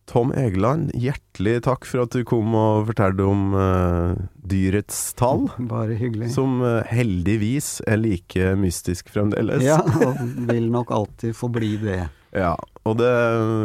Tom 0.06 0.30
Egeland, 0.38 0.92
hjertelig 0.94 1.64
takk 1.66 1.86
for 1.88 2.04
at 2.04 2.14
du 2.14 2.22
kom 2.26 2.54
og 2.54 2.86
fortalte 2.92 3.24
om 3.26 3.56
uh, 3.58 4.14
dyrets 4.46 5.00
tall, 5.18 5.48
Bare 5.58 5.96
hyggelig. 5.98 6.28
som 6.34 6.60
uh, 6.62 6.84
heldigvis 6.86 7.80
er 7.90 7.98
like 7.98 8.52
mystisk 8.60 9.10
fremdeles. 9.10 9.64
Ja, 9.66 9.80
og 9.82 10.20
vil 10.46 10.70
nok 10.70 10.94
alltid 10.94 11.34
forbli 11.38 11.74
det. 11.82 12.04
Ja, 12.36 12.50
og 12.84 12.98
det, 12.98 13.08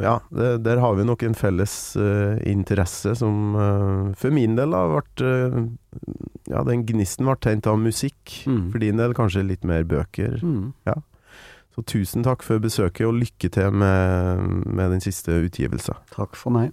ja, 0.05 0.13
det, 0.31 0.51
der 0.63 0.79
har 0.79 0.93
vi 0.95 1.03
nok 1.03 1.25
en 1.27 1.33
felles 1.35 1.73
uh, 1.99 2.37
interesse 2.47 3.11
som 3.19 3.57
for 4.15 4.31
min 4.31 4.53
del 4.55 4.71
har 4.77 4.93
vært 4.93 5.23
Ja, 6.47 6.61
den 6.63 6.85
gnisten 6.87 7.27
ble 7.27 7.35
tent 7.43 7.67
av 7.67 7.81
musikk. 7.81 8.21
Mm. 8.47 8.69
For 8.71 8.79
din 8.79 9.01
del 9.01 9.17
kanskje 9.17 9.43
litt 9.43 9.67
mer 9.67 9.83
bøker. 9.83 10.39
Mm. 10.39 10.71
Så 11.75 11.81
tusen 11.87 12.23
takk 12.23 12.43
for 12.43 12.59
besøket, 12.59 13.05
og 13.07 13.13
lykke 13.13 13.49
til 13.49 13.71
med, 13.71 14.37
med 14.65 14.91
den 14.91 15.01
siste 15.01 15.31
utgivelsen. 15.45 15.95
Takk 16.15 16.35
for 16.35 16.51
meg. 16.51 16.71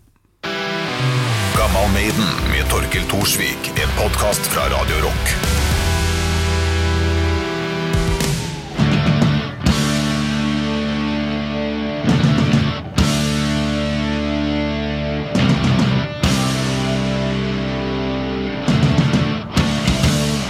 Gammal 1.58 1.88
Maiden 1.94 2.28
med 2.50 2.66
Torkel 2.70 3.06
Thorsvik, 3.10 3.70
en 3.78 3.92
podkast 4.00 4.50
fra 4.50 4.66
Radio 4.74 4.96
Rock. 5.06 5.26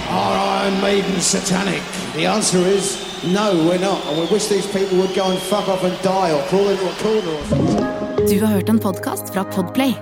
Are 0.09 0.65
Iron 0.65 0.81
Maiden 0.81 1.21
satanic? 1.21 1.83
The 2.13 2.25
answer 2.25 2.65
is 2.77 3.08
no, 3.23 3.67
we're 3.67 3.79
not. 3.79 4.05
And 4.07 4.17
we 4.21 4.25
wish 4.33 4.47
these 4.47 4.67
people 4.67 4.97
would 4.97 5.15
go 5.15 5.31
and 5.31 5.39
fuck 5.39 5.67
off 5.67 5.83
and 5.83 6.01
die 6.03 6.31
or 6.31 6.41
crawl 6.47 6.69
into 6.69 6.85
a 6.87 6.95
corner 7.03 7.31
or. 7.31 8.29
Du 8.29 8.39
har 8.39 8.47
hørt 8.47 8.69
en 8.69 8.79
podkast 8.79 9.33
fra 9.33 9.43
Podplay. 9.43 9.93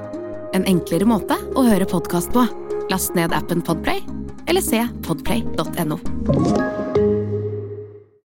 En 0.53 0.65
enklere 0.65 1.05
måte 1.05 1.37
å 1.55 1.63
høre 1.67 1.85
podkast 1.85 2.33
på. 2.33 2.47
Last 2.89 3.15
ned 3.15 3.33
appen 3.35 3.61
Podplay, 3.61 4.03
eller 4.47 4.61
se 4.61 4.87
podplay.no. 5.07 6.86